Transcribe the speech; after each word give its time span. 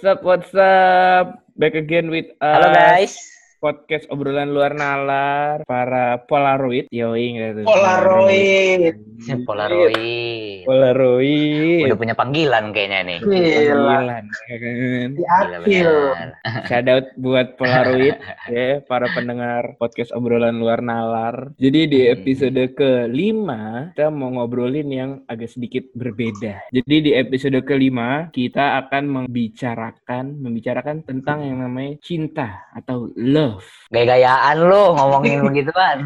What's 0.00 0.16
up, 0.16 0.24
what's 0.24 0.54
up? 0.54 1.44
Back 1.60 1.74
again 1.74 2.08
with 2.08 2.32
us. 2.40 2.56
Halo 2.56 2.72
guys. 2.72 3.29
Podcast 3.60 4.08
obrolan 4.08 4.56
luar 4.56 4.72
nalar 4.72 5.68
para 5.68 6.24
Polaroid. 6.24 6.88
Yoi 6.88 7.36
nggak 7.36 7.50
tuh? 7.54 7.64
Polaroid. 7.68 8.96
Polaroid. 9.44 10.64
Polaroid. 10.64 11.84
Udah 11.84 11.98
punya 11.98 12.16
panggilan 12.16 12.72
kayaknya 12.72 12.98
nih. 13.04 13.18
Gila. 13.20 13.36
Panggilan, 13.76 14.24
ya 14.48 14.56
kan? 14.56 15.08
Di 15.12 15.20
Gila 15.20 15.56
Akil. 15.60 15.60
bener. 15.60 16.28
Shout 16.64 16.86
out 16.88 17.06
buat 17.14 17.46
Polaroid 17.54 18.16
ya 18.54 18.80
para 18.80 19.12
pendengar 19.12 19.76
podcast 19.76 20.08
obrolan 20.12 20.56
luar 20.56 20.80
nalar. 20.80 21.52
Jadi 21.60 21.80
di 21.86 22.00
Hmm. 22.00 22.16
episode 22.16 22.62
kelima 22.72 23.92
kita 23.92 24.08
mau 24.08 24.32
ngobrolin 24.32 24.88
yang 24.88 25.10
agak 25.26 25.46
sedikit 25.48 25.84
berbeda. 25.92 26.64
Jadi 26.72 26.96
di 26.98 27.12
episode 27.12 27.60
kelima 27.62 28.32
kita 28.32 28.80
akan 28.80 29.04
membicarakan 29.06 30.40
membicarakan 30.40 31.04
tentang 31.04 31.44
yang 31.44 31.60
namanya 31.60 32.00
cinta 32.00 32.64
atau 32.72 33.12
love. 33.14 33.49
Então, 33.50 33.60
Gaya-gayaan 33.90 34.56
lu 34.62 34.94
ngomongin 34.94 35.42
begituan. 35.50 35.98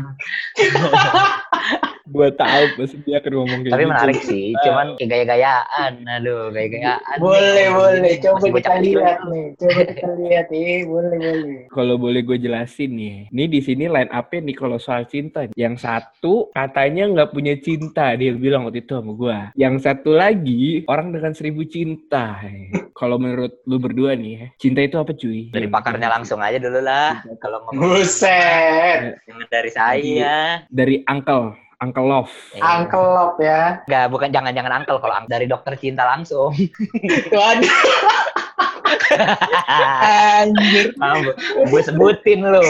Gua 2.05 2.29
tahu 2.31 2.63
pasti 2.77 3.01
dia 3.09 3.17
akan 3.19 3.33
ngomong 3.33 3.59
kayak 3.65 3.73
Tapi 3.75 3.83
gitu. 3.83 3.91
menarik 3.91 4.19
sih, 4.23 4.47
cuman 4.61 4.87
kayak 5.01 5.09
gaya-gayaan. 5.09 5.93
Aduh, 6.05 6.53
gaya-gayaan. 6.53 7.17
Boleh, 7.17 7.67
boleh. 7.73 8.13
Coba 8.21 8.39
Masih 8.39 8.53
kita 8.61 8.75
lihat 8.85 9.19
nih. 9.25 9.47
Coba 9.57 9.81
kita 9.89 10.09
lihat 10.21 10.47
nih. 10.53 10.85
Boleh, 10.85 11.17
boleh. 11.17 11.57
Kalau 11.73 11.97
boleh 11.97 12.21
gue 12.23 12.37
jelasin 12.39 12.93
nih, 12.93 13.17
ini 13.33 13.45
di 13.49 13.61
sini 13.65 13.89
line 13.89 14.13
up-nya 14.13 14.41
nih 14.45 14.57
kalau 14.57 14.77
soal 14.77 15.09
cinta. 15.09 15.49
Yang 15.57 15.75
satu 15.81 16.53
katanya 16.53 17.09
nggak 17.09 17.33
punya 17.33 17.57
cinta, 17.59 18.13
dia 18.15 18.37
bilang 18.37 18.69
waktu 18.69 18.85
itu 18.85 18.95
sama 18.95 19.13
gue. 19.17 19.39
Yang 19.57 19.75
satu 19.89 20.11
lagi 20.13 20.85
orang 20.87 21.09
dengan 21.09 21.33
seribu 21.33 21.65
cinta. 21.65 22.37
Kalau 22.95 23.17
menurut 23.17 23.65
lu 23.65 23.81
berdua 23.81 24.13
nih, 24.15 24.55
cinta 24.61 24.85
itu 24.85 25.01
apa 25.01 25.17
cuy? 25.17 25.51
Dari 25.51 25.67
pakarnya 25.67 26.13
langsung 26.13 26.39
aja 26.45 26.61
dulu 26.61 26.79
lah. 26.85 27.25
Kalau 27.41 27.65
Buset. 27.75 29.19
dari 29.51 29.71
saya. 29.75 30.63
Dari 30.71 31.03
Uncle, 31.11 31.59
Uncle 31.83 32.07
Love. 32.07 32.33
Eh, 32.55 32.63
Angkelop 32.63 33.37
ya. 33.43 33.83
Enggak, 33.85 34.07
bukan 34.09 34.29
jangan-jangan 34.31 34.73
angkel 34.83 34.97
kalau 35.03 35.15
dari 35.27 35.47
dokter 35.51 35.75
cinta 35.77 36.07
langsung. 36.07 36.55
Waduh. 37.35 37.73
Anjir. 40.41 40.93
gue 41.71 41.81
sebutin 41.83 42.41
lu. 42.45 42.63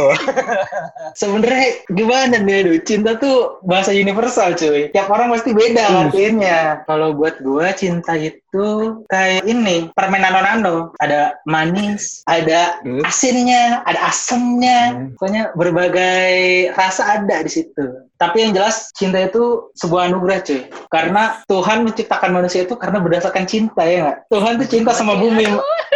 Sebenarnya 1.20 1.86
gimana 1.90 2.36
nih, 2.40 2.56
aduh. 2.64 2.76
Cinta 2.82 3.16
tuh 3.16 3.58
bahasa 3.62 3.94
universal, 3.94 4.54
cuy. 4.54 4.90
Tiap 4.90 5.08
orang 5.10 5.30
pasti 5.30 5.50
beda 5.54 5.84
Hmm. 5.84 6.00
artinya. 6.08 6.82
Kalau 6.84 7.14
buat 7.14 7.38
gua 7.40 7.70
cinta 7.72 8.16
itu 8.16 8.66
kayak 9.08 9.44
ini, 9.44 9.90
permen 9.94 10.22
nano-nano. 10.22 10.94
Ada 10.98 11.38
manis, 11.46 12.24
ada 12.26 12.78
Hmm. 12.82 13.02
asinnya, 13.04 13.84
ada 13.84 14.10
asemnya. 14.10 14.80
Hmm. 14.94 15.06
Pokoknya 15.14 15.42
berbagai 15.54 16.28
rasa 16.74 17.20
ada 17.20 17.42
di 17.42 17.50
situ. 17.50 18.03
Tapi 18.14 18.46
yang 18.46 18.52
jelas 18.54 18.94
cinta 18.94 19.18
itu 19.18 19.74
sebuah 19.74 20.06
anugerah 20.10 20.38
cuy. 20.46 20.60
Karena 20.86 21.42
Tuhan 21.50 21.82
menciptakan 21.82 22.30
manusia 22.30 22.62
itu 22.62 22.78
karena 22.78 23.02
berdasarkan 23.02 23.44
cinta 23.44 23.82
ya 23.82 24.06
nggak? 24.06 24.18
Tuhan 24.30 24.52
tuh 24.62 24.68
cinta 24.70 24.90
sama 24.94 25.18
bumi. 25.18 25.46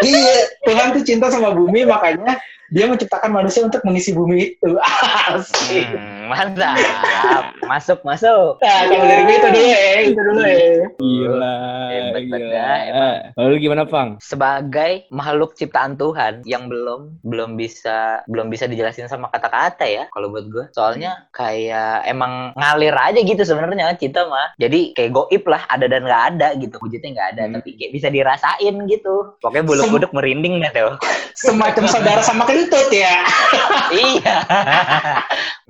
iya, 0.03 0.39
Tuhan 0.67 0.99
tuh 0.99 1.03
cinta 1.07 1.31
sama 1.31 1.55
bumi 1.55 1.87
makanya 1.87 2.37
dia 2.69 2.85
menciptakan 2.85 3.31
manusia 3.31 3.65
untuk 3.65 3.81
mengisi 3.83 4.13
bumi 4.13 4.55
itu. 4.55 4.71
Asik. 5.33 5.89
Hmm, 5.89 6.31
mantap. 6.31 6.77
Masuk, 7.65 8.01
masuk. 8.03 8.57
Nah, 8.61 8.81
kalau 8.87 9.05
dari 9.05 9.23
gue 9.25 9.37
itu 9.37 9.49
dulu 9.49 9.67
ya, 9.67 9.81
itu 10.01 10.21
dulu 10.21 10.41
ya. 10.41 10.59
Gila, 10.97 11.57
Hebat 11.89 12.23
gila. 12.23 12.37
banget, 12.39 12.81
emang. 12.89 13.15
Lalu 13.37 13.55
gimana, 13.59 13.83
Pang? 13.85 14.09
sebagai 14.21 15.09
makhluk 15.09 15.57
ciptaan 15.57 15.97
Tuhan 15.97 16.45
yang 16.45 16.69
belum 16.69 17.19
belum 17.25 17.57
bisa 17.57 18.21
belum 18.29 18.49
bisa 18.49 18.69
dijelasin 18.69 19.09
sama 19.09 19.33
kata-kata 19.33 19.89
ya 19.89 20.05
kalau 20.13 20.29
buat 20.29 20.47
gue 20.47 20.65
soalnya 20.71 21.27
kayak 21.33 22.05
emang 22.05 22.53
ngalir 22.55 22.93
aja 22.93 23.19
gitu 23.19 23.41
sebenarnya 23.41 23.97
cinta 23.97 24.29
mah 24.29 24.53
jadi 24.61 24.93
kayak 24.93 25.11
goib 25.11 25.45
lah 25.49 25.65
ada 25.67 25.89
dan 25.89 26.05
nggak 26.05 26.25
ada 26.37 26.49
gitu 26.61 26.77
wujudnya 26.79 27.11
nggak 27.17 27.29
ada 27.35 27.43
Hmm. 27.49 27.55
tapi 27.57 27.81
kayak 27.81 27.93
bisa 27.95 28.09
dirasain 28.13 28.75
gitu 28.85 29.15
pokoknya 29.41 29.65
bulu 29.65 29.83
kuduk 29.89 30.11
merinding 30.13 30.61
tuh 30.71 30.93
Semacam 31.33 31.85
saudara 31.89 32.21
sama 32.21 32.45
kentut 32.59 32.89
ya. 32.91 33.15
iya 33.95 34.37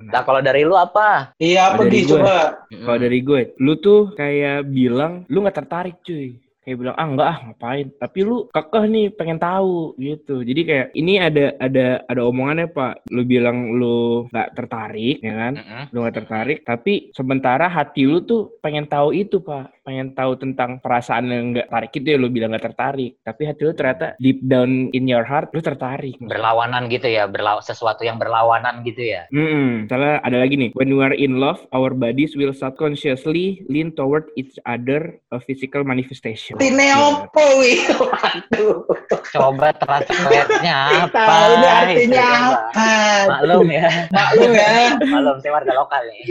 nah 0.01 0.25
kalau 0.25 0.41
dari 0.41 0.65
lu 0.65 0.73
apa 0.73 1.37
Iya, 1.37 1.75
apa 1.75 1.85
gue. 1.85 2.17
coba? 2.17 2.65
Kalau 2.65 2.97
dari 2.97 3.19
gue, 3.21 3.53
lu 3.61 3.77
tuh 3.77 4.09
kayak 4.15 4.65
bilang 4.67 5.21
lu 5.29 5.45
nggak 5.45 5.57
tertarik 5.61 6.01
cuy. 6.01 6.33
Kayak 6.69 6.85
bilang 6.85 6.97
ah 7.01 7.07
enggak 7.09 7.29
ah 7.33 7.37
ngapain. 7.49 7.87
Tapi 7.97 8.19
lu 8.21 8.37
kekeh 8.53 8.85
nih 8.85 9.05
pengen 9.17 9.41
tahu 9.41 9.97
gitu. 9.97 10.45
Jadi 10.45 10.61
kayak 10.61 10.87
ini 10.93 11.17
ada 11.17 11.57
ada 11.57 12.05
ada 12.05 12.21
omongannya 12.21 12.69
pak. 12.69 13.09
Lu 13.09 13.25
bilang 13.25 13.73
lu 13.73 14.29
nggak 14.29 14.53
tertarik 14.53 15.17
ya 15.25 15.33
kan? 15.33 15.53
Mm-mm. 15.57 15.83
Lu 15.89 15.97
nggak 16.05 16.17
tertarik. 16.21 16.57
Tapi 16.61 17.09
sementara 17.17 17.65
hati 17.65 18.05
lu 18.05 18.21
tuh 18.21 18.61
pengen 18.61 18.85
tahu 18.85 19.17
itu 19.17 19.41
pak. 19.41 19.81
Pengen 19.81 20.13
tahu 20.13 20.37
tentang 20.37 20.77
perasaan 20.77 21.25
yang 21.33 21.57
nggak 21.57 21.65
tertarik 21.73 21.91
itu 21.97 22.07
ya 22.13 22.17
lu 22.21 22.29
bilang 22.29 22.53
nggak 22.53 22.69
tertarik. 22.69 23.17
Tapi 23.25 23.41
hati 23.49 23.61
lu 23.65 23.73
ternyata 23.73 24.13
deep 24.21 24.45
down 24.45 24.93
in 24.93 25.09
your 25.09 25.25
heart 25.25 25.49
lu 25.49 25.65
tertarik. 25.65 26.21
berlawanan 26.21 26.85
gitu 26.93 27.09
ya 27.09 27.25
berlaw 27.25 27.57
sesuatu 27.63 28.05
yang 28.05 28.21
berlawanan 28.21 28.85
gitu 28.85 29.01
ya 29.01 29.25
Hmm, 29.33 29.89
misalnya 29.89 30.21
ada 30.21 30.37
lagi 30.43 30.55
nih. 30.59 30.69
When 30.75 30.93
we 30.93 31.01
are 31.01 31.15
in 31.15 31.39
love, 31.41 31.63
our 31.73 31.95
bodies 31.95 32.35
will 32.35 32.53
subconsciously 32.53 33.63
lean 33.71 33.95
toward 33.95 34.27
each 34.35 34.59
other, 34.67 35.17
a 35.33 35.39
physical 35.39 35.81
manifestation. 35.87 36.58
Tine 36.59 36.87
opo 36.93 37.43
wih. 37.57 37.79
Waduh. 37.95 38.83
coba 39.29 39.71
translate-nya 39.73 40.77
apa 41.07 41.21
Tahu 41.21 41.51
ini 41.53 41.67
artinya 41.67 42.25
coba. 42.25 42.59
apa? 42.67 42.89
maklum 43.29 43.67
ya 43.69 43.87
Maklum 44.09 44.51
ya. 44.51 44.69
Malum, 45.07 45.35
saya 45.39 45.51
warga 45.53 45.73
lokal 45.73 46.01
nih. 46.03 46.21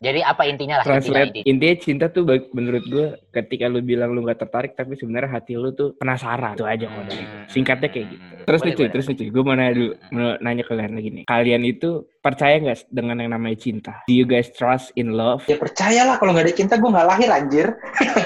Jadi 0.00 0.20
apa 0.22 0.42
intinya 0.46 0.80
lah? 0.80 0.84
Translate 0.86 1.34
intinya. 1.34 1.46
intinya 1.46 1.76
cinta 1.78 2.06
tuh 2.08 2.22
menurut 2.52 2.84
gue 2.86 3.06
ketika 3.34 3.66
lu 3.66 3.80
bilang 3.80 4.14
lu 4.14 4.22
nggak 4.22 4.40
tertarik 4.40 4.72
tapi 4.74 4.94
sebenarnya 4.94 5.28
hati 5.30 5.54
lu 5.54 5.70
tuh 5.70 5.92
penasaran 5.96 6.54
itu 6.54 6.64
aja 6.64 6.86
kok 6.86 7.02
gue. 7.04 7.24
singkatnya 7.48 7.88
kayak 7.88 8.06
gitu 8.08 8.24
terus 8.44 8.60
nih 8.60 8.72
Boleh, 8.72 8.72
cuy 8.72 8.80
boleh. 8.80 8.92
terus 8.92 9.06
nih 9.06 9.16
cuy 9.16 9.28
gue 9.28 9.42
mau 9.44 9.54
nanya 9.54 9.72
dulu 9.74 9.90
mau 10.10 10.28
nanya 10.38 10.62
ke 10.62 10.70
kalian 10.70 10.92
lagi 10.94 11.10
nih 11.12 11.24
kalian 11.26 11.62
itu 11.64 11.90
percaya 12.18 12.58
nggak 12.58 12.90
dengan 12.90 13.16
yang 13.22 13.32
namanya 13.38 13.58
cinta 13.58 13.92
do 14.10 14.14
you 14.14 14.26
guys 14.26 14.50
trust 14.54 14.90
in 14.98 15.14
love 15.14 15.46
Ya 15.48 15.56
percayalah 15.56 16.20
kalau 16.20 16.34
nggak 16.34 16.50
ada 16.50 16.54
cinta 16.54 16.74
gue 16.76 16.90
nggak 16.90 17.08
lahir 17.08 17.28
anjir. 17.32 17.66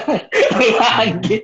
Lagi. 0.81 1.37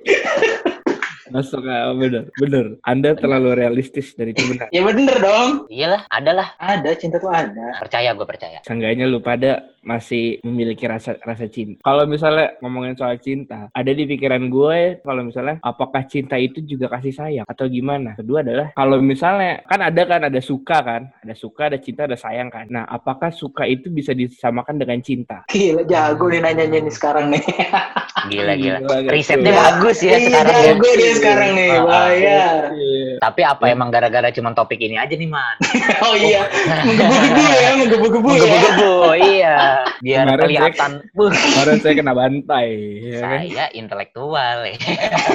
Masuk 1.29 1.63
ah, 1.69 1.93
bener 1.93 2.29
bener 2.39 2.65
anda 2.85 3.13
terlalu 3.13 3.55
realistis 3.57 4.13
dari 4.17 4.31
itu 4.33 4.45
benar 4.49 4.69
Ya 4.69 4.81
bener 4.85 5.17
dong. 5.19 5.49
Iyalah, 5.67 6.07
adalah. 6.07 6.47
Ada 6.55 6.95
cinta 6.95 7.17
tuh 7.17 7.33
ada. 7.33 7.75
Percaya, 7.81 8.13
gue 8.13 8.23
percaya. 8.23 8.63
Seenggaknya 8.63 9.09
lu 9.09 9.19
pada 9.19 9.75
masih 9.83 10.43
memiliki 10.45 10.85
rasa 10.85 11.15
rasa 11.23 11.47
cinta. 11.47 11.81
Kalau 11.81 12.03
misalnya 12.05 12.55
ngomongin 12.61 12.93
soal 12.93 13.17
cinta, 13.17 13.71
ada 13.71 13.91
di 13.91 14.03
pikiran 14.05 14.51
gue 14.51 14.99
kalau 15.01 15.25
misalnya 15.25 15.57
apakah 15.63 16.03
cinta 16.05 16.35
itu 16.35 16.61
juga 16.63 16.91
kasih 16.91 17.15
sayang 17.15 17.47
atau 17.47 17.65
gimana? 17.65 18.13
Kedua 18.19 18.43
adalah 18.43 18.75
kalau 18.75 18.99
misalnya 18.99 19.63
kan 19.65 19.79
ada 19.83 20.01
kan 20.05 20.21
ada 20.27 20.39
suka 20.43 20.77
kan, 20.83 21.01
ada 21.23 21.35
suka, 21.35 21.71
ada 21.71 21.79
cinta, 21.79 22.05
ada 22.05 22.19
sayang 22.19 22.51
kan. 22.51 22.67
Nah, 22.69 22.85
apakah 22.85 23.31
suka 23.31 23.65
itu 23.65 23.87
bisa 23.89 24.11
disamakan 24.11 24.77
dengan 24.77 24.99
cinta? 24.99 25.47
Gila 25.49 25.87
jago 25.87 26.27
nih 26.27 26.43
nanyanya 26.43 26.79
nih 26.83 26.93
sekarang 26.93 27.31
nih. 27.33 27.43
Gila, 28.27 28.53
gila. 28.53 28.79
Gila, 28.81 29.07
Risetnya 29.07 29.49
gila. 29.49 29.61
bagus 29.63 29.97
ya 29.99 30.11
Iya, 30.11 30.19
sekarang. 30.25 30.51
ya. 30.51 30.65
jago 30.67 30.89
dia 30.93 31.13
sekarang 31.13 31.49
nih. 31.53 31.69
Ah, 31.69 31.75
ah. 31.75 31.83
Bahaya. 31.85 32.41
Iya. 32.69 33.11
Tapi 33.19 33.41
apa 33.41 33.63
emang 33.67 33.89
gara-gara 33.89 34.29
cuma 34.29 34.51
topik 34.51 34.79
ini 34.79 34.95
aja 34.95 35.11
nih, 35.11 35.25
Man? 35.25 35.55
Oh 36.01 36.13
iya. 36.13 36.41
Menggebu-gebu 36.81 37.41
ya, 37.53 37.69
menggebu-gebu 37.75 38.29
ya. 38.29 38.39
Menggebu-gebu, 38.39 38.93
iya. 39.17 39.55
Biar 39.99 40.23
Kemarin 40.25 40.43
kelihatan. 40.43 40.91
Kemarin 41.13 41.75
saya 41.77 41.93
kena 41.93 42.13
bantai, 42.13 42.67
ya 42.99 43.19
kan? 43.19 43.39
saya 43.45 43.65
intelektual. 43.71 44.57
ya. 44.65 44.75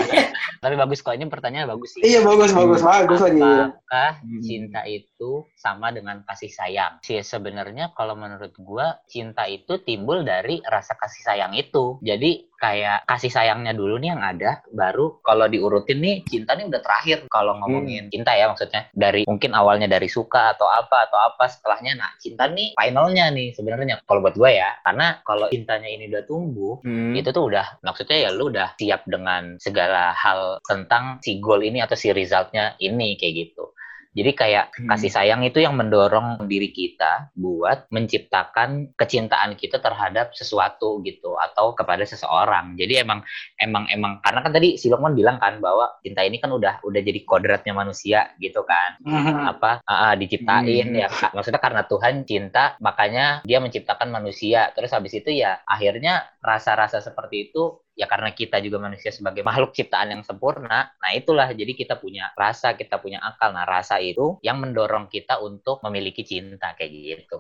Tapi 0.63 0.75
bagus 0.75 0.99
kok, 0.99 1.13
ini 1.13 1.27
pertanyaan 1.27 1.69
bagus 1.69 1.93
sih. 1.93 2.01
Iya 2.03 2.21
bagus 2.21 2.51
bagus 2.51 2.81
bagus 2.81 3.21
lagi. 3.21 3.41
Apakah 3.41 4.11
Hmm. 4.17 4.41
cinta 4.41 4.81
itu 4.85 5.45
sama 5.55 5.93
dengan 5.93 6.25
kasih 6.25 6.49
sayang? 6.49 6.99
Sih 7.01 7.21
sebenarnya 7.21 7.93
kalau 7.93 8.17
menurut 8.17 8.51
gua 8.57 8.99
cinta 9.05 9.45
itu 9.45 9.77
timbul 9.79 10.25
dari 10.25 10.59
rasa 10.63 10.97
kasih 10.97 11.23
sayang 11.23 11.53
itu. 11.53 12.01
Jadi 12.01 12.49
kayak 12.65 13.05
kasih 13.05 13.29
sayangnya 13.29 13.77
dulu 13.77 14.01
nih 14.01 14.17
yang 14.17 14.25
ada, 14.25 14.65
baru 14.73 15.21
kalau 15.21 15.45
diurutin 15.53 16.01
nih 16.01 16.25
cinta 16.25 16.57
nih 16.57 16.73
udah 16.73 16.81
terakhir. 16.81 17.19
Kalau 17.29 17.61
ngomongin 17.61 18.09
cinta 18.09 18.33
ya 18.33 18.49
maksudnya 18.49 18.89
dari 18.97 19.29
mungkin 19.29 19.53
awalnya 19.53 19.85
dari 19.85 20.09
suka 20.09 20.57
atau 20.57 20.65
apa 20.65 21.13
atau 21.13 21.19
apa 21.21 21.45
setelahnya 21.45 22.01
nah 22.01 22.11
cinta 22.17 22.49
nih 22.49 22.73
finalnya 22.81 23.29
nih 23.29 23.53
sebenarnya 23.53 24.01
kalau 24.09 24.25
buat 24.25 24.37
gua 24.41 24.49
ya. 24.49 24.71
Karena 24.81 25.21
kalau 25.29 25.53
cintanya 25.53 25.89
ini 25.93 26.09
udah 26.09 26.25
tumbuh 26.25 26.77
Hmm. 26.85 27.17
itu 27.17 27.33
tuh 27.35 27.51
udah 27.51 27.81
maksudnya 27.83 28.29
ya 28.29 28.31
lu 28.31 28.53
udah 28.53 28.77
siap 28.79 29.03
dengan 29.11 29.57
segala 29.59 30.15
hal 30.15 30.61
tentang 30.69 31.19
si 31.25 31.43
goal 31.43 31.65
ini 31.65 31.83
atau 31.83 31.99
si 31.99 32.13
resultnya 32.15 32.77
ini 32.79 33.17
kayak 33.19 33.35
gitu 33.51 33.75
Jadi 34.15 34.31
kayak 34.33 34.65
Hmm. 34.79 34.89
kasih 34.95 35.11
sayang 35.11 35.43
itu 35.43 35.59
yang 35.59 35.75
mendorong 35.75 36.47
diri 36.47 36.71
kita 36.71 37.35
buat 37.35 37.91
menciptakan 37.91 38.95
kecintaan 38.95 39.59
kita 39.59 39.83
terhadap 39.83 40.31
sesuatu 40.33 41.03
gitu 41.03 41.35
atau 41.35 41.75
kepada 41.75 42.07
seseorang. 42.07 42.79
Jadi 42.79 43.03
emang 43.03 43.27
emang 43.59 43.91
emang 43.91 44.23
karena 44.23 44.41
kan 44.41 44.55
tadi 44.55 44.79
si 44.79 44.87
Lukman 44.87 45.19
bilang 45.19 45.43
kan 45.43 45.59
bahwa 45.59 45.99
cinta 46.01 46.23
ini 46.23 46.39
kan 46.39 46.55
udah 46.55 46.79
udah 46.87 47.01
jadi 47.03 47.21
kodratnya 47.27 47.75
manusia 47.75 48.31
gitu 48.39 48.63
kan. 48.65 48.97
Mhm. 49.05 49.37
apa 49.45 49.71
ah, 49.85 50.15
diciptain 50.15 50.89
Hmm. 50.89 51.01
ya 51.05 51.09
maksudnya 51.35 51.59
karena 51.61 51.83
Tuhan 51.85 52.23
cinta 52.25 52.79
makanya 52.79 53.43
dia 53.43 53.59
menciptakan 53.59 54.09
manusia 54.09 54.71
terus 54.73 54.95
habis 54.95 55.13
itu 55.13 55.35
ya 55.35 55.61
akhirnya 55.67 56.23
rasa-rasa 56.41 57.03
seperti 57.03 57.51
itu 57.51 57.83
ya 57.95 58.11
karena 58.11 58.35
kita 58.35 58.59
juga 58.59 58.83
manusia 58.83 59.15
sebagai 59.15 59.43
makhluk 59.49 59.71
ciptaan 59.73 60.11
yang 60.15 60.23
sempurna 60.27 60.91
nah 60.99 61.11
itulah. 61.15 61.51
Jadi 61.55 61.73
kita 61.75 61.97
punya 61.99 62.31
rasa 62.35 62.75
kita 62.75 62.99
punya 62.99 63.23
akal. 63.23 63.55
Nah 63.55 63.65
rasa 63.65 63.99
itu 64.03 64.39
yang 64.43 64.59
mendorong 64.61 65.07
kita 65.09 65.39
untuk 65.41 65.79
memiliki 65.87 66.27
cinta 66.27 66.75
kayak 66.75 66.91
gitu. 66.91 67.39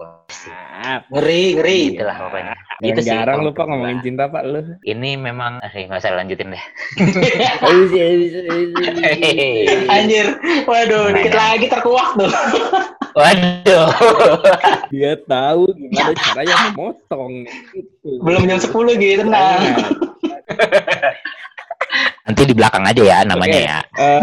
Ah, 0.50 1.02
Ngeri, 1.10 1.58
ngeri. 1.58 1.78
itulah 1.98 2.16
pokoknya. 2.16 2.54
Gitu 2.82 3.00
sih 3.02 3.10
jarang 3.10 3.42
kalau 3.42 3.50
lu 3.50 3.54
pak 3.54 3.66
menurut 3.66 3.70
ngomongin 3.70 3.98
cinta 4.02 4.24
pak. 4.30 4.42
Lu. 4.44 4.60
ini 4.84 5.10
memang 5.18 5.58
eh 5.62 5.72
nggak 5.86 6.00
usah 6.00 6.14
lanjutin 6.14 6.54
deh. 6.54 6.64
Anjir. 9.94 10.26
Waduh, 10.64 11.02
Nah, 11.04 11.12
dikit 11.20 11.32
nah. 11.34 11.46
lagi 11.54 11.66
terkuak 11.68 12.08
tuh. 12.16 12.30
waduh 13.14 13.88
Dia 14.90 15.14
tahu 15.24 15.70
gimana 15.74 16.12
caranya 16.14 16.54
memotong. 16.70 17.32
Gitu. 17.74 18.08
Belum 18.22 18.42
jam 18.46 18.58
10 18.58 18.70
gitu, 18.98 19.22
tenang. 19.26 19.60
nanti 22.24 22.40
di 22.48 22.54
belakang 22.56 22.84
aja 22.88 23.02
ya 23.04 23.18
namanya 23.28 23.58
Oke. 23.60 23.68
ya 23.68 23.78
Eh, 24.00 24.22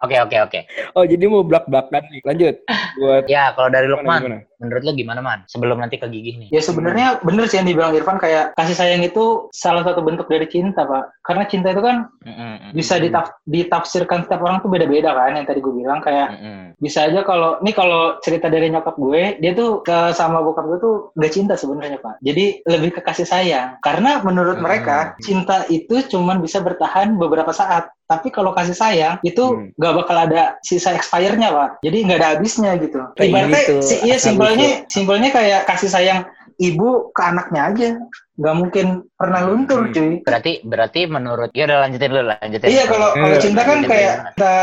oke 0.00 0.16
oke 0.24 0.36
oke 0.48 0.60
oh 0.96 1.04
jadi 1.04 1.24
mau 1.28 1.44
belak-belakan 1.44 2.02
nih. 2.08 2.20
Lanjut. 2.24 2.54
Buat 2.98 3.24
ya 3.28 3.52
kalau 3.52 3.68
dari 3.68 3.86
gimana, 3.86 4.00
Lukman 4.00 4.20
gimana? 4.24 4.38
Menurut 4.62 4.82
lo 4.86 4.92
gimana 4.94 5.20
man? 5.20 5.42
Sebelum 5.50 5.82
nanti 5.82 5.98
ke 5.98 6.06
gigih 6.06 6.38
nih. 6.38 6.48
Ya 6.54 6.62
sebenarnya 6.62 7.18
bener 7.26 7.50
sih 7.50 7.58
yang 7.58 7.66
dibilang 7.66 7.92
Irfan 7.92 8.22
kayak 8.22 8.54
kasih 8.54 8.78
sayang 8.78 9.02
itu 9.02 9.50
salah 9.50 9.82
satu 9.82 10.00
bentuk 10.00 10.30
dari 10.30 10.46
cinta, 10.48 10.86
Pak. 10.86 11.20
Karena 11.26 11.44
cinta 11.50 11.74
itu 11.74 11.82
kan 11.82 12.08
Mm-mm, 12.24 12.72
bisa 12.72 12.96
ditaf- 13.02 13.42
ditafsirkan 13.44 14.24
setiap 14.24 14.40
orang 14.46 14.62
tuh 14.62 14.70
beda-beda 14.70 15.12
kan 15.12 15.34
yang 15.34 15.44
tadi 15.44 15.58
gue 15.58 15.74
bilang. 15.74 15.98
Kayak 16.00 16.38
mm-mm. 16.38 16.78
bisa 16.78 17.10
aja 17.10 17.26
kalau 17.26 17.58
ini 17.60 17.74
kalau 17.74 18.22
cerita 18.22 18.46
dari 18.46 18.70
nyokap 18.70 18.94
gue 18.94 19.42
dia 19.42 19.52
tuh 19.52 19.82
ke 19.82 20.14
sama 20.14 20.38
bokap 20.40 20.64
gue 20.70 20.78
tuh 20.78 20.94
gak 21.18 21.32
cinta 21.34 21.58
sebenarnya 21.58 21.98
pak. 21.98 22.22
Jadi 22.22 22.62
lebih 22.64 22.94
ke 22.94 23.00
kasih 23.02 23.26
sayang. 23.26 23.82
Karena 23.82 24.22
menurut 24.22 24.52
Hmm. 24.52 24.68
mereka 24.68 25.16
cinta 25.24 25.64
itu 25.72 26.04
cuman 26.06 26.38
bisa 26.44 26.60
bertahan 26.60 27.16
beberapa 27.16 27.50
saat 27.56 27.88
tapi 28.12 28.28
kalau 28.28 28.52
kasih 28.52 28.76
sayang 28.76 29.16
itu 29.24 29.40
Hmm. 29.48 29.72
gak 29.80 29.94
bakal 29.96 30.16
ada 30.20 30.60
sisa 30.60 30.92
expirednya 30.92 31.48
pak 31.48 31.68
jadi 31.80 31.96
nggak 32.04 32.18
ada 32.20 32.28
habisnya 32.36 32.76
gitu 32.76 33.00
ibaratnya 33.16 33.60
gitu, 33.64 33.76
si, 33.80 33.94
iya 34.04 34.20
asal 34.20 34.36
simpelnya 34.36 34.68
simpelnya 34.86 35.28
kayak 35.32 35.60
kasih 35.64 35.88
sayang 35.88 36.20
ibu 36.60 37.08
ke 37.10 37.22
anaknya 37.24 37.60
aja 37.72 37.88
nggak 38.32 38.56
mungkin 38.56 38.86
pernah 39.12 39.40
luntur 39.44 39.86
Hmm. 39.86 39.92
cuy 39.92 40.12
berarti 40.24 40.52
berarti 40.64 41.00
menurut 41.04 41.50
ya 41.52 41.68
udah 41.68 41.78
lanjutin 41.84 42.08
dulu 42.08 42.22
lanjutin 42.32 42.68
Iya 42.68 42.84
kalau 42.88 43.08
kalau 43.12 43.36
Eh, 43.36 43.40
cinta 43.40 43.60
kan 43.60 43.76
lanjutin 43.80 43.92
kayak 43.92 44.14
kita 44.32 44.54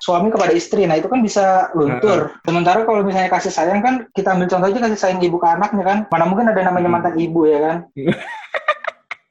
suami 0.00 0.28
kepada 0.28 0.52
istri, 0.52 0.82
nah 0.84 0.96
itu 0.98 1.06
kan 1.06 1.20
bisa 1.22 1.70
luntur. 1.72 2.34
Sementara 2.42 2.82
kalau 2.82 3.06
misalnya 3.06 3.30
kasih 3.30 3.54
sayang 3.54 3.78
kan 3.78 3.94
kita 4.10 4.34
ambil 4.34 4.50
contoh 4.50 4.68
aja 4.68 4.78
kasih 4.82 4.98
sayang 4.98 5.20
ibu 5.22 5.38
ke 5.38 5.46
anaknya 5.46 5.84
kan, 5.86 5.98
mana 6.10 6.24
mungkin 6.26 6.50
ada 6.50 6.60
namanya 6.66 6.88
Hmm. 6.90 6.94
mantan 6.98 7.14
ibu 7.16 7.40
ya 7.46 7.58
kan? 7.62 7.76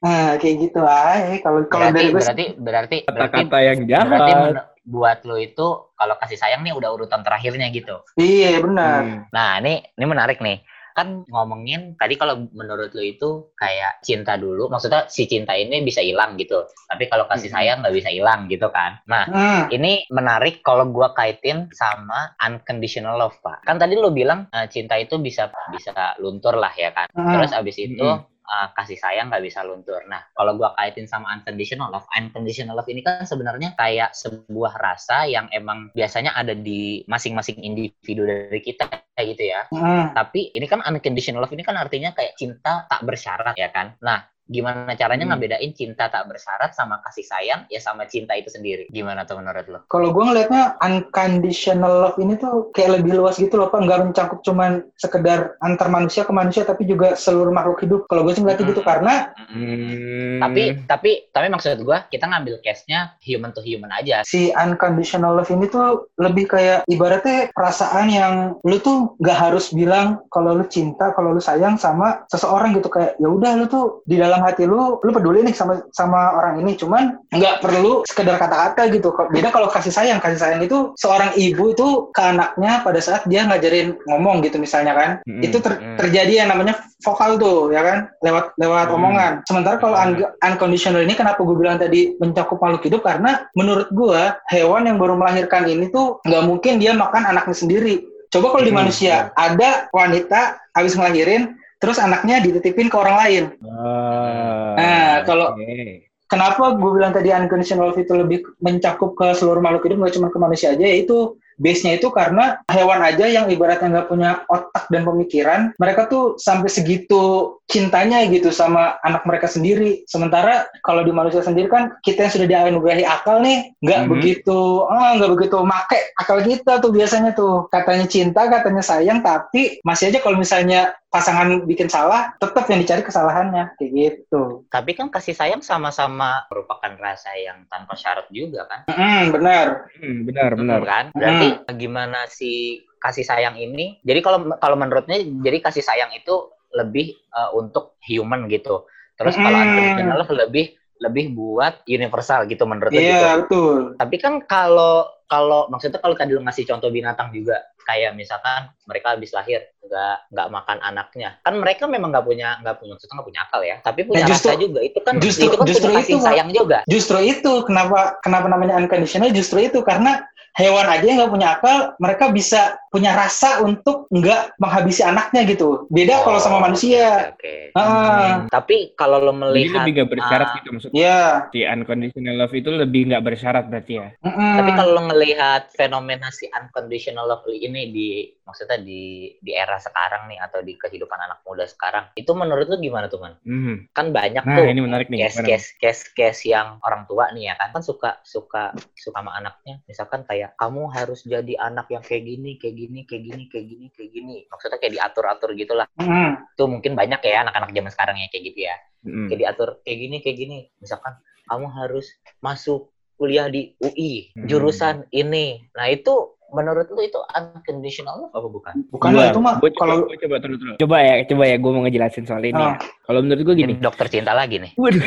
nah 0.01 0.33
kayak 0.35 0.55
gitu 0.59 0.81
aja. 0.81 1.37
Kalau 1.39 1.61
kalau 1.65 1.87
berarti 1.87 1.95
dari 1.95 2.09
gue 2.09 2.17
berarti 2.17 2.45
berarti 2.57 2.97
berarti 3.05 3.37
Kata-kata 3.37 3.57
yang 3.61 3.79
berarti 3.85 4.31
jahat. 4.33 4.43
men- 4.49 4.69
buat 4.81 5.19
lo 5.23 5.37
itu 5.37 5.67
kalau 5.93 6.17
kasih 6.17 6.35
sayang 6.35 6.65
nih 6.65 6.73
udah 6.73 6.89
urutan 6.89 7.21
terakhirnya 7.21 7.69
gitu 7.69 8.01
iya 8.17 8.57
benar. 8.57 9.05
Hmm. 9.05 9.19
nah 9.29 9.61
ini 9.61 9.77
ini 9.93 10.05
menarik 10.05 10.41
nih 10.41 10.57
kan 10.91 11.21
ngomongin 11.23 11.93
tadi 11.95 12.17
kalau 12.17 12.49
menurut 12.51 12.89
lo 12.91 12.99
itu 12.99 13.29
kayak 13.53 14.01
cinta 14.01 14.35
dulu 14.35 14.67
maksudnya 14.67 15.05
si 15.05 15.23
cinta 15.23 15.53
ini 15.53 15.79
bisa 15.79 16.01
hilang 16.01 16.33
gitu 16.35 16.65
tapi 16.89 17.05
kalau 17.05 17.29
kasih 17.29 17.47
Hmm. 17.47 17.55
sayang 17.55 17.77
nggak 17.79 17.95
bisa 17.95 18.09
hilang 18.09 18.49
gitu 18.49 18.67
kan 18.67 18.97
nah 19.05 19.23
Hmm. 19.23 19.69
Ini 19.69 20.09
menarik 20.09 20.59
kalau 20.59 20.89
gua 20.89 21.13
kaitin 21.13 21.69
sama 21.71 22.33
unconditional 22.41 23.15
love, 23.15 23.37
Pak. 23.39 23.63
Kan 23.63 23.77
tadi 23.77 23.95
lo 23.95 24.09
bilang 24.09 24.49
eh, 24.49 24.65
cinta 24.67 24.97
itu 24.97 25.15
bisa 25.15 25.47
bisa 25.69 25.93
luntur 26.17 26.57
lah 26.57 26.73
ya 26.73 26.89
kan. 26.89 27.07
Hmm. 27.13 27.37
Terus 27.37 27.53
abis 27.53 27.77
itu 27.77 28.01
Mm-mm. 28.01 28.27
Eh, 28.51 28.67
kasih 28.75 28.99
sayang 28.99 29.31
nggak 29.31 29.43
bisa 29.47 29.63
luntur. 29.63 30.03
Nah, 30.11 30.19
kalau 30.35 30.59
gua 30.59 30.75
kaitin 30.75 31.07
sama 31.07 31.31
unconditional 31.31 31.87
love, 31.87 32.07
unconditional 32.11 32.75
love 32.75 32.91
ini 32.91 32.99
kan 32.99 33.23
sebenarnya 33.23 33.73
kayak 33.79 34.11
sebuah 34.11 34.75
rasa 34.75 35.23
yang 35.25 35.47
emang 35.55 35.87
biasanya 35.95 36.35
ada 36.35 36.51
di 36.51 37.07
masing-masing 37.07 37.63
individu 37.63 38.27
dari 38.27 38.59
kita 38.59 39.10
kayak 39.21 39.37
gitu 39.37 39.43
ya. 39.53 39.61
Hmm. 39.69 40.09
Tapi 40.17 40.49
ini 40.57 40.65
kan 40.65 40.81
unconditional 40.81 41.45
love 41.45 41.53
ini 41.53 41.61
kan 41.61 41.77
artinya 41.77 42.09
kayak 42.17 42.33
cinta 42.33 42.89
tak 42.89 43.05
bersyarat 43.05 43.53
ya 43.53 43.69
kan. 43.69 43.93
Nah, 44.01 44.25
gimana 44.51 44.99
caranya 44.99 45.23
Hmm. 45.23 45.39
ngebedain 45.39 45.71
cinta 45.71 46.11
tak 46.11 46.27
bersyarat 46.27 46.75
sama 46.75 46.99
kasih 47.07 47.23
sayang 47.23 47.61
ya 47.71 47.79
sama 47.79 48.03
cinta 48.03 48.35
itu 48.35 48.51
sendiri? 48.51 48.89
Gimana 48.91 49.23
tuh 49.23 49.39
menurut 49.39 49.63
lo? 49.69 49.79
Kalau 49.87 50.11
gue 50.11 50.23
ngelihatnya 50.27 50.75
unconditional 50.83 52.03
love 52.03 52.17
ini 52.19 52.35
tuh 52.35 52.67
kayak 52.75 52.99
lebih 52.99 53.15
luas 53.15 53.39
gitu 53.39 53.55
loh, 53.55 53.71
Pak. 53.71 53.79
Nggak 53.87 54.11
mencakup 54.11 54.39
cuman 54.43 54.83
sekedar 54.99 55.55
antar 55.63 55.87
manusia 55.87 56.27
ke 56.27 56.33
manusia, 56.35 56.67
tapi 56.67 56.83
juga 56.83 57.15
seluruh 57.15 57.53
makhluk 57.55 57.79
hidup. 57.79 58.01
Kalau 58.11 58.27
gue 58.27 58.33
sih 58.35 58.41
ngeliatnya 58.43 58.65
gitu, 58.75 58.81
Hmm. 58.83 58.89
karena 58.91 59.13
Hmm. 59.51 60.39
Tapi 60.41 60.83
tapi 60.89 61.11
tapi 61.29 61.47
maksud 61.47 61.83
gua 61.85 62.07
kita 62.09 62.25
ngambil 62.25 62.63
case-nya 62.65 63.13
human 63.21 63.53
to 63.53 63.61
human 63.61 63.91
aja. 63.93 64.23
si 64.25 64.49
unconditional 64.51 65.37
love 65.37 65.51
ini 65.53 65.69
tuh 65.69 66.09
lebih 66.17 66.49
kayak 66.49 66.87
ibaratnya 66.87 67.51
perasaan 67.53 68.07
yang 68.09 68.33
lu 68.65 68.81
tuh 68.81 69.10
nggak 69.19 69.37
harus 69.37 69.73
bilang 69.73 70.21
kalau 70.29 70.55
lu 70.55 70.65
cinta, 70.69 71.11
kalau 71.11 71.35
lu 71.35 71.41
sayang 71.41 71.75
sama 71.75 72.23
seseorang 72.29 72.77
gitu 72.77 72.87
kayak 72.87 73.17
ya 73.17 73.27
udah 73.27 73.51
lu 73.57 73.65
tuh 73.67 74.05
di 74.07 74.15
dalam 74.15 74.39
hati 74.45 74.63
lu 74.63 75.01
lu 75.01 75.09
peduli 75.11 75.41
nih 75.41 75.55
sama 75.55 75.81
sama 75.91 76.37
orang 76.37 76.61
ini, 76.61 76.77
cuman 76.77 77.17
nggak 77.33 77.59
perlu 77.59 78.05
sekedar 78.07 78.37
kata-kata 78.37 78.87
gitu. 78.93 79.11
Beda 79.33 79.49
kalau 79.49 79.67
kasih 79.67 79.91
sayang, 79.91 80.21
kasih 80.21 80.39
sayang 80.39 80.61
itu 80.63 80.93
seorang 80.95 81.33
ibu 81.35 81.73
itu 81.73 82.11
ke 82.13 82.21
anaknya 82.21 82.85
pada 82.85 82.99
saat 83.01 83.25
dia 83.25 83.43
ngajarin 83.43 83.97
ngomong 84.07 84.45
gitu 84.45 84.61
misalnya 84.61 84.93
kan, 84.93 85.09
Hmm. 85.25 85.41
itu 85.41 85.57
ter- 85.59 85.79
Hmm. 85.81 85.97
terjadi 85.97 86.45
yang 86.45 86.49
namanya 86.53 86.77
vokal 87.01 87.41
tuh 87.41 87.73
ya 87.73 87.81
kan 87.81 87.97
lewat 88.21 88.53
lewat 88.61 88.87
Hmm. 88.87 88.97
omongan. 89.01 89.33
Sementara 89.49 89.81
kalau 89.81 89.97
un- 89.97 90.29
unconditional 90.43 91.01
ini 91.01 91.17
kenapa 91.17 91.41
gue 91.41 91.57
bilang 91.57 91.81
tadi 91.81 92.13
mencakup 92.21 92.61
makhluk 92.61 92.85
hidup 92.85 93.01
karena 93.01 93.49
menurut 93.57 93.89
gue 93.89 94.21
hewan 94.53 94.85
yang 94.85 95.01
baru 95.01 95.17
melahirkan 95.17 95.65
ini 95.65 95.89
tuh 95.89 96.21
nggak 96.21 96.43
mungkin 96.45 96.77
dia 96.77 96.93
makan 96.93 97.25
anaknya 97.25 97.57
sendiri. 97.57 97.95
Coba 98.31 98.55
kalau 98.55 98.63
di 98.63 98.71
Hmm. 98.71 98.79
manusia 98.81 99.29
ada 99.35 99.91
wanita 99.91 100.63
habis 100.71 100.95
ngelahirin 100.95 101.51
terus 101.77 101.99
anaknya 101.99 102.39
dititipin 102.39 102.87
ke 102.87 102.95
orang 102.95 103.15
lain. 103.19 103.43
Ah, 103.67 104.73
Nah, 104.79 105.13
kalau- 105.27 105.51
oke. 105.53 106.07
Kenapa 106.31 106.79
gue 106.79 106.91
bilang 106.95 107.11
tadi 107.11 107.27
unconditional 107.27 107.91
love 107.91 107.99
itu 107.99 108.15
lebih 108.15 108.39
mencakup 108.63 109.19
ke 109.19 109.35
seluruh 109.35 109.59
makhluk 109.59 109.83
hidup 109.83 109.99
nggak 109.99 110.15
cuma 110.15 110.31
ke 110.31 110.39
manusia 110.39 110.71
aja 110.71 110.85
yaitu 110.87 111.35
base-nya 111.59 111.99
itu 111.99 112.07
karena 112.13 112.61
hewan 112.71 113.01
aja 113.03 113.25
yang 113.27 113.49
ibaratnya 113.51 113.87
nggak 113.91 114.09
punya 114.11 114.43
otak 114.47 114.87
dan 114.87 115.03
pemikiran, 115.03 115.59
mereka 115.81 116.07
tuh 116.07 116.35
sampai 116.37 116.69
segitu 116.71 117.55
cintanya 117.67 118.23
gitu 118.27 118.51
sama 118.51 118.99
anak 119.01 119.23
mereka 119.23 119.47
sendiri. 119.47 120.03
Sementara 120.05 120.67
kalau 120.83 121.01
di 121.07 121.11
manusia 121.15 121.41
sendiri 121.41 121.71
kan 121.71 121.95
kita 122.03 122.27
yang 122.27 122.33
sudah 122.33 122.47
dianugerahi 122.47 123.05
akal 123.07 123.39
nih, 123.39 123.71
nggak 123.83 124.01
Mhm. 124.05 124.09
begitu, 124.11 124.59
ah 124.91 125.15
nggak 125.17 125.31
begitu 125.35 125.55
make 125.63 125.99
akal 126.19 126.39
kita 126.43 126.83
tuh 126.83 126.91
biasanya 126.91 127.31
tuh 127.33 127.67
katanya 127.71 128.05
cinta, 128.07 128.47
katanya 128.51 128.83
sayang, 128.83 129.19
tapi 129.23 129.79
masih 129.87 130.11
aja 130.11 130.19
kalau 130.19 130.37
misalnya 130.37 130.93
pasangan 131.11 131.67
bikin 131.67 131.91
salah, 131.91 132.31
tetap 132.39 132.71
yang 132.71 132.79
dicari 132.79 133.03
kesalahannya 133.03 133.75
kayak 133.75 133.91
gitu. 133.91 134.63
Tapi 134.71 134.95
kan 134.95 135.11
kasih 135.11 135.35
sayang 135.35 135.59
sama-sama 135.59 136.47
merupakan 136.47 136.95
rasa 136.95 137.35
yang 137.35 137.67
tanpa 137.67 137.99
syarat 137.99 138.31
juga 138.31 138.63
kan? 138.71 138.87
Hmm, 138.87 139.35
benar. 139.35 139.91
Hmm, 139.99 140.23
benar, 140.23 140.55
benar. 140.55 140.79
Betul 140.79 140.87
kan? 140.87 141.05
Berarti 141.11 141.47
gimana 141.75 142.19
si 142.31 142.79
kasih 143.03 143.27
sayang 143.27 143.59
ini? 143.59 143.99
Jadi 144.07 144.19
kalau 144.23 144.55
kalau 144.55 144.79
menurutnya 144.79 145.19
jadi 145.19 145.59
kasih 145.59 145.83
sayang 145.83 146.15
itu 146.15 146.47
lebih 146.71 147.11
eh, 147.11 147.49
untuk 147.59 147.99
human 148.07 148.47
gitu. 148.47 148.87
Terus 149.19 149.35
kalau 149.35 149.59
Hmm. 149.59 149.67
unconditional 149.67 150.23
lebih 150.47 150.79
lebih 151.01 151.33
buat 151.33 151.81
universal 151.89 152.45
gitu 152.47 152.63
menurutnya 152.63 153.01
gitu. 153.01 153.25
Iya, 153.25 153.31
betul. 153.43 153.77
Tapi 153.97 154.15
kan 154.21 154.33
kalau 154.45 155.09
kalau 155.25 155.67
maksudnya 155.67 155.97
kalau 155.97 156.13
tadi 156.13 156.37
lu 156.37 156.45
ngasih 156.45 156.63
contoh 156.69 156.93
binatang 156.93 157.33
juga 157.33 157.57
kayak 157.91 158.11
misalkan 158.15 158.71
mereka 158.87 159.19
habis 159.19 159.35
lahir 159.35 159.59
nggak 159.83 160.15
nggak 160.31 160.47
makan 160.47 160.77
anaknya. 160.79 161.29
Kan 161.43 161.59
mereka 161.59 161.83
memang 161.91 162.15
nggak 162.15 162.23
punya 162.23 162.55
nggak 162.63 162.75
punya 162.79 162.95
maksudnya 162.95 163.15
nggak 163.19 163.27
punya 163.27 163.41
akal 163.43 163.61
ya. 163.61 163.75
Tapi 163.83 163.99
punya 164.07 164.23
Nah, 164.23 164.29
justru- 164.31 164.51
rasa 164.55 164.63
juga. 164.63 164.79
Itu 164.79 164.99
kan 165.03 165.13
justru- 165.19 165.51
itu 165.51 165.57
kan 165.59 165.67
justru 165.67 165.87
punya 165.91 165.99
kasih 165.99 166.15
itu, 166.15 166.23
sayang 166.23 166.49
juga. 166.55 166.77
Justru 166.87 167.17
itu 167.19 167.51
kenapa 167.67 167.99
kenapa 168.23 168.47
namanya 168.47 168.73
unconditional 168.79 169.35
justru 169.35 169.67
itu. 169.67 169.79
Karena 169.83 170.23
hewan 170.53 170.85
aja 170.85 171.01
yang 171.01 171.17
nggak 171.19 171.31
punya 171.31 171.47
akal, 171.55 171.77
mereka 171.97 172.29
bisa 172.29 172.61
punya 172.87 173.15
rasa 173.15 173.63
untuk 173.63 174.11
nggak 174.11 174.59
menghabisi 174.59 174.99
anaknya 174.99 175.47
gitu. 175.47 175.87
Beda 175.87 176.23
kalau 176.23 176.37
sama 176.37 176.59
Oh, 176.59 176.63
manusia. 176.63 177.31
Oke. 177.31 177.71
Ah, 177.71 178.43
Tapi 178.47 178.91
kalau 178.93 179.17
lo 179.17 179.31
Jadi 179.31 179.39
melihat 179.41 179.75
lebih 179.81 179.91
nggak 179.95 180.09
bersyarat 180.11 180.47
ah, 180.47 180.55
gitu 180.59 180.67
maksudnya. 180.71 180.99
ya. 180.99 181.21
Si 181.49 181.59
unconditional 181.63 182.35
love 182.35 182.51
itu 182.53 182.69
lebih 182.69 183.01
nggak 183.07 183.23
bersyarat 183.23 183.65
berarti 183.67 183.93
ya. 183.95 184.07
Mm-mm. 184.19 184.53
Tapi 184.59 184.71
kalau 184.75 184.91
lo 184.91 185.01
ngelihat 185.07 185.61
fenomena 185.71 186.27
si 186.29 186.51
unconditional 186.51 187.25
love 187.25 187.47
ini 187.47 187.81
di 187.89 188.09
maksudnya 188.41 188.83
di 188.83 189.31
di 189.39 189.51
era 189.55 189.79
sekarang 189.79 190.27
nih 190.27 190.39
atau 190.43 190.59
di 190.59 190.75
kehidupan 190.75 191.15
anak 191.15 191.39
muda 191.47 191.63
sekarang, 191.63 192.11
itu 192.13 192.27
menurut 192.33 192.67
lo 192.67 192.75
gimana 192.75 193.07
tuh 193.07 193.23
man? 193.23 193.39
Hmm. 193.47 193.87
Kan 193.95 194.11
banyak 194.11 194.43
Nah, 194.43 194.57
tuh 194.57 194.65
ini 194.67 194.81
menarik 194.81 195.07
nih. 195.07 195.29
case 195.29 195.39
case 195.39 195.67
case 195.79 196.03
case 196.11 196.41
yang 196.43 196.75
orang 196.83 197.05
tua 197.05 197.31
nih 197.31 197.47
ya 197.47 197.55
kan 197.55 197.71
kan 197.71 197.79
suka 197.79 198.19
suka 198.25 198.73
suka 198.97 199.15
sama 199.15 199.37
anaknya 199.37 199.79
misalkan 199.85 200.25
kayak 200.25 200.40
kamu 200.57 200.89
harus 200.89 201.21
jadi 201.21 201.53
anak 201.61 201.91
yang 201.93 202.01
kayak 202.01 202.23
gini 202.25 202.57
kayak 202.57 202.75
gini 202.79 202.99
kayak 203.05 203.23
gini 203.27 203.43
kayak 203.51 203.65
gini 203.69 203.85
kayak 203.93 204.09
gini 204.09 204.35
maksudnya 204.49 204.77
kayak 204.81 204.93
diatur 204.97 205.25
atur 205.29 205.49
gitulah 205.53 205.87
Mm-mm. 205.99 206.41
itu 206.57 206.63
mungkin 206.65 206.97
banyak 206.97 207.21
ya 207.21 207.45
anak-anak 207.45 207.69
zaman 207.69 207.91
sekarang 207.91 208.15
ya 208.17 208.27
kayak 208.31 208.45
gitu 208.49 208.61
ya 208.65 208.77
Hmm. 209.01 209.25
kayak 209.33 209.39
diatur 209.41 209.69
kayak 209.81 209.97
gini 209.97 210.17
kayak 210.21 210.37
gini 210.37 210.57
misalkan 210.77 211.17
kamu 211.49 211.73
harus 211.73 212.05
masuk 212.37 212.93
kuliah 213.17 213.49
di 213.49 213.73
UI 213.81 214.29
Hmm. 214.37 214.45
jurusan 214.45 215.09
ini 215.09 215.65
nah 215.73 215.89
itu 215.89 216.37
menurut 216.51 216.87
lu 216.91 217.01
itu 217.03 217.19
unconditional 217.35 218.27
love 218.27 218.35
apa 218.35 218.47
bukan 218.51 218.75
Bukan 218.91 219.09
lah 219.15 219.31
itu 219.31 219.39
mah 219.39 219.55
gua 219.59 219.71
coba, 219.71 219.79
kalau 219.79 219.95
gua 220.03 220.17
coba 220.19 220.35
terus 220.43 220.57
terus. 220.59 220.75
Coba 220.79 220.97
ya, 220.99 221.13
coba 221.27 221.43
ya 221.47 221.55
gue 221.59 221.71
mau 221.71 221.81
ngejelasin 221.87 222.25
soal 222.27 222.43
ini 222.43 222.59
ya. 222.59 222.75
Ah. 222.75 222.77
Kalau 223.11 223.19
menurut 223.23 223.43
gue 223.43 223.55
gini. 223.55 223.73
Ini 223.75 223.83
dokter 223.83 224.07
cinta 224.07 224.31
lagi 224.31 224.55
nih 224.55 224.71
Waduh. 224.79 225.03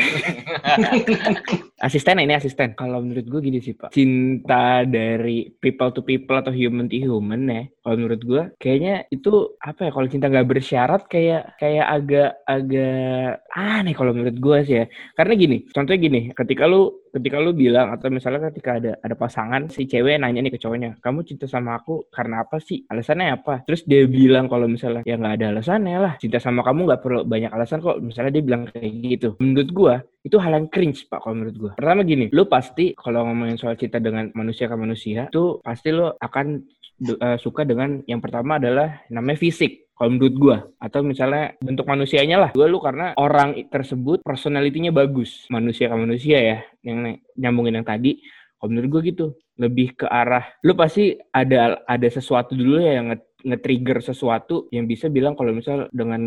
asisten 1.87 2.21
ini 2.21 2.33
asisten. 2.37 2.77
Kalau 2.77 3.01
menurut 3.01 3.25
gue 3.25 3.41
gini 3.41 3.59
sih 3.61 3.73
pak. 3.73 3.93
Cinta 3.93 4.85
dari 4.85 5.49
people 5.57 5.89
to 5.89 6.01
people 6.05 6.37
atau 6.37 6.53
human 6.53 6.85
to 6.85 6.97
human 6.97 7.49
ya. 7.49 7.63
Kalau 7.81 7.95
menurut 7.97 8.21
gue 8.21 8.43
kayaknya 8.61 9.09
itu 9.09 9.57
apa 9.61 9.89
ya? 9.89 9.91
Kalau 9.93 10.07
cinta 10.09 10.29
nggak 10.29 10.49
bersyarat 10.49 11.01
kayak 11.09 11.57
kayak 11.61 11.85
agak 11.85 12.31
agak 12.45 13.41
aneh 13.53 13.93
kalau 13.93 14.11
menurut 14.13 14.37
gue 14.37 14.57
sih 14.65 14.75
ya. 14.81 14.85
Karena 15.17 15.33
gini, 15.37 15.57
contohnya 15.69 15.99
gini. 16.01 16.21
Ketika 16.33 16.65
lu 16.69 17.04
ketika 17.15 17.39
lu 17.39 17.55
bilang 17.55 17.95
atau 17.95 18.11
misalnya 18.11 18.51
ketika 18.51 18.75
ada 18.75 18.91
ada 18.99 19.15
pasangan 19.15 19.71
si 19.71 19.87
cewek 19.87 20.19
nanya 20.19 20.43
nih 20.43 20.51
ke 20.51 20.59
cowoknya, 20.59 20.99
kamu 20.99 21.23
cinta 21.23 21.47
sama 21.47 21.79
aku 21.79 22.11
karena 22.11 22.43
apa 22.43 22.59
sih? 22.59 22.83
Alasannya 22.91 23.39
apa? 23.39 23.63
Terus 23.63 23.87
dia 23.87 24.03
bilang 24.03 24.51
kalau 24.51 24.67
misalnya 24.67 25.07
ya 25.07 25.15
nggak 25.15 25.35
ada 25.39 25.45
alasannya 25.55 25.97
lah. 25.97 26.13
Cinta 26.19 26.43
sama 26.43 26.59
kamu 26.67 26.91
nggak 26.91 27.01
perlu 27.01 27.21
banyak 27.23 27.51
alasan 27.55 27.79
kok. 27.79 28.03
Misalnya 28.03 28.31
dia 28.35 28.43
bilang 28.43 28.67
kayak 28.67 28.91
gitu. 28.99 29.29
Menurut 29.39 29.69
gua 29.71 29.95
itu 30.25 30.41
hal 30.41 30.57
yang 30.57 30.67
cringe 30.73 31.05
pak 31.05 31.21
kalau 31.21 31.37
menurut 31.37 31.55
gua. 31.55 31.71
Pertama 31.77 32.01
gini, 32.01 32.33
lu 32.33 32.49
pasti 32.49 32.97
kalau 32.97 33.29
ngomongin 33.29 33.61
soal 33.61 33.77
cinta 33.77 34.01
dengan 34.01 34.33
manusia 34.33 34.65
ke 34.65 34.73
manusia, 34.73 35.29
itu 35.29 35.61
pasti 35.61 35.93
lu 35.93 36.09
akan 36.09 36.65
eh, 37.01 37.37
suka 37.39 37.67
dengan 37.67 37.99
yang 38.07 38.23
pertama 38.23 38.57
adalah 38.61 39.03
namanya 39.11 39.39
fisik 39.39 39.85
kalau 39.95 40.11
menurut 40.11 40.35
gua. 40.35 40.57
Atau 40.77 41.01
misalnya 41.07 41.55
bentuk 41.63 41.87
manusianya 41.87 42.37
lah. 42.37 42.51
Gua 42.51 42.67
lu 42.67 42.83
karena 42.83 43.15
orang 43.15 43.55
tersebut 43.71 44.21
personalitinya 44.21 44.91
bagus. 44.91 45.47
Manusia 45.47 45.87
ke 45.87 45.95
manusia 45.95 46.37
ya 46.37 46.57
yang 46.83 47.15
nyambungin 47.39 47.79
yang 47.81 47.87
tadi. 47.87 48.19
Kalau 48.59 48.69
menurut 48.71 48.89
gua 48.91 49.01
gitu 49.03 49.25
lebih 49.55 49.95
ke 49.95 50.03
arah 50.03 50.43
lu 50.67 50.75
pasti 50.75 51.15
ada 51.31 51.79
ada 51.87 52.07
sesuatu 52.11 52.59
dulu 52.59 52.75
ya 52.83 52.99
yang 52.99 53.15
nge- 53.15 53.39
nge-trigger 53.47 54.03
sesuatu 54.03 54.67
yang 54.67 54.83
bisa 54.83 55.07
bilang 55.07 55.31
kalau 55.31 55.55
misal 55.55 55.87
dengan 55.95 56.19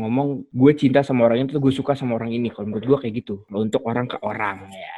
ngomong 0.00 0.48
gue 0.48 0.72
cinta 0.80 1.04
sama 1.04 1.28
orang 1.28 1.44
itu 1.44 1.60
gue 1.60 1.74
suka 1.76 1.92
sama 1.92 2.16
orang 2.16 2.32
ini. 2.32 2.48
Kalau 2.48 2.72
menurut 2.72 2.86
gua 2.88 2.98
kayak 3.04 3.20
gitu 3.20 3.44
untuk 3.52 3.84
orang 3.84 4.08
ke 4.08 4.16
orang 4.24 4.64
ya 4.72 4.96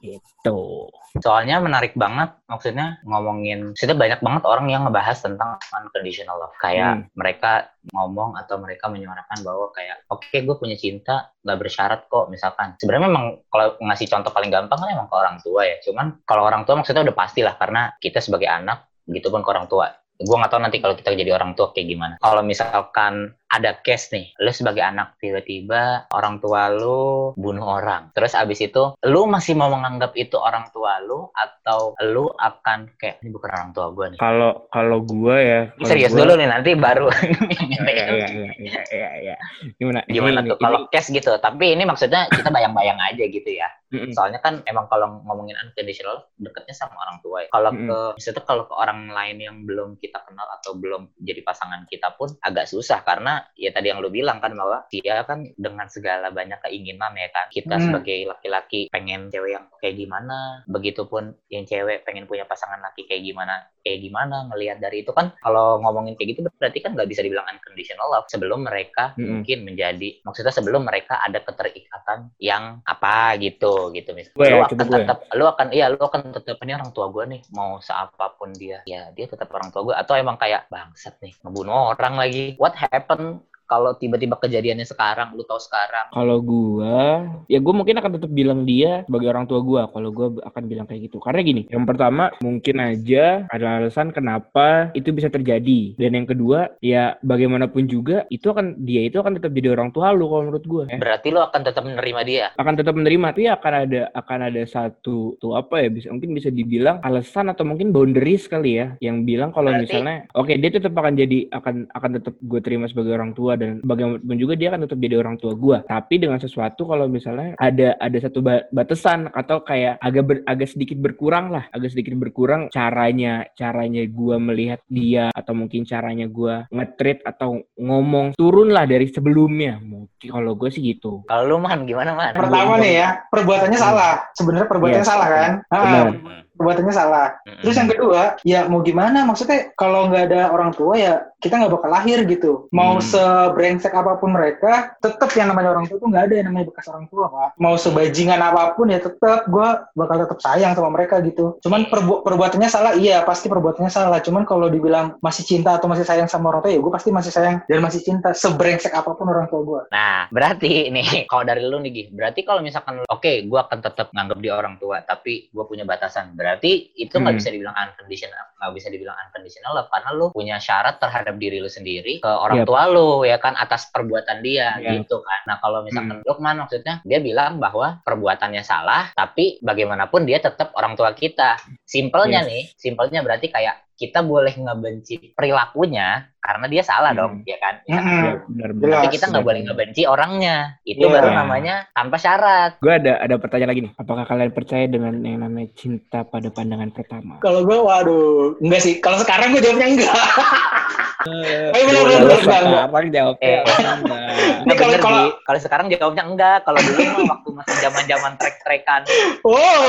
gitu 0.00 0.88
Soalnya 1.18 1.58
menarik 1.58 1.98
banget, 1.98 2.38
maksudnya 2.46 3.02
ngomongin, 3.02 3.74
maksudnya 3.74 3.98
banyak 3.98 4.20
banget 4.22 4.42
orang 4.46 4.66
yang 4.70 4.86
ngebahas 4.86 5.18
tentang 5.18 5.58
unconditional 5.74 6.38
love. 6.38 6.54
Kayak 6.62 7.02
Hmm. 7.02 7.06
mereka 7.18 7.66
ngomong 7.90 8.38
atau 8.38 8.62
mereka 8.62 8.86
menyuarakan 8.86 9.42
bahwa 9.42 9.74
kayak, 9.74 10.06
oke 10.06 10.30
gue 10.30 10.54
punya 10.54 10.78
cinta, 10.78 11.34
nggak 11.42 11.58
bersyarat 11.58 12.00
kok 12.06 12.30
misalkan. 12.30 12.78
Sebenarnya 12.78 13.10
memang 13.10 13.24
kalau 13.50 13.74
ngasih 13.82 14.06
contoh 14.06 14.30
paling 14.30 14.54
gampang 14.54 14.78
kan 14.78 14.88
emang 14.94 15.10
ke 15.10 15.16
orang 15.18 15.36
tua 15.42 15.66
ya. 15.66 15.76
Cuman 15.82 16.22
kalau 16.22 16.46
orang 16.46 16.62
tua 16.62 16.78
maksudnya 16.78 17.02
udah 17.02 17.16
pastilah 17.18 17.54
karena 17.58 17.90
kita 17.98 18.22
sebagai 18.22 18.46
anak, 18.46 18.86
gitu 19.10 19.34
pun 19.34 19.42
ke 19.42 19.50
orang 19.50 19.66
tua. 19.66 19.90
Gue 20.14 20.36
nggak 20.38 20.52
tahu 20.52 20.62
nanti 20.62 20.78
kalau 20.78 20.94
kita 20.94 21.10
jadi 21.18 21.34
orang 21.34 21.58
tua 21.58 21.74
kayak 21.74 21.88
gimana. 21.90 22.14
Kalau 22.22 22.46
misalkan 22.46 23.34
ada 23.50 23.74
case 23.82 24.14
nih, 24.14 24.30
lu 24.38 24.54
sebagai 24.54 24.78
anak 24.80 25.18
tiba-tiba 25.18 26.06
orang 26.14 26.38
tua 26.38 26.70
lu 26.70 27.34
bunuh 27.34 27.82
orang. 27.82 28.14
Terus 28.14 28.38
abis 28.38 28.62
itu 28.62 28.94
lu 29.02 29.26
masih 29.26 29.58
mau 29.58 29.66
menganggap 29.66 30.14
itu 30.14 30.38
orang 30.38 30.70
tua 30.70 31.02
lu 31.02 31.26
atau 31.34 31.98
lu 32.06 32.30
akan 32.30 32.94
kayak 32.94 33.18
ini 33.20 33.34
bukan 33.34 33.50
orang 33.50 33.70
tua 33.74 33.90
gue 33.90 34.06
nih. 34.14 34.18
kalau 34.22 34.70
kalau 34.70 35.02
gua 35.02 35.36
ya 35.36 35.60
kalau 35.74 35.88
serius 35.90 36.14
gua- 36.14 36.22
dulu 36.22 36.32
nih 36.38 36.48
nanti 36.48 36.70
baru. 36.74 37.06
Iya, 37.60 37.86
iya, 37.86 38.06
iya, 38.06 38.50
iya, 38.60 38.82
iya, 38.92 39.10
iya. 39.22 39.36
Gimana? 39.78 40.00
Gimana 40.06 40.40
Ini- 40.42 40.50
tuh 40.54 40.58
kalau 40.58 40.86
case 40.90 41.10
gitu? 41.10 41.32
Tapi 41.36 41.74
ini 41.74 41.82
maksudnya 41.82 42.26
kita 42.30 42.50
bayang-bayang 42.50 42.98
aja 42.98 43.24
gitu 43.26 43.50
ya. 43.50 43.66
Mm-mm. 43.90 44.14
Soalnya 44.14 44.38
kan 44.38 44.62
emang 44.66 44.86
kalau 44.86 45.18
ngomongin 45.26 45.58
unconditional 45.58 46.30
deketnya 46.38 46.74
sama 46.74 46.94
orang 47.02 47.18
tua 47.20 47.42
ya. 47.42 47.48
Kalau 47.50 47.70
ke 47.74 47.98
misalnya 48.14 48.42
kalau 48.46 48.64
ke 48.70 48.74
orang 48.74 49.10
lain 49.10 49.36
yang 49.42 49.56
belum 49.66 49.98
kita 49.98 50.22
kenal 50.22 50.46
atau 50.60 50.78
belum 50.78 51.10
jadi 51.18 51.42
pasangan 51.42 51.86
kita 51.90 52.14
pun 52.14 52.30
agak 52.42 52.70
susah 52.70 53.02
karena 53.02 53.39
ya 53.56 53.70
tadi 53.74 53.90
yang 53.92 54.00
lu 54.02 54.08
bilang 54.08 54.38
kan 54.38 54.52
bahwa 54.54 54.84
dia 54.90 55.22
kan 55.24 55.44
dengan 55.56 55.86
segala 55.88 56.28
banyak 56.30 56.60
keinginan 56.64 57.12
ya 57.16 57.28
kan. 57.32 57.46
Kita 57.50 57.76
Hmm. 57.76 57.84
sebagai 57.90 58.18
laki-laki 58.28 58.88
pengen 58.90 59.28
cewek 59.32 59.56
yang 59.56 59.66
kayak 59.80 59.96
gimana, 59.96 60.62
begitupun 60.68 61.34
yang 61.48 61.64
cewek 61.64 62.04
pengen 62.04 62.24
punya 62.26 62.44
pasangan 62.44 62.80
laki 62.80 63.06
kayak 63.08 63.22
gimana, 63.24 63.66
kayak 63.80 63.98
gimana 64.04 64.46
ngelihat 64.52 64.78
dari 64.80 65.02
itu 65.04 65.12
kan 65.12 65.32
kalau 65.40 65.80
ngomongin 65.80 66.14
kayak 66.16 66.36
gitu 66.36 66.40
berarti 66.46 66.78
kan 66.84 66.92
nggak 66.96 67.08
bisa 67.08 67.20
dibilang 67.24 67.46
unconditional 67.48 68.08
love. 68.12 68.28
Sebelum 68.28 68.64
mereka 68.64 69.16
Mm-mm. 69.16 69.40
mungkin 69.40 69.58
menjadi 69.64 70.08
maksudnya 70.22 70.52
sebelum 70.52 70.84
mereka 70.84 71.18
ada 71.20 71.40
keterikatan 71.40 72.32
yang 72.40 72.84
apa 72.84 73.36
gitu 73.40 73.90
gitu 73.92 74.10
misalnya 74.12 74.36
Gue 74.36 74.46
ya, 74.46 74.56
lu 74.56 74.64
coba 74.68 74.82
akan 74.82 74.86
gue. 74.86 74.94
ya. 74.94 74.98
tetap 75.02 75.18
lu 75.34 75.44
akan 75.48 75.66
iya 75.74 75.86
lu 75.90 76.00
akan 76.00 76.20
tetap 76.32 76.56
ini 76.62 76.72
orang 76.76 76.90
tua 76.92 77.06
gue 77.10 77.24
nih 77.36 77.40
mau 77.52 77.80
seapapun 77.80 78.50
dia. 78.54 78.78
Ya 78.84 79.08
dia 79.12 79.26
tetap 79.26 79.48
orang 79.50 79.72
tua 79.74 79.82
gue 79.88 79.94
atau 79.96 80.14
emang 80.16 80.36
kayak 80.36 80.68
bangsat 80.70 81.16
nih 81.24 81.34
ngebunuh 81.42 81.96
orang 81.96 82.14
lagi. 82.20 82.54
What 82.60 82.76
happened 82.76 83.44
kalau 83.70 83.94
tiba-tiba 83.94 84.34
kejadiannya 84.34 84.82
sekarang 84.82 85.30
lu 85.38 85.46
tahu 85.46 85.62
sekarang 85.62 86.10
Kalau 86.10 86.42
gua, 86.42 87.22
ya 87.46 87.62
gua 87.62 87.74
mungkin 87.78 87.94
akan 88.02 88.18
tetap 88.18 88.30
bilang 88.34 88.66
dia 88.66 89.06
sebagai 89.06 89.30
orang 89.30 89.46
tua 89.46 89.62
gua. 89.62 89.86
Kalau 89.94 90.10
gua 90.10 90.34
akan 90.42 90.62
bilang 90.66 90.90
kayak 90.90 91.06
gitu. 91.06 91.22
Karena 91.22 91.46
gini, 91.46 91.62
yang 91.70 91.86
pertama 91.86 92.34
mungkin 92.42 92.82
aja 92.82 93.46
ada 93.46 93.78
alasan 93.78 94.10
kenapa 94.10 94.90
itu 94.98 95.14
bisa 95.14 95.30
terjadi. 95.30 95.94
Dan 95.94 96.18
yang 96.18 96.26
kedua, 96.26 96.74
ya 96.82 97.14
bagaimanapun 97.22 97.86
juga 97.86 98.26
itu 98.26 98.50
akan 98.50 98.82
dia 98.82 99.06
itu 99.06 99.22
akan 99.22 99.38
tetap 99.38 99.54
jadi 99.54 99.70
orang 99.70 99.94
tua 99.94 100.10
lu 100.10 100.26
kalau 100.26 100.50
menurut 100.50 100.64
gua. 100.66 100.84
Ya. 100.90 100.98
berarti 100.98 101.28
lu 101.30 101.38
akan 101.38 101.60
tetap 101.62 101.82
menerima 101.86 102.20
dia 102.26 102.46
Akan 102.58 102.74
tetap 102.74 102.96
menerima, 102.98 103.26
tapi 103.30 103.46
akan 103.46 103.72
ada 103.86 104.02
akan 104.18 104.38
ada 104.50 104.62
satu 104.66 105.36
tuh 105.38 105.52
apa 105.54 105.84
ya 105.84 105.88
bisa 105.92 106.08
mungkin 106.10 106.34
bisa 106.34 106.48
dibilang 106.50 106.98
alasan 107.04 107.52
atau 107.52 107.62
mungkin 107.62 107.94
boundaries 107.94 108.48
kali 108.48 108.80
ya 108.80 108.96
yang 109.04 109.22
bilang 109.28 109.52
kalau 109.52 109.70
misalnya 109.76 110.26
oke 110.32 110.50
dia 110.50 110.70
tetap 110.72 110.96
akan 110.96 111.14
jadi 111.14 111.52
akan 111.52 111.92
akan 111.92 112.10
tetap 112.16 112.34
gue 112.40 112.60
terima 112.64 112.88
sebagai 112.88 113.14
orang 113.14 113.36
tua 113.36 113.59
dan 113.60 113.84
bagaimanapun 113.84 114.36
juga 114.36 114.56
dia 114.56 114.72
akan 114.72 114.88
tetap 114.88 114.96
jadi 114.96 115.16
orang 115.20 115.36
tua 115.36 115.52
gue 115.52 115.78
tapi 115.84 116.14
dengan 116.16 116.40
sesuatu 116.40 116.88
kalau 116.88 117.04
misalnya 117.06 117.52
ada 117.54 117.94
ada 117.96 118.18
satu 118.18 118.40
ba- 118.40 118.64
batasan 118.70 119.28
atau 119.30 119.60
kayak 119.60 120.00
agak 120.00 120.24
ber- 120.24 120.44
agak 120.44 120.66
sedikit 120.66 120.96
berkurang 120.96 121.52
lah 121.52 121.68
agak 121.70 121.92
sedikit 121.92 122.16
berkurang 122.16 122.72
caranya 122.72 123.44
caranya 123.52 124.00
gue 124.02 124.36
melihat 124.40 124.80
dia 124.86 125.28
atau 125.30 125.52
mungkin 125.52 125.84
caranya 125.84 126.24
gue 126.24 126.64
nge-treat 126.70 127.20
atau 127.22 127.60
ngomong 127.76 128.32
turun 128.32 128.72
lah 128.72 128.88
dari 128.88 129.04
sebelumnya 129.06 129.76
mungkin 129.78 130.28
kalau 130.30 130.56
gue 130.56 130.72
sih 130.72 130.80
gitu 130.82 131.22
kalau 131.28 131.44
lu 131.46 131.56
man 131.58 131.84
gimana 131.84 132.16
man 132.16 132.32
pertama 132.32 132.78
nih 132.78 132.94
ya, 132.96 133.08
perbuatannya 133.26 133.76
salah. 133.76 134.12
Sebenarnya 134.32 134.64
perbuatannya 134.64 135.02
Iya. 135.02 135.10
salah 135.10 135.28
kan? 135.28 135.52
Ah, 135.66 135.80
Benar. 135.82 136.06
perbuatannya 136.54 136.94
salah. 136.94 137.26
Terus 137.60 137.76
yang 137.76 137.90
kedua, 137.90 138.20
ya 138.42 138.60
mau 138.64 138.80
gimana? 138.80 139.26
Maksudnya 139.26 139.74
kalau 139.74 140.06
nggak 140.06 140.30
ada 140.30 140.40
orang 140.48 140.70
tua 140.72 140.94
ya 140.94 141.14
kita 141.40 141.56
nggak 141.56 141.72
bakal 141.72 141.90
lahir 141.90 142.22
gitu. 142.24 142.68
Mau 142.70 142.96
Hmm. 142.96 143.04
sebrengsek 143.04 143.90
apa 143.90 144.16
pun 144.16 144.30
mereka, 144.30 144.94
tetap 144.98 145.32
yang 145.32 145.48
namanya 145.48 145.72
orang 145.72 145.88
tua 145.88 145.96
tuh 145.96 146.06
nggak 146.06 146.24
ada 146.26 146.34
yang 146.36 146.46
namanya 146.46 146.66
bekas 146.68 146.86
orang 146.86 147.08
tua, 147.08 147.26
Pak. 147.26 147.48
Mau 147.56 147.74
sebajingan 147.74 148.38
apa 148.38 148.72
pun 148.72 148.86
ya 148.86 149.00
tetap 149.00 149.46
gue 149.46 149.68
bakal 149.94 150.16
tetap 150.18 150.38
sayang 150.38 150.72
sama 150.72 150.90
mereka 150.90 151.18
gitu. 151.20 151.56
Cuman 151.60 151.88
perbu- 151.88 152.20
perbuatannya 152.20 152.68
salah, 152.68 152.92
iya 152.94 153.22
pasti 153.22 153.48
perbuatannya 153.48 153.88
salah. 153.88 154.20
Cuman 154.20 154.44
kalau 154.44 154.68
dibilang 154.68 155.16
masih 155.18 155.42
cinta 155.42 155.74
atau 155.74 155.88
masih 155.88 156.04
sayang 156.04 156.28
sama 156.28 156.50
orang 156.50 156.60
tua, 156.60 156.72
ya 156.72 156.80
gue 156.80 156.92
pasti 156.92 157.08
masih 157.08 157.32
sayang 157.32 157.56
dan 157.64 157.78
masih 157.80 158.00
cinta 158.00 158.30
sebrengsek 158.30 158.92
apa 158.92 159.10
pun 159.10 159.26
orang 159.26 159.48
tua 159.48 159.60
gue. 159.62 159.80
Nah, 159.90 160.28
berarti 160.28 160.88
nih, 160.88 161.06
kalau 161.30 161.42
dari 161.42 161.64
lu 161.64 161.80
nih, 161.80 161.90
Gi, 161.90 162.04
berarti 162.12 162.40
kalau 162.42 162.60
misalkan, 162.60 163.00
oke, 163.02 163.32
gue 163.42 163.58
akan 163.58 163.78
tetap 163.80 164.12
nganggap 164.12 164.38
dia 164.38 164.52
orang 164.52 164.76
tua, 164.76 165.00
tapi 165.00 165.48
gue 165.48 165.64
punya 165.64 165.82
batasan. 165.82 166.36
Berarti 166.36 166.92
itu 166.94 167.16
nggak 167.16 167.32
Hmm. 167.32 167.40
bisa 167.40 167.48
dibilang 167.48 167.74
unconditional 167.74 168.44
nggak 168.60 168.76
bisa 168.76 168.88
dibilang 168.90 169.16
unconditional 169.18 169.72
love 169.72 169.88
karena 169.88 170.10
lu 170.12 170.26
punya 170.30 170.60
syarat 170.60 171.00
terhadap 171.00 171.29
diri 171.32 171.58
lu 171.58 171.66
sendiri 171.66 172.18
ke 172.18 172.26
orang 172.26 172.62
Yap. 172.62 172.66
tua 172.66 172.82
lu 172.86 173.22
ya 173.22 173.36
kan 173.36 173.54
atas 173.54 173.86
perbuatan 173.86 174.40
dia 174.40 174.74
Iya. 174.74 174.98
gitu 174.98 175.20
kan 175.20 175.40
nah 175.44 175.56
kalau 175.58 175.82
misalkan 175.82 176.16
Hmm. 176.16 176.26
Lukman 176.26 176.56
maksudnya 176.58 176.98
dia 177.02 177.18
bilang 177.18 177.56
bahwa 177.56 178.00
perbuatannya 178.00 178.62
salah 178.62 179.12
tapi 179.12 179.60
bagaimanapun 179.60 180.24
dia 180.24 180.38
tetap 180.38 180.72
orang 180.72 180.94
tua 180.94 181.12
kita 181.12 181.54
simpelnya 181.82 182.40
Yes. 182.40 182.48
nih 182.48 182.62
simpelnya 182.74 183.20
berarti 183.20 183.46
kayak 183.46 183.76
kita 183.94 184.24
boleh 184.24 184.56
ngebenci 184.56 185.36
perilakunya 185.36 186.24
karena 186.40 186.66
dia 186.66 186.80
salah 186.80 187.12
Hmm. 187.12 187.20
dong 187.20 187.34
ya 187.44 187.58
kan 187.58 187.74
Ya, 187.84 188.00
Mm-mm. 188.00 188.22
Ya, 188.22 188.32
benar 188.40 188.70
Jelas. 188.70 188.80
benar. 188.80 188.94
tapi 188.96 189.08
kita 189.10 189.24
nggak 189.26 189.44
boleh 189.44 189.60
ngebenci 189.62 190.02
orangnya 190.04 190.56
itu 190.82 191.02
Iya. 191.02 191.12
baru 191.12 191.28
namanya 191.30 191.74
tanpa 191.90 192.16
syarat 192.16 192.80
Gue 192.80 192.94
ada 192.94 193.12
ada 193.18 193.36
pertanyaan 193.36 193.68
lagi 193.68 193.82
nih. 193.82 193.92
Apakah 193.94 194.24
kalian 194.24 194.50
percaya 194.50 194.86
dengan 194.86 195.20
yang 195.20 195.38
namanya 195.38 195.68
cinta 195.74 196.24
pada 196.24 196.48
pandangan 196.48 196.88
pertama? 196.90 197.36
Kalau 197.38 197.60
gue, 197.60 197.76
waduh, 197.76 198.56
enggak 198.58 198.80
sih. 198.80 198.94
Kalau 198.98 199.18
sekarang 199.18 199.52
gue 199.52 199.60
jawabnya 199.60 199.88
enggak. 199.90 200.16
Ayo, 201.20 201.84
bener, 201.84 202.00
bener, 202.00 202.16
Kalau 202.16 202.24
bener, 202.24 202.40
enggak, 202.40 202.60
enggak. 202.62 202.86
sekarang 202.88 203.10
jawabnya 203.10 203.44
Eh. 203.44 203.60
enggak. 203.60 204.28
Kalau- 204.80 205.00
kalau- 205.00 205.32
kalau 205.42 205.58
sekarang 205.60 205.86
jawabnya 205.90 206.24
enggak 206.24 206.58
kalau 206.62 206.80
dulu 206.80 207.00
mah 207.02 207.24
waktu 207.30 207.48
masih 207.52 207.76
zaman 207.78 208.04
zaman 208.06 208.32
trek 208.34 208.56
trekan 208.60 209.02
Wow, 209.42 209.84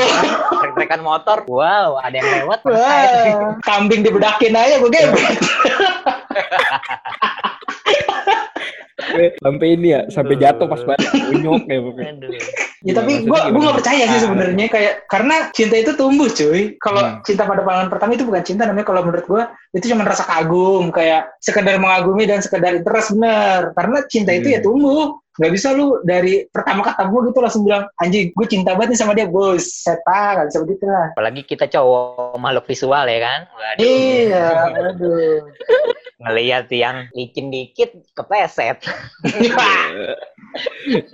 trek 0.58 0.74
trekan 0.76 1.02
motor 1.02 1.38
wow 1.46 1.96
ada 1.98 2.12
yang 2.14 2.30
lewat 2.42 2.60
wah, 2.66 3.56
kambing 3.62 4.02
dibedakin 4.02 4.52
aja 4.52 4.76
gue 4.78 4.90
gebet. 4.90 5.36
Sampai- 9.02 9.34
Sampai 9.36 9.68
ini 9.72 9.88
ya, 9.90 10.02
sampai 10.08 10.36
jatuh 10.36 10.68
pas 10.68 10.82
balik 10.84 11.10
unyok 11.32 11.62
ya 11.66 11.80
pokoknya. 11.80 12.14
Aduh. 12.82 12.88
Ya 12.88 12.94
tapi 12.96 13.12
gue 13.22 13.40
gue 13.48 13.62
nggak 13.62 13.78
percaya 13.78 14.04
sih 14.04 14.18
Ah. 14.18 14.24
sebenarnya 14.24 14.66
kayak 14.68 14.94
karena 15.06 15.36
cinta 15.52 15.76
itu 15.76 15.94
tumbuh 15.94 16.26
cuy. 16.28 16.74
Kalau 16.76 17.02
Hmm. 17.04 17.22
cinta 17.22 17.46
pada 17.46 17.62
pandangan 17.62 17.90
pertama 17.90 18.12
itu 18.12 18.26
bukan 18.26 18.42
cinta 18.42 18.66
namanya 18.66 18.84
kalau 18.84 19.02
menurut 19.02 19.24
gue 19.24 19.42
itu 19.72 19.86
cuma 19.88 20.02
rasa 20.02 20.24
kagum 20.24 20.90
kayak 20.90 21.30
sekedar 21.38 21.78
mengagumi 21.78 22.26
dan 22.26 22.40
sekedar 22.40 22.74
interest 22.74 23.14
bener. 23.14 23.70
Karena 23.72 23.98
cinta 24.06 24.32
itu 24.32 24.48
Hmm. 24.48 24.56
ya 24.56 24.60
tumbuh. 24.60 25.06
Nggak 25.32 25.52
bisa 25.54 25.72
lu 25.72 26.02
dari 26.02 26.44
pertama 26.46 26.84
ketemu 26.84 27.18
gitu 27.24 27.40
langsung 27.40 27.64
bilang 27.64 27.84
anjing 27.96 28.30
gue 28.30 28.48
cinta 28.48 28.74
banget 28.74 28.90
nih 28.90 29.00
sama 29.00 29.14
dia 29.14 29.26
bos. 29.26 29.64
Seta 29.64 30.42
bisa 30.44 30.60
begitu 30.60 30.84
lah. 30.84 31.14
apalagi 31.14 31.42
kita 31.44 31.66
cowok 31.68 32.36
makhluk 32.36 32.66
visual 32.66 33.06
ya 33.06 33.20
kan 33.22 33.40
Waduh. 33.48 33.80
Iya, 33.80 34.48
aduh. 34.90 35.38
ngelihat 36.20 36.66
yang 36.70 37.10
licin 37.12 37.48
dikit 37.48 37.90
kepeset 38.14 38.78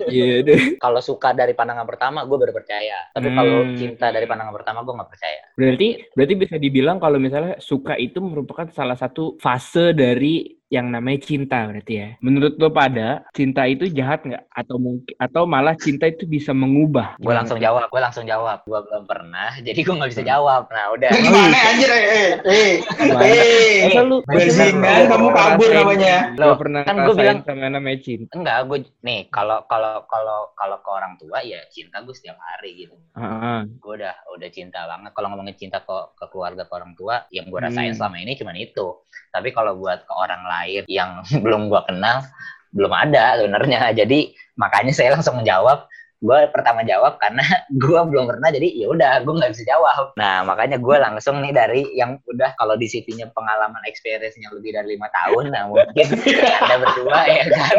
Iya 0.04 0.42
deh. 0.46 0.76
kalau 0.76 0.98
suka 0.98 1.30
dari 1.30 1.54
pandangan 1.58 1.82
pertama 1.82 2.22
gue 2.22 2.38
baru 2.38 2.54
percaya 2.54 3.10
tapi 3.10 3.34
kalau 3.34 3.66
Hmm. 3.66 3.74
cinta 3.74 4.14
dari 4.14 4.30
pandangan 4.30 4.54
pertama 4.54 4.86
gue 4.86 4.94
nggak 4.94 5.10
percaya 5.10 5.40
Berarti 5.58 5.88
berarti 6.14 6.34
bisa 6.38 6.54
dibilang 6.54 7.02
kalau 7.02 7.18
misalnya 7.18 7.58
suka 7.58 7.98
itu 7.98 8.22
merupakan 8.22 8.70
salah 8.70 8.94
satu 8.94 9.34
fase 9.42 9.90
dari 9.90 10.57
yang 10.68 10.86
namanya 10.86 11.18
cinta 11.18 11.64
berarti 11.64 11.94
ya. 11.94 12.08
Menurut 12.20 12.54
lo 12.54 12.68
pada 12.68 13.24
cinta 13.30 13.64
itu 13.64 13.88
jahat 13.88 14.20
nggak 14.20 14.44
atau 14.48 14.76
mungkin 14.76 15.14
atau 15.16 15.42
malah 15.44 15.72
cinta 15.74 16.04
itu 16.04 16.24
bisa 16.24 16.52
mengubah? 16.52 17.16
gue 17.18 17.32
langsung 17.32 17.56
jawab 17.56 17.88
gue 17.88 17.98
langsung 17.98 18.24
jawab 18.24 18.60
gue 18.62 18.76
belum 18.78 19.04
pernah 19.04 19.56
jadi 19.66 19.76
gue 19.76 19.94
nggak 19.94 20.10
bisa 20.10 20.22
jawab 20.22 20.68
nah 20.68 20.92
udah 20.92 21.08
Gimana 21.08 21.58
anjir 21.66 21.88
eh 21.88 22.04
eh 22.04 22.30
eh. 22.44 22.72
Gimana? 22.78 23.24
Eh, 23.24 23.76
Masa 23.88 24.00
lu 24.02 24.16
bajingan, 24.22 24.72
lu 24.76 25.04
kamu 25.06 25.26
pernah 25.26 25.46
kabur 25.48 25.68
namanya. 25.70 26.14
Lu 26.30 26.44
Loh, 26.44 26.56
pernah 26.56 26.80
kan 26.82 26.94
ngerasain 26.94 27.16
bilang- 27.16 27.40
sama 27.42 27.68
namanya 27.68 27.98
cinta? 27.98 28.30
enggak 28.34 28.58
gue 28.64 28.78
nih 29.00 29.20
kalau 29.28 29.58
kalau 29.64 30.04
kalau 30.04 30.38
kalau 30.52 30.76
ke 30.78 30.90
orang 30.90 31.14
tua 31.16 31.38
ya 31.40 31.64
cinta 31.68 32.00
gue 32.00 32.12
setiap 32.12 32.36
hari 32.38 32.76
gitu 32.78 32.94
Heeh. 33.14 33.60
gue 33.74 33.92
udah 33.94 34.14
udah 34.30 34.48
cinta 34.48 34.84
banget 34.84 35.10
kalau 35.10 35.32
ngomongin 35.32 35.56
cinta 35.56 35.80
ke 35.80 35.96
ke 36.14 36.26
keluarga 36.28 36.62
ke 36.62 36.72
orang 36.72 36.92
tua 36.92 37.24
yang 37.30 37.46
gue 37.46 37.56
rasain 37.58 37.88
Hmm. 37.88 37.98
selama 37.98 38.16
ini 38.18 38.32
cuman 38.34 38.54
itu 38.54 38.86
tapi 39.28 39.48
kalau 39.50 39.72
buat 39.74 40.02
ke 40.02 40.12
orang 40.12 40.42
lain 40.42 40.56
yang 40.88 41.22
belum 41.44 41.68
gue 41.68 41.82
kenal 41.86 42.24
belum 42.72 42.92
ada 42.92 43.40
sebenarnya. 43.40 43.92
Jadi 43.96 44.32
makanya 44.60 44.92
saya 44.92 45.16
langsung 45.16 45.40
menjawab. 45.40 45.88
Gue 46.18 46.50
pertama 46.50 46.82
jawab 46.82 47.14
karena 47.22 47.46
gue 47.82 48.00
belum 48.10 48.26
pernah 48.26 48.50
jadi 48.50 48.66
ya 48.74 48.90
udah 48.90 49.22
gue 49.22 49.34
nggak 49.38 49.54
bisa 49.54 49.64
jawab. 49.70 50.18
Nah 50.18 50.42
makanya 50.42 50.82
gue 50.82 50.96
langsung 50.98 51.38
nih 51.38 51.54
dari 51.54 51.86
yang 51.94 52.18
udah 52.26 52.58
kalau 52.58 52.74
di 52.74 52.90
CV-nya 52.90 53.30
pengalaman 53.30 53.78
experience-nya 53.86 54.50
lebih 54.50 54.74
dari 54.74 54.98
lima 54.98 55.06
tahun 55.14 55.54
nah 55.54 55.70
mungkin 55.70 56.06
ada 56.66 56.76
berdua 56.82 57.20
ya 57.22 57.44
kan? 57.54 57.76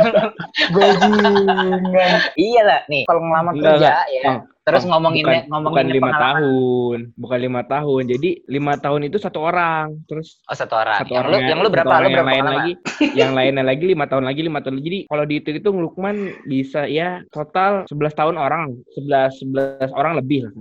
Bajingan. 0.71 2.12
iya 2.39 2.62
lah 2.63 2.81
nih 2.88 3.03
kalau 3.12 3.21
ngelamar 3.27 3.53
kerja 3.59 4.07
ya 4.07 4.24
terus 4.69 4.85
Bang, 4.85 4.91
ngomonginnya 4.93 5.41
bukan, 5.43 5.51
ngomongin 5.51 5.73
bukan 5.73 5.85
lima 5.89 6.11
tahun, 6.13 6.97
bukan 7.17 7.39
lima 7.41 7.61
tahun. 7.65 8.03
Jadi 8.05 8.29
lima 8.45 8.73
tahun 8.77 9.01
itu 9.09 9.17
satu 9.17 9.39
orang, 9.41 9.88
terus 10.05 10.39
Oh 10.45 10.55
satu 10.55 10.77
orang. 10.77 11.01
satu 11.01 11.12
yang 11.12 11.25
orang 11.25 11.32
lu 11.34 11.49
yang 11.49 11.60
lu 11.60 11.69
berapa? 11.73 11.89
Lu 11.89 12.08
yang 12.08 12.15
berapa 12.21 12.29
lain 12.29 12.43
lama? 12.45 12.51
lagi, 12.53 12.71
yang 13.17 13.32
lainnya 13.34 13.63
lagi 13.65 13.84
lima 13.89 14.05
tahun 14.05 14.23
lagi 14.29 14.41
lima 14.45 14.60
tahun 14.62 14.75
lagi. 14.77 14.88
Jadi 14.88 14.99
kalau 15.10 15.23
dihitung 15.25 15.55
itu 15.58 15.69
Lukman 15.73 16.15
bisa 16.45 16.86
ya 16.86 17.25
total 17.34 17.89
11 17.89 18.13
tahun 18.13 18.36
orang, 18.38 18.77
11 18.95 19.41
11 19.89 19.91
orang 19.97 20.13
lebih 20.21 20.45
lah. 20.45 20.53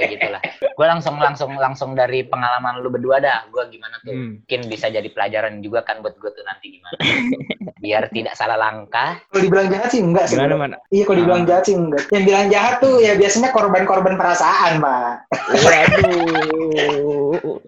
Ya 0.00 0.06
gitulah. 0.08 0.42
Gue 0.80 0.88
langsung 0.88 1.20
langsung 1.20 1.60
langsung 1.60 1.90
dari 1.92 2.24
pengalaman 2.24 2.80
lu 2.80 2.88
berdua 2.88 3.20
dah. 3.20 3.44
Gue 3.52 3.68
gimana 3.68 4.00
tuh? 4.00 4.16
Hmm. 4.16 4.40
Mungkin 4.40 4.60
bisa 4.72 4.88
jadi 4.88 5.04
pelajaran 5.12 5.60
juga 5.60 5.84
kan 5.84 6.00
buat 6.00 6.16
gue 6.16 6.32
tuh 6.32 6.40
nanti 6.40 6.80
gimana. 6.80 6.96
Biar 7.84 8.08
tidak 8.08 8.32
salah 8.32 8.56
langkah. 8.56 9.20
Kalau 9.28 9.44
dibilang 9.44 9.68
jahat 9.68 9.92
sih 9.92 10.00
enggak 10.00 10.32
sih. 10.32 10.40
Gimana 10.40 10.56
mana? 10.56 10.76
Iya 10.88 11.04
kalau 11.04 11.20
dibilang 11.20 11.44
Ah. 11.44 11.48
jahat 11.52 11.64
sih 11.68 11.76
enggak. 11.76 12.08
Yang 12.08 12.24
bilang 12.32 12.46
jahat 12.48 12.74
tuh 12.80 12.96
ya 12.96 13.12
biasanya 13.12 13.52
korban-korban 13.52 14.16
perasaan, 14.16 14.80
Pak. 14.80 15.12
Waduh. 15.60 17.60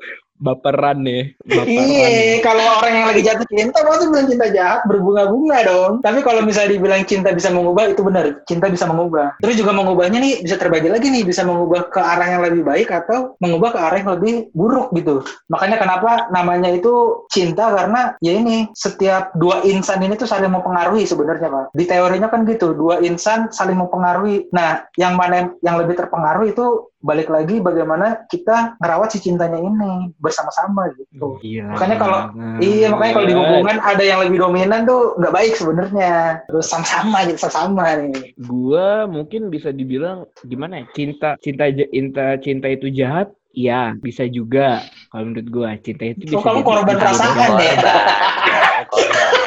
Baperan 0.42 1.06
nih. 1.06 1.38
Iya, 1.46 2.42
kalau 2.42 2.82
orang 2.82 2.92
yang 2.98 3.06
lagi 3.14 3.22
jatuh 3.22 3.46
cinta 3.46 3.78
pasti 3.86 4.10
bilang 4.10 4.26
cinta 4.26 4.46
jahat 4.50 4.82
berbunga-bunga 4.90 5.58
dong. 5.62 5.92
Tapi 6.02 6.18
kalau 6.26 6.42
misalnya 6.42 6.74
dibilang 6.74 7.06
cinta 7.06 7.30
bisa 7.30 7.54
mengubah 7.54 7.94
itu 7.94 8.02
benar, 8.02 8.42
cinta 8.50 8.66
bisa 8.66 8.90
mengubah. 8.90 9.38
Terus 9.38 9.54
juga 9.54 9.70
mengubahnya 9.70 10.18
nih 10.18 10.42
bisa 10.42 10.58
terbagi 10.58 10.90
lagi 10.90 11.14
nih, 11.14 11.22
bisa 11.22 11.46
mengubah 11.46 11.86
ke 11.94 12.02
arah 12.02 12.26
yang 12.26 12.42
lebih 12.42 12.66
baik 12.66 12.90
atau 12.90 13.38
mengubah 13.38 13.70
ke 13.70 13.78
arah 13.78 13.98
yang 14.02 14.10
lebih 14.18 14.50
buruk 14.50 14.90
gitu. 14.98 15.22
Makanya 15.46 15.78
kenapa 15.78 16.26
namanya 16.34 16.74
itu 16.74 17.22
cinta 17.30 17.70
karena 17.70 18.18
ya 18.18 18.34
ini 18.34 18.66
setiap 18.74 19.30
dua 19.38 19.62
insan 19.62 20.02
ini 20.02 20.18
tuh 20.18 20.26
saling 20.26 20.50
mempengaruhi 20.50 21.06
sebenarnya 21.06 21.46
Pak. 21.46 21.64
Di 21.78 21.86
teorinya 21.86 22.26
kan 22.26 22.42
gitu, 22.50 22.74
dua 22.74 22.98
insan 22.98 23.46
saling 23.54 23.78
mempengaruhi. 23.78 24.50
Nah, 24.50 24.82
yang 24.98 25.14
mana 25.14 25.54
yang 25.62 25.78
lebih 25.78 25.94
terpengaruh 25.94 26.50
itu 26.50 26.91
balik 27.02 27.26
lagi 27.26 27.58
bagaimana 27.58 28.24
kita 28.26 28.78
merawat 28.78 29.10
si 29.10 29.18
cintanya 29.18 29.58
ini 29.58 30.14
bersama-sama 30.16 30.86
gitu. 30.94 31.36
Gila 31.38 31.74
Makanya 31.74 31.96
kalau-. 31.98 32.24
Iya 32.56 32.86
makanya 32.88 33.12
kalau 33.12 33.26
di 33.26 33.34
hubungan 33.34 33.76
ada 33.78 34.00
yang 34.00 34.22
lebih 34.22 34.38
dominan 34.38 34.86
tuh 34.86 35.18
nggak 35.18 35.34
baik 35.34 35.52
sebenarnya. 35.52 36.40
Terus 36.46 36.66
sama-sama 36.66 37.26
gitu 37.26 37.38
sama-sama 37.38 37.84
nih. 37.98 38.32
gua 38.38 39.04
mungkin 39.04 39.46
bisa 39.48 39.68
dibilang 39.68 40.24
gimana 40.42 40.80
ya 40.80 40.86
cinta 40.92 41.34
cinta 41.38 41.66
cinta 41.68 42.38
cinta 42.38 42.66
itu 42.66 42.86
jahat 42.88 43.28
ya 43.50 43.92
bisa 43.94 44.24
juga 44.24 44.80
kalau 45.10 45.28
menurut 45.28 45.48
gua 45.50 45.68
cinta 45.76 46.06
itu 46.06 46.24
bisa 46.24 46.38
Oh, 46.38 46.42
kamu 46.42 46.56
jadi- 46.56 46.68
korban 46.70 46.94
perasaan 46.96 47.34
jahat. 47.34 47.58
ya? 47.60 47.74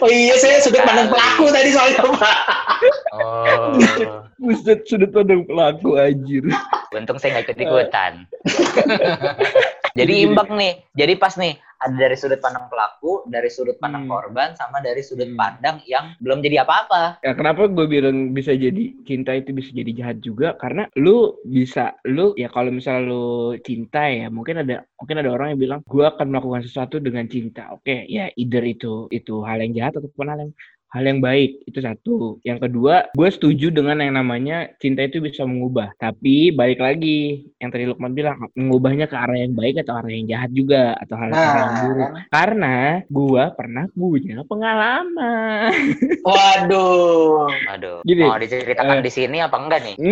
Oh 0.00 0.10
iya 0.10 0.34
saya 0.40 0.60
sudut 0.60 0.80
pandang 0.84 1.08
pelaku 1.12 1.52
tadi 1.52 1.70
soalnya 1.72 2.00
Pak. 2.04 2.38
oh. 3.16 3.72
Buset, 4.36 4.84
sudut 4.84 5.10
pandang 5.12 5.44
pelaku 5.48 5.96
anjir 5.96 6.44
Untung 6.92 7.20
saya 7.20 7.36
nggak 7.36 7.52
ikut 7.52 7.58
ikutan. 7.60 8.12
Jadi 9.96 10.12
imbang 10.22 10.50
nih. 10.52 10.72
Jadi 10.92 11.14
pas 11.16 11.32
nih 11.34 11.54
ada 11.76 11.92
dari 11.92 12.16
sudut 12.16 12.40
pandang 12.40 12.72
pelaku, 12.72 13.28
dari 13.28 13.52
sudut 13.52 13.76
pandang 13.76 14.08
Hmm. 14.08 14.12
korban, 14.12 14.56
sama 14.56 14.80
dari 14.80 15.04
sudut 15.04 15.28
Hmm. 15.28 15.36
pandang 15.36 15.76
yang 15.84 16.16
belum 16.24 16.40
jadi 16.40 16.64
apa-apa. 16.64 17.20
ya 17.20 17.36
kenapa 17.36 17.68
gue 17.68 17.84
bilang 17.84 18.32
bisa 18.32 18.56
jadi 18.56 18.96
cinta 19.04 19.36
itu 19.36 19.52
bisa 19.52 19.76
jadi 19.76 19.92
jahat 19.92 20.24
juga 20.24 20.56
karena 20.56 20.88
lu 20.96 21.36
bisa 21.44 21.92
lu 22.08 22.32
ya 22.32 22.48
kalau 22.48 22.72
misalnya 22.72 23.12
lu 23.12 23.24
cinta 23.60 24.08
ya 24.08 24.32
mungkin 24.32 24.64
ada 24.64 24.88
mungkin 24.96 25.20
ada 25.20 25.28
orang 25.28 25.52
yang 25.52 25.60
bilang 25.60 25.80
gue 25.84 26.00
akan 26.00 26.26
melakukan 26.32 26.64
sesuatu 26.64 26.96
dengan 26.96 27.28
cinta 27.28 27.68
oke 27.68 28.08
ya 28.08 28.32
either 28.40 28.64
itu 28.64 29.04
itu 29.12 29.44
hal 29.44 29.60
yang 29.60 29.76
jahat 29.76 30.00
ataupun 30.00 30.26
hal 30.32 30.38
yang 30.48 30.52
hal 30.94 31.02
yang 31.02 31.20
baik 31.20 31.66
itu 31.66 31.78
satu. 31.82 32.38
Yang 32.46 32.68
kedua 32.68 33.10
gue 33.12 33.28
setuju 33.30 33.70
dengan 33.74 33.98
yang 34.00 34.14
namanya 34.14 34.70
cinta 34.78 35.04
itu 35.04 35.18
bisa 35.18 35.42
mengubah. 35.42 35.92
Tapi 35.98 36.54
balik 36.54 36.78
lagi 36.78 37.46
yang 37.58 37.70
tadi 37.74 37.84
Lukman 37.88 38.14
bilang 38.14 38.48
mengubahnya 38.54 39.10
ke 39.10 39.16
arah 39.16 39.36
yang 39.36 39.54
baik 39.56 39.82
atau 39.82 39.98
arah 39.98 40.10
yang 40.10 40.26
jahat 40.30 40.50
juga 40.54 40.94
atau 41.02 41.14
hal, 41.18 41.28
yang 41.32 41.44
Nah, 41.46 41.80
buruk. 41.82 42.10
Karena 42.30 42.76
gue 43.06 43.44
pernah 43.56 43.84
punya 43.92 44.40
pengalaman. 44.46 45.72
Waduh. 46.26 47.48
Aduh, 47.76 47.96
Gini, 48.02 48.22
mau 48.26 48.38
diceritakan 48.38 48.98
eh, 49.00 49.04
di 49.04 49.12
sini 49.12 49.38
apa 49.42 49.56
enggak 49.58 49.80
nih? 49.84 49.96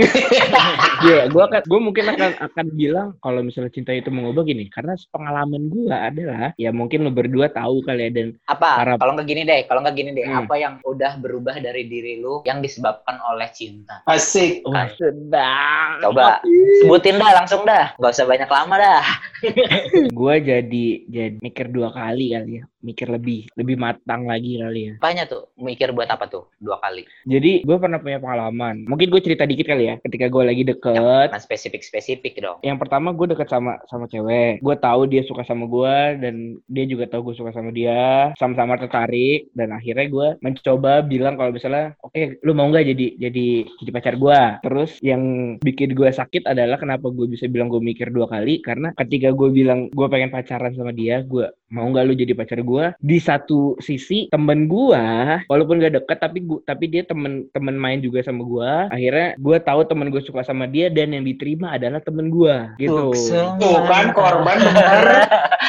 Iya, 1.04 1.28
gua 1.28 1.50
akan 1.50 1.62
gua 1.68 1.80
mungkin 1.82 2.04
akan 2.08 2.30
akan 2.40 2.66
bilang 2.72 3.08
kalau 3.20 3.44
misalnya 3.44 3.68
cinta 3.74 3.92
itu 3.92 4.08
mengubah 4.08 4.46
gini, 4.46 4.70
karena 4.72 4.96
pengalaman 5.12 5.68
gua 5.68 6.08
adalah 6.08 6.54
ya 6.56 6.70
mungkin 6.72 7.04
lo 7.04 7.10
berdua 7.12 7.50
tahu 7.52 7.84
kali 7.84 8.08
ya 8.08 8.10
dan 8.14 8.28
Apa? 8.48 8.96
Kalau 8.96 9.12
nggak 9.18 9.28
gini 9.28 9.42
deh, 9.44 9.60
kalau 9.68 9.84
nggak 9.84 9.96
gini 9.96 10.10
deh, 10.16 10.24
Hmm. 10.24 10.46
apa 10.46 10.54
yang 10.56 10.73
udah 10.82 11.18
berubah 11.18 11.58
dari 11.58 11.86
diri 11.86 12.18
lu 12.18 12.42
yang 12.42 12.58
disebabkan 12.58 13.20
oleh 13.22 13.46
cinta? 13.50 14.02
Asik. 14.04 14.64
wah 14.64 14.88
sedang 14.90 16.00
Coba 16.00 16.40
sebutin 16.80 17.16
dah 17.16 17.32
langsung 17.34 17.62
dah. 17.62 17.94
Gak 17.94 18.12
usah 18.12 18.26
banyak 18.26 18.48
lama 18.48 18.74
dah. 18.74 19.04
gue 20.18 20.34
jadi 20.40 20.86
jadi 21.04 21.36
mikir 21.38 21.68
dua 21.68 21.92
kali 21.92 22.32
kali 22.34 22.60
ya 22.60 22.64
mikir 22.80 23.08
lebih 23.08 23.48
lebih 23.56 23.76
matang 23.76 24.24
lagi 24.24 24.60
kali 24.60 24.80
ya 24.88 24.94
Apanya 25.00 25.24
tuh? 25.24 25.48
Mikir 25.56 25.92
buat 25.92 26.04
apa 26.06 26.28
tuh? 26.28 26.48
Dua 26.56 26.76
kali. 26.78 27.04
jadi 27.24 27.64
gue 27.64 27.76
pernah 27.76 27.96
punya 27.96 28.16
pengalaman 28.18 28.84
mungkin 28.84 29.08
gue 29.08 29.20
cerita 29.20 29.44
dikit 29.44 29.66
kali 29.66 29.88
ya 29.88 29.94
ketika 30.00 30.28
gue 30.28 30.42
lagi 30.44 30.62
deket 30.64 30.96
Nah, 31.24 31.40
spesifik-spesifik 31.40 32.38
dong. 32.38 32.58
yang 32.60 32.76
pertama 32.76 33.10
gue 33.10 33.26
deket 33.26 33.48
sama 33.48 33.80
sama 33.88 34.04
cewek 34.06 34.60
gue 34.60 34.76
tahu 34.78 35.04
dia 35.04 35.24
suka 35.24 35.42
sama 35.42 35.64
gue 35.64 35.96
dan 36.20 36.34
dia 36.64 36.84
juga 36.84 37.08
tahu 37.08 37.32
gue 37.32 37.36
suka 37.36 37.50
sama 37.52 37.72
dia 37.72 38.32
sama-sama 38.36 38.76
tertarik 38.76 39.48
dan 39.52 39.72
akhirnya 39.72 40.06
gue 40.06 40.28
mencoba 40.54 41.02
bilang 41.02 41.34
kalau 41.34 41.50
misalnya 41.50 41.98
oke 42.00 42.40
lu 42.46 42.54
mau 42.54 42.70
nggak 42.70 42.86
jadi 42.94 43.06
jadi 43.28 43.46
jadi 43.82 43.90
pacar 43.90 44.14
gue 44.16 44.40
terus 44.62 44.96
yang 45.02 45.22
bikin 45.60 45.92
gue 45.92 46.08
sakit 46.08 46.46
adalah 46.46 46.78
kenapa 46.78 47.10
gue 47.10 47.26
bisa 47.26 47.50
bilang 47.50 47.68
gue 47.68 47.82
mikir 47.82 48.14
dua 48.14 48.30
kali? 48.30 48.62
Karena 48.62 48.94
ketika 48.94 49.34
gue 49.34 49.48
bilang 49.50 49.90
gue 49.90 50.06
pengen 50.06 50.30
pacaran 50.30 50.72
sama 50.72 50.94
dia 50.94 51.20
gue 51.26 51.46
mau 51.74 51.90
nggak 51.90 52.04
lu 52.04 52.14
jadi 52.14 52.32
pacar 52.32 52.62
gue 52.62 52.84
di 52.96 53.18
satu 53.18 53.74
sisi 53.78 54.30
temen 54.30 54.64
gue 54.64 55.02
walaupun 55.44 55.82
gak 55.82 55.94
deket 55.96 56.18
tapi 56.20 56.38
gua, 56.40 56.62
tapi 56.62 56.86
dia 56.86 57.02
temen 57.02 57.50
temen 57.50 57.74
main 57.74 57.98
juga 57.98 58.22
sama 58.22 58.40
gue 58.40 58.70
akhirnya 58.88 59.34
gue 59.34 59.56
tahu 59.58 59.80
temen 59.82 60.06
gue 60.08 60.22
suka 60.22 60.40
sama 60.40 60.64
dia 60.64 60.86
dan 60.86 61.10
yang 61.10 61.26
diterima 61.26 61.74
adalah 61.74 61.98
temen 61.98 62.30
gue 62.30 62.54
gitu 62.78 63.10
Tuh 63.58 63.78
kan 63.84 64.14
korban 64.14 64.62
bener. 64.62 65.02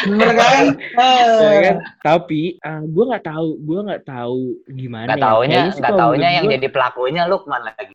Bener 0.05 0.31
kan? 0.31 0.63
Ya 0.93 1.07
Eh. 1.41 1.59
kan? 1.63 1.75
Tapi 2.03 2.59
gue 2.85 3.03
nggak 3.05 3.25
tahu, 3.25 3.47
gue 3.57 3.79
nggak 3.81 4.03
tahu 4.05 4.39
gimana. 4.69 5.07
Gak 5.07 5.17
ya. 5.17 5.23
taunya, 5.23 5.49
Kayaknya 5.55 5.71
sih 5.71 5.81
gak 5.81 5.87
kalau 5.87 5.99
taunya 6.03 6.29
yang 6.29 6.45
gua- 6.45 6.53
jadi 6.53 6.67
pelakunya 6.69 7.21
Lukman 7.25 7.61
lagi. 7.63 7.93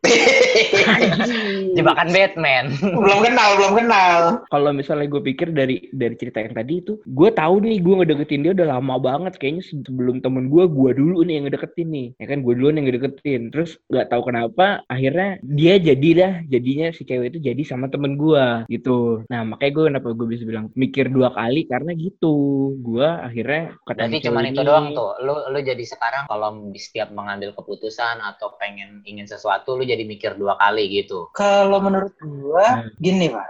Anjing. 0.81 1.73
Jebakan 1.77 2.09
Batman. 2.11 2.65
belum 2.81 3.19
kenal, 3.23 3.51
belum 3.57 3.73
kenal. 3.77 4.19
Kalau 4.47 4.71
misalnya 4.73 5.07
gue 5.07 5.23
pikir 5.23 5.53
dari 5.53 5.77
dari 5.91 6.15
cerita 6.17 6.41
yang 6.41 6.55
tadi 6.55 6.81
itu, 6.81 6.99
gue 7.01 7.31
tahu 7.31 7.55
nih 7.61 7.79
gue 7.79 7.95
ngedeketin 8.01 8.43
dia 8.45 8.53
udah 8.57 8.69
lama 8.81 8.97
banget. 8.97 9.37
Kayaknya 9.37 9.63
sebelum 9.69 10.17
temen 10.25 10.49
gue, 10.49 10.65
gue 10.67 10.91
dulu 10.97 11.23
nih 11.25 11.35
yang 11.41 11.45
ngedeketin 11.47 11.89
nih. 11.93 12.09
Ya 12.17 12.27
kan 12.27 12.39
gue 12.41 12.53
duluan 12.57 12.77
yang 12.81 12.87
ngedeketin. 12.89 13.53
Terus 13.53 13.77
nggak 13.93 14.09
tahu 14.09 14.23
kenapa, 14.33 14.83
akhirnya 14.89 15.39
dia 15.45 15.77
jadilah 15.77 16.45
jadinya 16.49 16.89
si 16.91 17.05
cewek 17.05 17.37
itu 17.37 17.39
jadi 17.53 17.63
sama 17.69 17.93
temen 17.93 18.17
gue 18.17 18.65
gitu. 18.73 19.25
Nah 19.29 19.45
makanya 19.45 19.73
gue 19.77 19.85
kenapa 19.93 20.09
gue 20.17 20.29
bisa 20.29 20.45
bilang 20.49 20.73
mikir 20.75 21.13
dua 21.13 21.31
kali 21.37 21.69
karena 21.69 21.93
gitu. 21.95 22.75
Gue 22.81 23.07
akhirnya 23.07 23.77
ketemu 23.85 24.01
Berarti 24.01 24.27
cuma 24.27 24.41
itu 24.47 24.63
doang 24.65 24.87
tuh. 24.97 25.13
Lu 25.23 25.35
lu 25.53 25.59
jadi 25.61 25.85
sekarang 25.85 26.25
kalau 26.27 26.73
di 26.73 26.81
setiap 26.81 27.13
mengambil 27.13 27.53
keputusan 27.53 28.19
atau 28.25 28.57
pengen 28.57 29.05
ingin 29.05 29.29
sesuatu 29.29 29.77
lu 29.77 29.85
jadi 29.85 30.03
mikir 30.03 30.41
dua 30.41 30.57
kali 30.57 30.89
gitu. 30.89 31.29
Kalau 31.37 31.79
menurut 31.83 32.17
gua, 32.21 32.81
Hmm. 32.81 32.91
gini 33.03 33.27
Pak. 33.33 33.49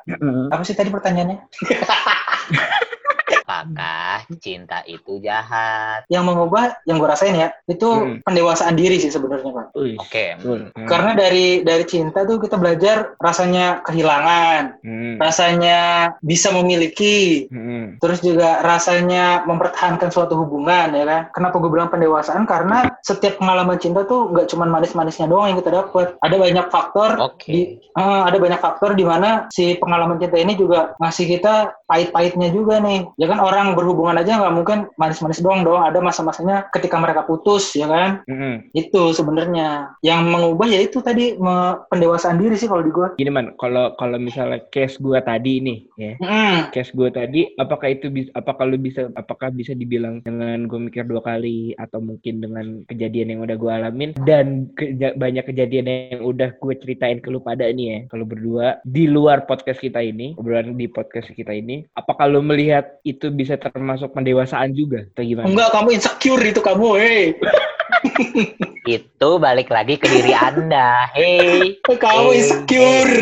Apa 0.51 0.63
sih 0.65 0.75
tadi 0.75 0.89
pertanyaannya? 0.91 1.39
Apakah 3.61 4.25
cinta 4.41 4.81
itu 4.89 5.21
jahat? 5.21 6.09
Yang 6.09 6.25
mengubah, 6.33 6.81
yang 6.89 6.97
gua 6.97 7.13
rasain 7.13 7.37
ya, 7.37 7.53
itu 7.69 7.89
Hmm. 7.91 8.25
pendewasaan 8.25 8.73
diri 8.73 8.97
sih 8.97 9.13
sebenarnya 9.13 9.53
Pak. 9.53 9.67
Oke. 10.01 10.25
betul. 10.41 10.73
Hmm. 10.73 10.89
Karena 10.89 11.13
dari 11.13 11.61
dari 11.61 11.85
cinta 11.85 12.25
tuh 12.25 12.41
kita 12.41 12.57
belajar 12.57 13.15
rasanya 13.21 13.85
kehilangan, 13.85 14.81
Hmm. 14.81 15.15
rasanya 15.21 15.79
bisa 16.25 16.49
memiliki, 16.57 17.47
Hmm. 17.53 18.01
terus 18.01 18.25
juga 18.25 18.65
rasanya 18.65 19.45
mempertahankan 19.45 20.09
suatu 20.09 20.41
hubungan 20.41 20.97
ya 20.97 21.05
kan. 21.05 21.23
Kenapa 21.37 21.61
gue 21.61 21.71
bilang 21.71 21.93
pendewasaan? 21.93 22.49
Karena 22.49 22.89
setiap 23.05 23.37
pengalaman 23.37 23.77
cinta 23.77 24.09
tuh 24.09 24.33
nggak 24.33 24.49
cuma 24.49 24.65
manis-manisnya 24.65 25.29
doang 25.29 25.53
yang 25.53 25.59
kita 25.61 25.73
dapat. 25.85 26.17
Ada 26.25 26.37
banyak 26.41 26.67
faktor 26.73 27.11
Oke. 27.21 27.51
di 27.51 27.61
eh, 27.81 28.23
ada 28.25 28.39
banyak 28.39 28.61
faktor 28.63 28.95
di 28.97 29.05
mana 29.05 29.51
si 29.51 29.77
pengalaman 29.77 30.17
cinta 30.17 30.39
ini 30.39 30.55
juga 30.57 30.95
ngasih 31.03 31.27
kita 31.27 31.75
pahit-pahitnya 31.91 32.55
juga 32.55 32.79
nih. 32.79 33.11
Ya 33.19 33.27
kan 33.27 33.43
orang 33.43 33.75
berhubungan 33.75 34.15
aja 34.15 34.39
nggak 34.39 34.55
mungkin 34.55 34.79
manis-manis 34.95 35.43
doang 35.43 35.67
dong. 35.67 35.83
Ada 35.83 35.99
masa-masanya 35.99 36.71
ketika 36.71 37.03
mereka 37.03 37.27
putus 37.27 37.75
ya 37.75 37.91
kan. 37.91 38.23
Hmm. 38.31 38.71
Itu 38.71 39.11
sebenarnya 39.11 39.99
yang 40.07 40.31
mengubah 40.31 40.71
ya 40.71 40.79
itu 40.79 41.03
tadi 41.03 41.35
me- 41.35 41.83
pendewasaan 41.91 42.39
diri 42.39 42.55
sih 42.55 42.71
kalau 42.71 42.87
di 42.87 42.95
gue. 42.95 43.19
Gini 43.19 43.33
man, 43.35 43.59
kalau 43.59 43.99
kalau 43.99 44.21
misalnya 44.21 44.63
case 44.71 45.01
gua 45.01 45.19
tadi 45.25 45.59
nih, 45.59 45.79
ya, 45.97 46.13
Mm. 46.21 46.71
case 46.71 46.93
gua 46.95 47.09
tadi, 47.11 47.49
apakah 47.57 47.89
itu 47.91 48.13
bisa, 48.13 48.31
apakah 48.37 48.69
lu 48.69 48.77
bisa, 48.77 49.09
apakah 49.17 49.49
bisa 49.51 49.73
dibilang 49.73 50.21
dengan 50.21 50.69
gue 50.69 50.77
mikir 50.79 51.09
dua 51.09 51.25
kali 51.25 51.73
atau 51.81 51.99
mungkin 51.99 52.45
dengan 52.45 52.85
kejadian 52.87 53.35
yang 53.35 53.41
udah 53.43 53.57
gua 53.57 53.73
alamin 53.81 54.13
dan 54.29 54.69
keja- 54.77 55.17
banyak 55.17 55.49
kejadian 55.49 55.89
yang 55.89 56.23
udah 56.23 56.53
gue 56.55 56.75
ceritain 56.77 57.19
ke 57.19 57.33
lu 57.33 57.41
pada 57.41 57.65
nih 57.73 57.87
ya, 57.89 57.99
kalau 58.13 58.29
berdua 58.29 58.79
di 58.85 59.09
luar 59.09 59.49
podcast 59.49 59.81
kita 59.81 60.05
ini, 60.05 60.37
obrolan 60.37 60.77
di 60.77 60.87
podcast 60.87 61.33
kita 61.33 61.51
ini, 61.57 61.80
apakah 61.91 62.27
lu 62.27 62.41
melihat 62.41 62.99
itu 63.03 63.29
bisa 63.29 63.55
termasuk 63.55 64.11
pendewasaan 64.11 64.73
juga 64.73 65.07
atau 65.07 65.23
gimana? 65.23 65.47
Enggak, 65.47 65.69
kamu 65.71 65.89
insecure 65.93 66.43
itu 66.43 66.61
kamu, 66.61 66.87
hei. 66.97 67.23
Itu 68.81 69.37
balik 69.37 69.69
lagi 69.69 70.01
ke 70.01 70.09
diri 70.09 70.33
Anda. 70.33 71.11
Hey. 71.13 71.77
Kamu 71.85 72.33
Eh, 72.33 72.39
insecure. 72.39 73.17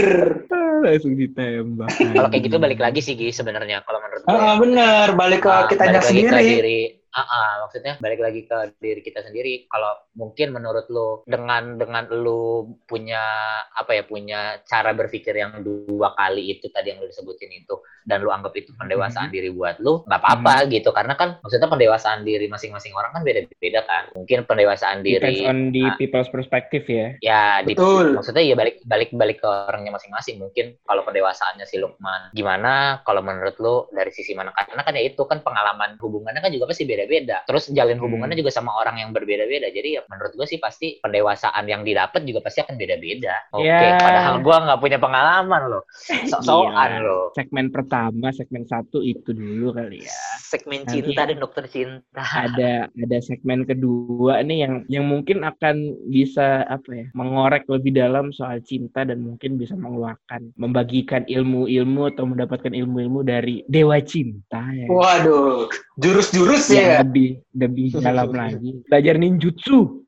Ah, 0.48 0.78
langsung 0.86 1.18
ditembak. 1.18 1.90
Kalau 1.90 2.28
kayak 2.30 2.42
gitu 2.46 2.56
balik 2.56 2.78
lagi 2.78 3.00
sih 3.02 3.18
Gi 3.18 3.34
sebenarnya 3.34 3.82
kalau 3.82 3.98
menurut 3.98 4.22
gue. 4.22 4.30
Ah, 4.30 4.54
bener, 4.54 5.06
balik 5.18 5.42
ke 5.42 5.50
Ah, 5.50 5.66
kitanya 5.66 5.98
balik 5.98 6.06
lagi 6.06 6.22
ke 6.22 6.28
sendiri. 6.30 6.46
diri 6.54 6.80
Ah, 7.08 7.24
ah, 7.24 7.50
maksudnya 7.64 7.96
balik 8.04 8.20
lagi 8.20 8.44
ke 8.44 8.76
diri 8.76 9.00
kita 9.00 9.24
sendiri. 9.24 9.64
Kalau 9.72 9.96
mungkin 10.12 10.52
menurut 10.52 10.86
lu 10.92 11.24
dengan 11.24 11.80
dengan 11.80 12.04
lu 12.12 12.76
punya 12.84 13.22
apa 13.64 13.96
ya 13.96 14.02
punya 14.04 14.60
cara 14.68 14.92
berpikir 14.92 15.32
yang 15.32 15.64
dua 15.64 16.12
kali 16.12 16.52
itu 16.52 16.68
tadi 16.68 16.92
yang 16.92 17.00
lu 17.00 17.08
disebutin 17.08 17.48
itu 17.54 17.80
dan 18.04 18.20
lu 18.20 18.28
anggap 18.28 18.52
itu 18.60 18.76
pendewasaan 18.76 19.32
diri 19.32 19.48
buat 19.48 19.80
lu 19.80 20.04
nggak 20.04 20.20
apa-apa 20.20 20.68
gitu. 20.68 20.92
Karena 20.92 21.16
kan 21.16 21.40
maksudnya 21.40 21.68
pendewasaan 21.70 22.28
diri 22.28 22.44
masing-masing 22.50 22.92
orang 22.92 23.16
kan 23.16 23.22
beda-beda 23.24 23.80
kan. 23.88 24.12
Mungkin 24.12 24.44
pendewasaan 24.44 25.00
Depends 25.00 25.40
diri 25.40 25.48
on 25.48 25.72
the 25.72 25.88
ah. 25.88 25.96
people's 25.96 26.28
perspective 26.28 26.84
ya. 26.84 27.16
ya 27.24 27.64
di, 27.64 27.72
Betul. 27.72 28.20
maksudnya 28.20 28.44
ya 28.44 28.52
balik 28.52 28.84
balik 28.84 29.10
balik 29.16 29.38
ke 29.40 29.48
orangnya 29.48 29.96
masing-masing. 29.96 30.36
Mungkin 30.44 30.76
kalau 30.84 31.08
pendewasaannya 31.08 31.64
si 31.64 31.80
Lukman 31.80 32.36
gimana? 32.36 33.00
Kalau 33.00 33.24
menurut 33.24 33.56
lu 33.56 33.88
dari 33.96 34.12
sisi 34.12 34.36
mana? 34.36 34.52
Karena 34.52 34.84
kan 34.84 34.92
ya 34.92 35.04
itu 35.08 35.22
kan 35.24 35.40
pengalaman 35.40 35.96
hubungannya 35.96 36.44
kan 36.44 36.52
juga 36.52 36.68
pasti 36.68 36.84
beda-beda 36.98 37.36
terus 37.44 37.70
jalin 37.70 37.94
hubungannya 37.96 38.34
Hmm. 38.34 38.42
juga 38.42 38.50
sama 38.52 38.74
orang 38.74 38.98
yang 38.98 39.10
berbeda-beda 39.10 39.70
jadi 39.70 39.88
ya 39.88 40.02
menurut 40.04 40.34
gue 40.34 40.42
sih 40.44 40.58
pasti 40.58 40.98
pendewasaan 40.98 41.62
yang 41.64 41.80
didapat 41.80 42.22
juga 42.22 42.42
pasti 42.42 42.58
akan 42.60 42.74
beda-beda 42.74 43.34
oke 43.52 43.62
Ya. 43.62 43.94
padahal 43.96 44.34
gue 44.40 44.56
nggak 44.58 44.80
punya 44.80 44.98
pengalaman 44.98 45.62
loh 45.68 45.82
sok-sokan 46.30 46.90
Gila. 46.92 47.06
loh 47.06 47.24
Segmen 47.30 47.70
pertama, 47.70 48.26
segmen 48.30 48.64
satu 48.64 48.98
itu 49.00 49.30
dulu 49.30 49.70
kali 49.72 50.02
ya. 50.02 50.18
segmen 50.42 50.82
Nanti- 50.82 51.04
cinta 51.04 51.22
dan 51.22 51.38
dokter 51.38 51.64
cinta 51.64 52.22
Ada 52.24 52.72
ada 52.88 53.18
segmen 53.20 53.62
kedua 53.62 54.40
nih 54.40 54.58
yang 54.58 54.74
yang 54.88 55.04
mungkin 55.04 55.44
akan 55.44 55.76
bisa 56.08 56.64
apa 56.64 56.90
ya 56.90 57.06
mengorek 57.12 57.68
lebih 57.68 57.92
dalam 57.92 58.30
soal 58.30 58.58
cinta 58.60 59.04
dan 59.04 59.20
mungkin 59.20 59.54
bisa 59.54 59.74
mengeluarkan 59.74 60.56
membagikan 60.56 61.22
ilmu-ilmu 61.24 61.76
atau 62.08 62.24
mendapatkan 62.24 62.72
ilmu-ilmu 62.72 63.20
dari 63.22 63.60
dewa 63.66 64.00
cinta 64.00 64.64
ya. 64.68 64.88
Waduh, 64.88 65.68
jurus-jurus 65.98 66.70
Yang 66.70 66.86
ya. 66.86 66.96
lebih 67.02 67.28
lebih 67.52 67.86
dalam 67.98 68.30
lagi. 68.40 68.70
Belajar 68.86 69.14
ninjutsu, 69.18 70.06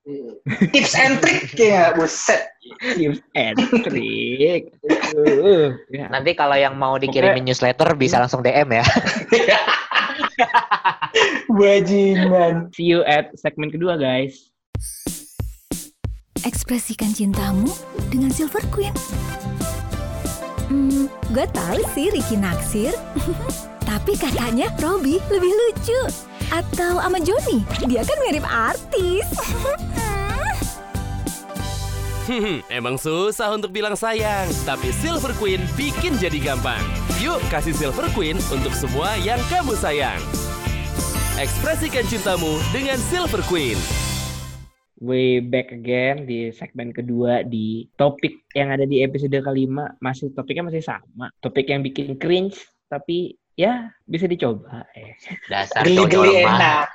Tips 0.71 0.95
and 0.95 1.19
trick 1.21 1.55
ya, 1.55 1.93
buset. 1.93 2.47
tips 2.95 3.21
and 3.35 3.59
trick. 3.83 4.71
Uh, 5.15 5.75
ya. 5.95 6.07
nanti 6.09 6.33
kalau 6.33 6.55
yang 6.55 6.75
mau 6.75 6.95
dikirimin 6.97 7.43
newsletter 7.43 7.93
bisa 7.95 8.19
langsung 8.19 8.41
DM 8.41 8.71
ya 8.71 8.85
Bajingan. 11.51 12.71
See 12.73 12.87
you 12.87 13.03
at 13.05 13.35
segmen 13.35 13.69
kedua 13.69 13.99
guys. 13.99 14.51
Ekspresikan 16.41 17.13
cintamu 17.13 17.69
dengan 18.09 18.33
Silver 18.33 18.63
Queen. 18.73 18.95
Hmm, 20.71 21.11
gue 21.29 21.47
tahu 21.51 21.83
sih 21.93 22.09
Ricky 22.09 22.39
naksir. 22.39 22.95
Tapi 24.01 24.17
katanya 24.17 24.73
Robby 24.81 25.21
lebih 25.29 25.53
lucu. 25.53 26.01
Atau 26.49 27.05
sama 27.05 27.21
Joni, 27.21 27.61
dia 27.85 28.01
kan 28.01 28.17
mirip 28.25 28.49
artis. 28.49 29.29
Hmm, 32.25 32.65
emang 32.81 32.97
susah 32.97 33.53
untuk 33.53 33.77
bilang 33.77 33.93
sayang, 33.93 34.49
tapi 34.65 34.89
Silver 35.05 35.37
Queen 35.37 35.61
bikin 35.77 36.17
jadi 36.17 36.41
gampang. 36.41 36.81
Yuk 37.21 37.45
kasih 37.53 37.77
Silver 37.77 38.09
Queen 38.17 38.41
untuk 38.49 38.73
semua 38.73 39.21
yang 39.21 39.37
kamu 39.53 39.77
sayang. 39.77 40.17
Ekspresikan 41.37 42.09
cintamu 42.09 42.57
dengan 42.73 42.97
Silver 43.13 43.45
Queen. 43.53 43.77
We 44.97 45.45
back 45.45 45.77
again 45.77 46.25
di 46.25 46.49
segmen 46.57 46.97
kedua 46.97 47.45
di 47.45 47.85
topik 48.01 48.49
yang 48.57 48.73
ada 48.73 48.89
di 48.89 49.05
episode 49.05 49.37
kelima 49.45 49.93
masih 50.01 50.33
topiknya 50.33 50.73
masih 50.73 50.81
sama 50.81 51.29
topik 51.45 51.69
yang 51.69 51.85
bikin 51.85 52.17
cringe 52.17 52.57
tapi 52.89 53.39
ya 53.59 53.91
bisa 54.07 54.27
dicoba 54.27 54.87
eh. 54.95 55.15
dasar 55.47 55.83
Geli-geli 55.87 56.43
lemah 56.43 56.57
enak. 56.57 56.87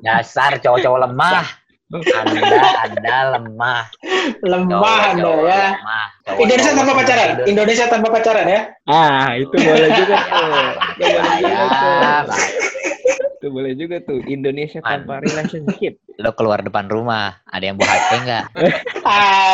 dasar 0.00 0.50
cowok-cowok 0.58 1.00
lemah 1.08 1.44
Anda, 1.92 2.40
Anda 2.88 3.16
lemah. 3.36 3.84
Lemah 4.40 5.12
Anda 5.12 5.28
ya. 5.44 5.76
lemah. 5.76 6.06
Indonesia 6.40 6.72
Cowok-cowok 6.72 6.72
tanpa 6.72 6.92
pacaran. 6.96 7.28
hidup. 7.36 7.44
Indonesia 7.52 7.84
tanpa 7.92 8.08
pacaran 8.08 8.46
ya. 8.48 8.60
Ah, 8.88 9.36
itu 9.36 9.52
boleh 9.52 9.90
juga 9.92 10.16
tuh. 10.24 10.48
Boleh 10.96 11.36
juga 11.44 11.64
tuh. 12.24 12.40
Itu 13.42 13.50
boleh 13.50 13.74
juga 13.74 13.98
tuh. 13.98 14.22
Indonesia 14.22 14.78
tanpa 14.78 15.18
relationship. 15.18 15.98
Lo 16.14 16.30
keluar 16.30 16.62
depan 16.62 16.86
rumah, 16.86 17.42
ada 17.44 17.64
yang 17.64 17.74
bawa 17.74 17.90
HP 17.90 18.10
nggak? 18.22 18.44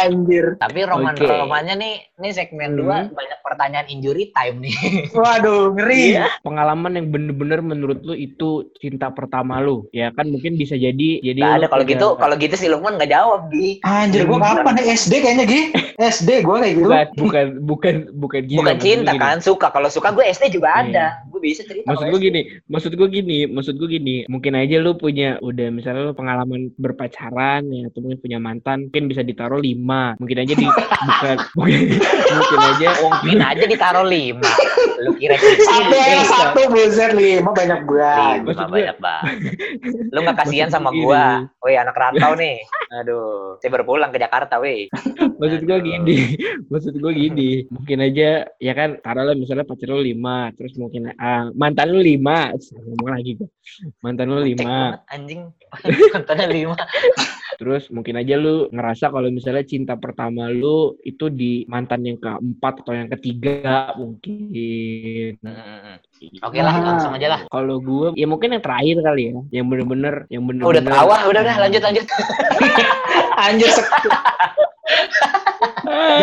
Anjir. 0.04 0.60
Tapi 0.60 0.84
roman-romannya 0.84 1.74
nih, 1.74 1.94
nih 2.14 2.32
segmen 2.32 2.76
Hmm. 2.76 3.08
2 3.08 3.16
banyak 3.16 3.38
pertanyaan 3.40 3.86
injury 3.88 4.28
time 4.30 4.60
nih. 4.60 4.76
Waduh, 5.16 5.72
ngeri. 5.72 6.12
Iya. 6.12 6.28
Pengalaman 6.42 6.92
yang 6.94 7.08
bener-bener 7.08 7.64
menurut 7.64 8.04
lu 8.04 8.12
itu 8.12 8.68
cinta 8.76 9.08
pertama 9.08 9.56
lu. 9.58 9.88
Ya 9.90 10.12
kan 10.12 10.28
mungkin 10.28 10.54
bisa 10.54 10.76
jadi 10.76 11.24
jadi 11.24 11.40
Gak 11.40 11.56
ada 11.56 11.66
kalau 11.70 11.84
gitu, 11.86 12.06
kalau 12.20 12.34
gitu 12.36 12.54
si 12.54 12.68
Lukman 12.68 13.00
nggak 13.00 13.08
jawab 13.08 13.48
Gi. 13.48 13.80
Anjir, 13.80 14.28
gua 14.28 14.36
kapan 14.42 14.76
nih 14.76 14.92
SD 14.92 15.12
kayaknya, 15.16 15.44
Gi? 15.46 15.62
SD 15.96 16.30
gua 16.44 16.60
kayak 16.60 16.74
gitu. 16.76 16.88
bukan 16.90 17.06
bukan 17.16 17.46
bukan 17.64 17.94
bukan 18.12 18.40
gini. 18.44 18.58
Bukan 18.60 18.76
cinta 18.76 19.12
gini. 19.14 19.22
kan, 19.22 19.36
suka. 19.40 19.72
Kalau 19.72 19.88
suka 19.88 20.12
gue 20.12 20.26
SD 20.26 20.52
juga 20.52 20.68
Iya. 20.76 20.82
ada. 20.84 21.06
Gue 21.32 21.40
bisa 21.40 21.64
cerita. 21.64 21.88
Maksud 21.88 22.04
kalau 22.04 22.12
gue 22.12 22.20
gini, 22.20 22.40
maksud 22.68 22.92
gue 22.92 23.08
gini, 23.08 23.38
maksud 23.48 23.77
gue 23.78 23.88
gini. 23.88 24.16
Mungkin 24.26 24.52
aja 24.52 24.76
lu 24.78 24.94
punya 24.94 25.38
udah 25.38 25.68
misalnya 25.70 26.02
lu 26.04 26.12
pengalaman 26.12 26.74
berpacaran 26.74 27.62
ya 27.68 27.86
atau 27.86 28.02
mungkin 28.02 28.18
punya 28.18 28.38
mantan, 28.38 28.90
mungkin 28.90 29.06
bisa 29.06 29.22
ditaruh 29.22 29.56
lima. 29.56 30.18
Mungkin 30.18 30.38
aja 30.42 30.52
di 30.52 30.66
bukan 31.08 31.36
mungkin, 31.54 31.80
mungkin 32.28 32.58
aja 32.60 32.88
Mungkin 32.98 33.38
aja 33.54 33.64
ditaruh 33.64 34.04
lima. 34.04 34.50
Lu 34.98 35.14
kira 35.14 35.38
Satu 35.38 35.94
ya, 35.94 36.18
kecil. 36.18 36.26
satu 36.26 36.60
buset 36.68 37.12
lima 37.14 37.50
banyak 37.54 37.80
banget. 37.82 38.34
Lima 38.34 38.44
Maksud 38.44 38.66
gue- 38.66 38.74
banyak 38.74 38.96
banget. 38.98 39.36
Lu 40.14 40.18
gak 40.24 40.36
kasihan 40.42 40.68
sama 40.68 40.90
gue 40.90 41.06
gua. 41.06 41.46
Woi 41.62 41.74
anak 41.78 41.94
rantau 41.94 42.34
nih. 42.34 42.58
Aduh. 42.98 43.56
Saya 43.62 43.70
baru 43.70 43.84
pulang 43.86 44.10
ke 44.10 44.18
Jakarta 44.18 44.58
weh. 44.58 44.90
maksud 45.38 45.62
gue 45.62 45.78
gini, 45.78 46.34
maksud 46.66 46.94
gue 46.98 47.12
gini. 47.14 47.62
Mungkin 47.70 47.98
aja 48.02 48.42
ya 48.58 48.72
kan 48.74 48.98
taruhlah 48.98 49.38
misalnya 49.38 49.62
pacar 49.62 49.86
lu 49.88 50.02
lima, 50.02 50.50
terus 50.58 50.74
mungkin 50.74 51.14
ah, 51.14 51.54
mantan 51.54 51.94
lu 51.94 52.02
lima, 52.02 52.50
ngomong 52.54 53.10
lagi 53.14 53.38
gue. 53.38 53.46
Mantan 54.02 54.30
lu 54.30 54.42
lima, 54.42 54.62
banget, 54.62 55.00
Anjing. 55.12 55.42
Kontennya 56.14 56.48
lima. 56.48 56.76
Terus 57.58 57.90
mungkin 57.90 58.18
aja 58.18 58.34
lu 58.38 58.70
ngerasa 58.70 59.10
kalau 59.10 59.28
misalnya 59.30 59.66
cinta 59.66 59.94
pertama 59.98 60.50
lu 60.50 60.94
itu 61.02 61.26
di 61.32 61.66
mantan 61.66 62.06
yang 62.06 62.18
keempat 62.18 62.84
atau 62.86 62.94
yang 62.94 63.10
ketiga 63.18 63.94
mungkin. 63.98 65.38
Hmm. 65.42 65.98
Oke 66.46 66.58
lah, 66.62 66.74
langsung 66.78 67.14
aja 67.14 67.28
lah. 67.34 67.40
Kalau 67.50 67.82
gue 67.82 68.14
ya 68.14 68.26
mungkin 68.30 68.54
yang 68.54 68.62
terakhir 68.62 68.96
kali 69.02 69.22
ya, 69.30 69.62
yang 69.62 69.66
bener-bener 69.66 70.28
yang 70.30 70.46
bener-bener. 70.46 70.66
Oh, 70.66 70.72
udah 70.74 70.84
tawa, 70.84 71.16
udah 71.30 71.40
udah 71.42 71.56
lanjut 71.66 71.82
lanjut. 71.82 72.06
Anjir, 73.46 73.70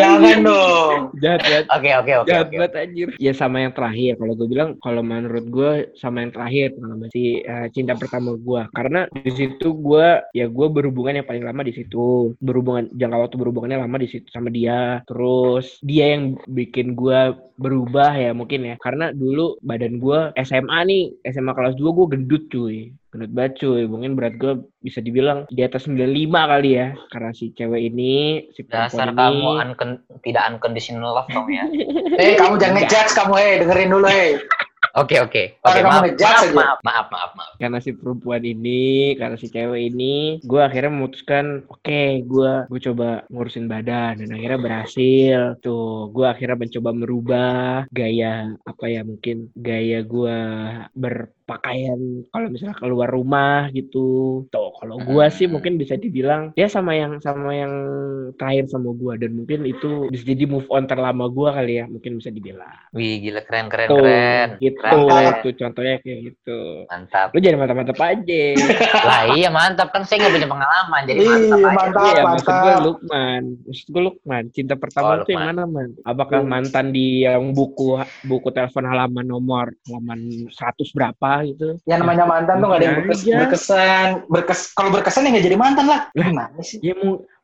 jangan 0.00 0.38
dong. 0.42 0.98
Jahat 1.20 1.40
banget. 1.44 1.64
Oke 1.72 1.90
oke 1.92 2.12
oke 2.22 2.28
Jahat 2.28 2.46
oke. 2.48 2.56
banget 2.56 2.72
anjir. 2.76 3.08
Ya 3.20 3.32
sama 3.32 3.56
yang 3.64 3.72
terakhir. 3.72 4.12
Kalau 4.20 4.34
gue 4.36 4.48
bilang, 4.48 4.70
kalau 4.80 5.02
menurut 5.02 5.46
gue 5.48 5.70
sama 5.96 6.24
yang 6.24 6.32
terakhir 6.32 6.76
pengalaman 6.76 7.08
si 7.12 7.40
eh, 7.42 7.68
cinta 7.72 7.94
pertama 7.96 8.36
gue. 8.36 8.62
Karena 8.72 9.08
di 9.10 9.32
situ 9.32 9.68
gue, 9.76 10.08
ya 10.36 10.46
gue 10.46 10.66
berhubungan 10.68 11.22
yang 11.22 11.28
paling 11.28 11.44
lama 11.44 11.62
di 11.64 11.72
situ. 11.74 12.36
Berhubungan 12.40 12.90
jangka 12.94 13.16
waktu 13.16 13.36
berhubungannya 13.36 13.78
lama 13.80 13.96
di 14.00 14.08
situ 14.08 14.28
sama 14.30 14.48
dia. 14.52 15.00
Terus 15.08 15.80
dia 15.82 16.16
yang 16.16 16.36
bikin 16.48 16.96
gue 16.96 17.36
berubah 17.56 18.12
ya 18.16 18.36
mungkin 18.36 18.68
ya. 18.68 18.76
Karena 18.80 19.10
dulu 19.12 19.56
badan 19.64 19.98
gue 19.98 20.32
SMA 20.44 20.78
nih, 20.86 21.04
SMA 21.32 21.52
kelas 21.56 21.74
2 21.80 21.96
gue 21.96 22.06
gendut 22.12 22.44
cuy. 22.52 22.92
Gendut 23.16 23.32
banget 23.32 23.52
cuy. 23.58 23.88
Mungkin 23.88 24.12
berat 24.12 24.36
gue 24.36 24.52
bisa 24.78 25.00
dibilang 25.00 25.48
di 25.48 25.64
atas 25.64 25.88
95 25.88 26.28
kali 26.28 26.70
ya. 26.76 26.92
Karena 27.08 27.32
si 27.32 27.50
cewek 27.50 27.80
ini, 27.88 28.44
si 28.52 28.60
Dasar 28.68 29.08
perempuan 29.08 29.16
kamu 29.16 29.40
ini. 29.40 29.62
uncon- 29.72 30.02
tidak 30.20 30.44
unconditional 30.52 31.16
love 31.16 31.30
dong 31.32 31.48
ya. 31.48 31.64
Eh, 32.20 32.36
kamu 32.36 32.56
jangan 32.56 32.80
ngejudge 32.80 33.12
kamu, 33.12 33.32
hei, 33.36 33.52
dengerin 33.60 33.90
dulu, 33.92 34.06
hei. 34.08 34.40
Oke 34.96 35.20
oke. 35.20 35.60
Oke 35.60 35.80
maaf, 35.84 36.08
ngejudge 36.08 36.56
maaf, 36.56 36.80
maaf 36.80 36.80
maaf 36.80 37.06
maaf 37.12 37.30
maaf. 37.36 37.52
karena 37.60 37.84
si 37.84 37.92
perempuan 37.92 38.40
ini, 38.40 39.12
karena 39.12 39.36
si 39.36 39.52
cewek 39.52 39.92
ini, 39.92 40.40
gue 40.40 40.56
akhirnya 40.56 40.88
memutuskan, 40.88 41.68
oke, 41.68 42.02
gue 42.24 42.52
gue 42.64 42.80
coba 42.88 43.28
ngurusin 43.28 43.68
badan 43.68 44.24
dan 44.24 44.32
akhirnya 44.32 44.56
berhasil. 44.56 45.40
Tuh, 45.60 46.08
gue 46.08 46.24
akhirnya 46.24 46.56
mencoba 46.56 46.90
merubah 46.96 47.84
gaya 47.92 48.56
apa 48.64 48.84
ya 48.88 49.04
mungkin 49.04 49.52
gaya 49.52 50.00
gue 50.00 50.38
berpakaian 51.46 51.94
kalau 52.26 52.50
misalnya 52.50 52.74
keluar 52.74 53.06
rumah 53.06 53.70
gitu. 53.70 54.42
Tuh, 54.50 54.74
kalau 54.76 54.98
gue 54.98 55.24
sih 55.30 55.46
Hmm. 55.46 55.54
mungkin 55.54 55.78
bisa 55.78 55.94
dibilang 55.94 56.50
ya 56.52 56.66
sama 56.66 56.92
yang 56.92 57.22
sama 57.22 57.54
yang 57.54 57.70
terakhir 58.34 58.66
sama 58.66 58.90
gue 58.90 59.14
dan 59.16 59.30
mungkin 59.32 59.62
itu 59.62 60.10
bisa 60.10 60.26
jadi 60.26 60.42
move 60.44 60.66
on 60.66 60.90
terlama 60.90 61.30
gue 61.30 61.48
kali 61.48 61.72
ya, 61.78 61.84
mungkin 61.86 62.18
bisa 62.18 62.34
dibilang. 62.34 62.74
Wih 62.90 63.22
gila 63.22 63.46
keren 63.46 63.70
keren 63.70 63.86
Tuh, 63.86 64.02
keren. 64.02 64.48
gitu, 64.58 64.82
Keren, 64.82 65.06
keren. 65.06 65.34
tuh 65.40 65.52
contohnya 65.54 65.94
kayak 66.02 66.18
gitu. 66.26 66.58
Mantap. 66.90 67.28
Lu 67.30 67.38
jangan 67.38 67.58
mantap-mantap 67.62 67.98
aja. 68.02 68.42
lah 69.06 69.22
iya 69.32 69.48
mantap 69.48 69.88
kan 69.94 70.02
saya 70.02 70.26
nggak 70.26 70.34
punya 70.34 70.48
pengalaman 70.50 71.00
jadi 71.06 71.20
Iya, 71.22 71.30
mantap 71.30 71.58
aja. 71.62 71.70
mantap. 71.70 72.02
Iya, 72.02 72.22
maksud 72.26 72.50
gue 72.50 72.58
mantap. 72.66 72.82
Lukman. 72.82 73.42
Maksud 73.62 73.86
gue 73.86 74.02
Lukman. 74.02 74.42
Cinta 74.50 74.74
pertama 74.74 75.04
Oh, 75.06 75.22
itu 75.22 75.30
yang 75.30 75.46
mana, 75.46 75.62
Man? 75.64 75.94
Apakah 76.02 76.42
mantan 76.42 76.90
di 76.90 77.22
yang 77.22 77.54
buku 77.54 77.94
buku 78.24 78.48
telepon 78.50 78.82
halaman 78.82 79.22
nomor 79.22 79.70
halaman 79.86 80.18
100 80.50 80.90
berapa 80.90 81.35
gitu? 81.44 81.76
Yang 81.84 81.98
namanya 82.06 82.24
mantan 82.24 82.62
tuh 82.62 82.66
gak 82.72 82.78
ada 82.80 82.86
yang 82.86 82.96
berkes- 83.02 83.22
Aja. 83.26 83.36
berkesan. 83.44 84.06
Berkes 84.30 84.60
kalau 84.72 84.90
berkesan 84.94 85.26
ya 85.28 85.30
gak 85.36 85.46
jadi 85.50 85.58
mantan 85.58 85.86
lah. 85.90 86.00
Lah. 86.14 86.26
Gimana 86.30 86.60
sih? 86.64 86.78
Ya 86.80 86.94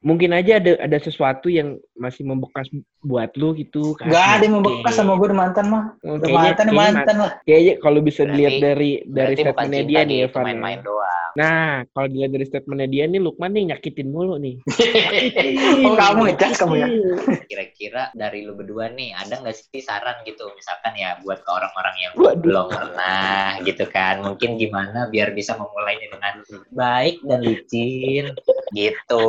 mungkin 0.03 0.35
aja 0.35 0.59
ada 0.59 0.77
ada 0.79 0.99
sesuatu 0.99 1.47
yang 1.47 1.79
masih 1.95 2.27
membekas 2.27 2.67
buat 3.01 3.31
lu 3.35 3.55
gitu 3.55 3.95
kan. 3.95 4.11
Gak 4.11 4.27
ada 4.39 4.43
yang 4.45 4.59
membekas 4.59 4.95
sama 4.95 5.15
gue 5.15 5.31
mantan 5.31 5.67
mah. 5.71 5.85
Oh, 6.03 6.19
Udah 6.19 6.27
kayaknya- 6.27 6.43
mantan 6.43 6.67
ya 6.67 6.73
kayaknya 6.73 6.95
mantan 6.95 7.17
lah. 7.19 7.33
Kayaknya 7.43 7.75
kalau 7.79 8.01
bisa 8.03 8.21
Berarti- 8.23 8.31
dilihat 8.35 8.55
dari 8.59 8.91
dari 9.07 9.35
statementnya 9.39 9.83
dia 9.87 10.01
nih, 10.03 10.19
Evan. 10.27 10.43
ya. 10.43 10.47
main-main 10.47 10.81
doang. 10.83 11.31
Nah, 11.33 11.89
kalau 11.97 12.07
dilihat 12.13 12.31
dari 12.31 12.45
statementnya 12.45 12.89
dia 12.93 13.05
nih, 13.09 13.21
Lukman 13.23 13.51
nih 13.57 13.65
nyakitin 13.73 14.09
mulu 14.11 14.37
nih. 14.37 14.61
Oh 15.87 15.95
kamu 15.95 16.21
ngejudge 16.29 16.57
kamu 16.59 16.75
ya? 16.79 16.89
Kira-kira 17.51 18.03
dari 18.13 18.45
lu 18.45 18.55
berdua 18.55 18.91
nih 18.91 19.13
ada 19.13 19.41
nggak 19.41 19.55
sih 19.55 19.81
saran 19.81 20.23
gitu 20.25 20.47
misalkan 20.55 20.93
ya 20.95 21.19
buat 21.21 21.43
ke 21.43 21.51
orang-orang 21.51 21.97
yang 21.99 22.13
Waduh. 22.17 22.39
belum 22.39 22.67
pernah 22.71 23.59
gitu 23.63 23.85
kan 23.89 24.23
mungkin 24.23 24.57
gimana 24.57 25.09
biar 25.09 25.33
bisa 25.33 25.57
memulainya 25.57 26.09
dengan 26.11 26.35
baik 26.71 27.17
dan 27.25 27.41
licin 27.43 28.25
gitu. 28.73 29.27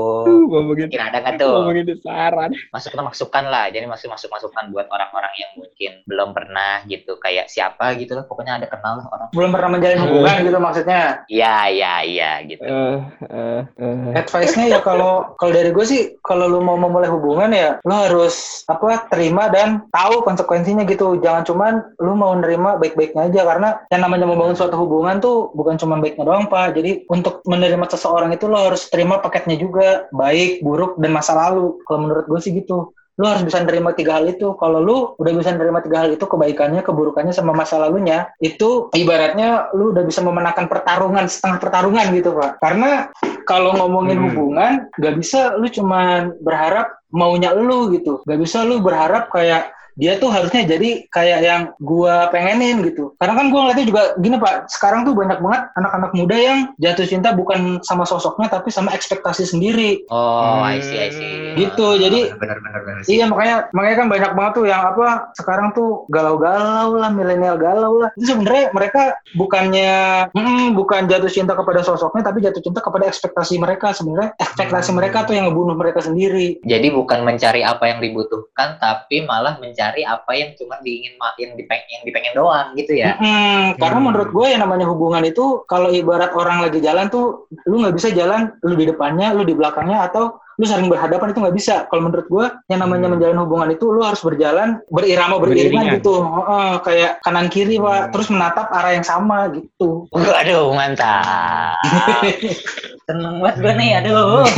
Ngomongin 0.63 0.87
Mungkin 0.87 1.03
ada 1.03 1.17
nggak 1.19 1.35
tuh? 1.37 1.53
ngomongin 1.59 1.85
saran. 1.99 2.51
masukan 2.75 3.03
masukan 3.03 3.43
lah 3.45 3.65
jadi 3.67 3.85
masuk 3.85 4.07
masuk 4.07 4.29
masukan 4.29 4.71
buat 4.71 4.87
orang-orang 4.87 5.33
yang 5.35 5.51
mungkin 5.53 5.91
belum 6.05 6.29
pernah 6.31 6.81
gitu 6.85 7.19
kayak 7.19 7.47
siapa 7.47 7.93
gitu 7.95 8.13
lah 8.13 8.23
pokoknya 8.23 8.57
ada 8.57 8.67
kenal 8.67 8.97
lah 8.97 9.07
orang 9.09 9.27
Belum 9.31 9.51
pernah 9.51 9.69
menjalin 9.69 9.99
hubungan 9.99 10.35
gitu 10.41 10.57
maksudnya. 10.57 11.01
iya 11.27 11.67
iya 11.67 11.93
iya 12.01 12.31
gitu 12.41 12.63
Eh, 12.63 12.97
eh, 13.27 13.61
eh. 13.75 14.11
Advice-nya 14.15 14.69
ya 14.69 14.79
kalau 14.79 15.33
kalau 15.35 15.51
dari 15.51 15.69
gue 15.69 15.83
sih 15.83 16.01
kalau 16.21 16.45
lu 16.45 16.59
mau 16.59 16.77
memulai 16.77 17.09
hubungan 17.09 17.49
ya 17.49 17.81
lu 17.81 17.91
harus 17.91 18.61
apa 18.65 19.09
terima 19.09 19.49
dan 19.49 19.83
tahu 19.89 20.21
konsekuensinya 20.21 20.85
gitu. 20.85 21.17
Jangan 21.17 21.43
cuman 21.43 21.73
lu 21.97 22.13
mau 22.13 22.31
nerima 22.33 22.77
baik-baiknya 22.77 23.27
aja 23.27 23.41
karena 23.43 23.69
yang 23.89 24.01
namanya 24.01 24.23
membangun 24.23 24.53
suatu 24.53 24.77
hubungan 24.77 25.17
tuh 25.17 25.49
bukan 25.51 25.75
cuma 25.75 25.97
baiknya 25.97 26.23
doang 26.23 26.45
Pak. 26.45 26.77
Jadi 26.77 27.09
untuk 27.09 27.41
menerima 27.43 27.89
seseorang 27.89 28.29
itu 28.29 28.45
lo 28.45 28.69
harus 28.69 28.85
terima 28.87 29.17
paketnya 29.17 29.57
juga, 29.57 30.05
baik, 30.11 30.52
buruk 30.61 30.99
dan 31.01 31.15
masa 31.15 31.33
lalu. 31.33 31.81
Kalau 31.87 32.05
menurut 32.05 32.25
gue 32.27 32.39
sih 32.43 32.53
gitu. 32.53 32.93
Lu 33.13 33.29
harus 33.29 33.45
bisa 33.45 33.61
nerima 33.61 33.93
tiga 33.93 34.17
hal 34.17 34.25
itu. 34.25 34.57
Kalau 34.57 34.81
lu 34.81 35.13
udah 35.21 35.31
bisa 35.37 35.53
nerima 35.53 35.85
tiga 35.85 36.01
hal 36.01 36.17
itu, 36.17 36.25
kebaikannya, 36.25 36.81
keburukannya, 36.81 37.29
sama 37.29 37.53
masa 37.53 37.77
lalunya, 37.77 38.33
itu 38.41 38.89
ibaratnya 38.89 39.69
lu 39.77 39.93
udah 39.93 40.01
bisa 40.01 40.25
memenangkan 40.25 40.65
pertarungan, 40.65 41.29
setengah 41.29 41.61
pertarungan 41.61 42.09
gitu, 42.17 42.33
Pak. 42.33 42.57
Karena 42.57 43.13
kalau 43.45 43.77
ngomongin 43.77 44.17
Hmm. 44.17 44.25
hubungan, 44.33 44.73
nggak 44.97 45.15
bisa 45.21 45.53
lu 45.61 45.69
cuman 45.69 46.33
berharap 46.41 46.97
maunya 47.13 47.53
lu 47.53 47.93
gitu. 47.93 48.25
Nggak 48.25 48.39
bisa 48.41 48.65
lu 48.65 48.81
berharap 48.81 49.29
kayak 49.29 49.69
dia 49.93 50.17
tuh 50.17 50.33
harusnya 50.33 50.65
jadi 50.65 51.05
kayak 51.13 51.39
yang 51.45 51.61
gua 51.77 52.27
pengenin 52.33 52.81
gitu. 52.83 53.13
Karena 53.21 53.33
kan 53.37 53.45
gua 53.53 53.59
ngeliatnya 53.69 53.85
juga 53.87 54.03
gini 54.17 54.37
Pak, 54.41 54.67
sekarang 54.73 55.05
tuh 55.05 55.13
banyak 55.13 55.39
banget 55.39 55.61
anak-anak 55.77 56.11
muda 56.17 56.35
yang 56.37 56.59
jatuh 56.81 57.05
cinta 57.05 57.29
bukan 57.31 57.79
sama 57.85 58.03
sosoknya 58.03 58.49
tapi 58.49 58.73
sama 58.73 58.91
ekspektasi 58.97 59.45
sendiri. 59.45 60.05
oh 60.09 60.61
I 60.65 60.81
see 60.81 60.97
I 60.97 61.09
see. 61.13 61.53
Gitu, 61.53 61.87
jadi- 62.01 62.33
benar 62.33 62.57
benar 62.59 62.81
Iya 63.03 63.27
makanya 63.27 63.67
makanya 63.75 63.95
kan 63.99 64.07
banyak 64.07 64.31
banget 64.31 64.53
tuh 64.55 64.65
yang 64.65 64.81
apa 64.81 65.07
sekarang 65.35 65.75
tuh 65.75 66.07
galau-galau 66.07 66.95
lah 66.97 67.11
milenial 67.11 67.59
galau 67.59 67.99
lah. 67.99 68.09
Itu 68.15 68.33
sebenarnya 68.33 68.71
mereka 68.71 69.19
bukannya 69.35 69.93
mm, 70.31 70.73
bukan 70.77 71.11
jatuh 71.11 71.31
cinta 71.31 71.53
kepada 71.53 71.83
sosoknya 71.83 72.31
tapi 72.31 72.39
jatuh 72.41 72.63
cinta 72.63 72.79
kepada 72.79 73.05
ekspektasi 73.11 73.59
mereka 73.59 73.91
sebenarnya. 73.91 74.33
Ekspektasi 74.39 74.89
mereka 74.95 75.27
tuh 75.27 75.35
yang 75.35 75.51
ngebunuh 75.51 75.75
mereka 75.75 75.99
sendiri. 75.99 76.63
Jadi 76.63 76.87
bukan 76.95 77.27
mencari 77.27 77.61
apa 77.61 77.91
yang 77.91 77.99
dibutuhkan 77.99 78.79
tapi 78.79 79.27
malah 79.27 79.59
mencari 79.59 79.82
mencari 79.83 80.07
apa 80.07 80.31
yang 80.31 80.55
cuma 80.55 80.79
diingin 80.79 81.19
yang 81.19 81.59
dipengen 81.59 81.89
yang 81.91 82.03
dipengen 82.07 82.33
doang 82.39 82.67
gitu 82.79 82.95
ya. 82.95 83.19
Mm, 83.19 83.75
karena 83.75 83.99
Hmm. 83.99 84.07
menurut 84.07 84.29
gue 84.31 84.47
yang 84.47 84.61
namanya 84.63 84.87
hubungan 84.87 85.27
itu 85.27 85.67
kalau 85.67 85.91
ibarat 85.91 86.31
orang 86.31 86.63
lagi 86.63 86.79
jalan 86.79 87.11
tuh 87.11 87.51
lu 87.67 87.83
nggak 87.83 87.99
bisa 87.99 88.15
jalan 88.15 88.55
lu 88.63 88.79
di 88.79 88.87
depannya 88.87 89.35
lu 89.35 89.43
di 89.43 89.51
belakangnya 89.51 90.07
atau 90.07 90.39
lu 90.53 90.65
saling 90.65 90.85
berhadapan 90.85 91.29
itu 91.29 91.39
nggak 91.39 91.55
bisa 91.55 91.75
kalau 91.87 92.05
menurut 92.05 92.27
gue 92.27 92.45
yang 92.67 92.79
namanya 92.79 93.05
Hmm. 93.05 93.13
menjalin 93.15 93.39
hubungan 93.39 93.69
itu 93.69 93.85
lu 93.85 94.01
harus 94.01 94.21
berjalan 94.21 94.79
berirama 94.87 95.35
beriringan 95.37 95.83
Beriringan. 95.83 95.97
gitu 95.97 96.15
Heeh, 96.19 96.71
kayak 96.79 97.11
kanan 97.21 97.47
kiri 97.47 97.75
pak 97.75 97.99
Hmm. 97.99 98.11
terus 98.11 98.27
menatap 98.29 98.67
arah 98.69 98.91
yang 98.91 99.03
sama 99.03 99.49
gitu 99.49 100.05
Waduh, 100.09 100.71
mantap. 100.71 101.77
Seneng 103.03 103.35
banget 103.37 103.55
gue 103.59 103.73
nih, 103.75 103.89
aduh. 103.99 104.47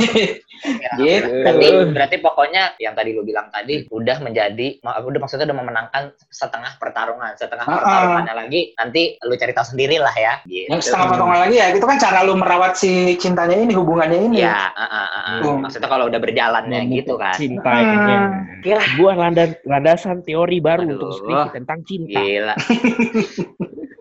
gitu 0.98 1.30
Berarti, 1.44 1.68
berarti 1.92 2.16
pokoknya 2.20 2.74
yang 2.78 2.94
tadi 2.94 3.10
lu 3.12 3.22
bilang 3.22 3.50
tadi 3.50 3.86
udah 3.88 4.18
menjadi, 4.18 4.82
udah 4.82 5.20
maksudnya 5.20 5.46
udah 5.46 5.58
memenangkan 5.58 6.04
setengah 6.28 6.74
pertarungan, 6.76 7.34
setengah 7.36 7.66
Ah, 7.66 7.70
ah. 7.70 7.78
pertarungannya 7.78 8.34
lagi 8.36 8.62
nanti 8.74 9.02
lu 9.22 9.36
cari 9.36 9.52
tahu 9.52 9.68
sendiri 9.68 9.98
lah 9.98 10.14
ya. 10.14 10.34
Gitu. 10.44 10.72
yang 10.72 10.82
setengah 10.82 11.08
potongan 11.12 11.40
lagi 11.44 11.56
ya 11.56 11.68
itu 11.70 11.86
kan 11.86 11.98
cara 11.98 12.20
lu 12.22 12.34
merawat 12.34 12.74
si 12.74 12.92
cintanya 13.16 13.58
ini 13.58 13.74
hubungannya 13.74 14.20
ini 14.24 14.38
Ya, 14.42 14.70
ah. 14.74 15.42
Hmm. 15.42 15.62
maksudnya 15.62 15.85
kalau 15.86 16.08
udah 16.08 16.20
berjalannya 16.20 16.80
Memupuk 16.84 16.98
gitu 16.98 17.14
kan. 17.16 17.36
Cinta 17.36 17.66
Hmm. 17.66 17.78
kayaknya. 17.78 18.18
Gila. 18.62 18.82
Sebuah 18.82 19.16
landas, 19.16 19.50
landasan 19.64 20.18
teori 20.22 20.58
baru 20.60 20.82
Aduh. 20.84 20.94
untuk 20.96 21.10
skripsi 21.18 21.50
tentang 21.54 21.80
cinta. 21.84 22.18
Gila. 22.18 22.56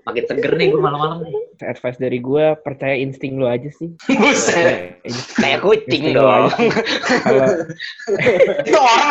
Makin 0.05 0.25
seger 0.29 0.53
nih 0.53 0.69
gue 0.69 0.81
malam-malam 0.85 1.25
nih. 1.25 1.33
Advice 1.65 1.97
dari 1.97 2.21
gue, 2.21 2.45
percaya 2.61 2.93
insting 2.93 3.41
lo 3.41 3.49
aja 3.49 3.73
sih. 3.73 3.89
Buset. 4.21 5.01
Kayak 5.35 5.65
kucing 5.65 6.13
dong. 6.13 6.53
Kalau 6.53 7.47
itu 8.69 8.77
orang 8.77 9.09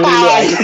apa 0.00 0.10
aja. 0.32 0.58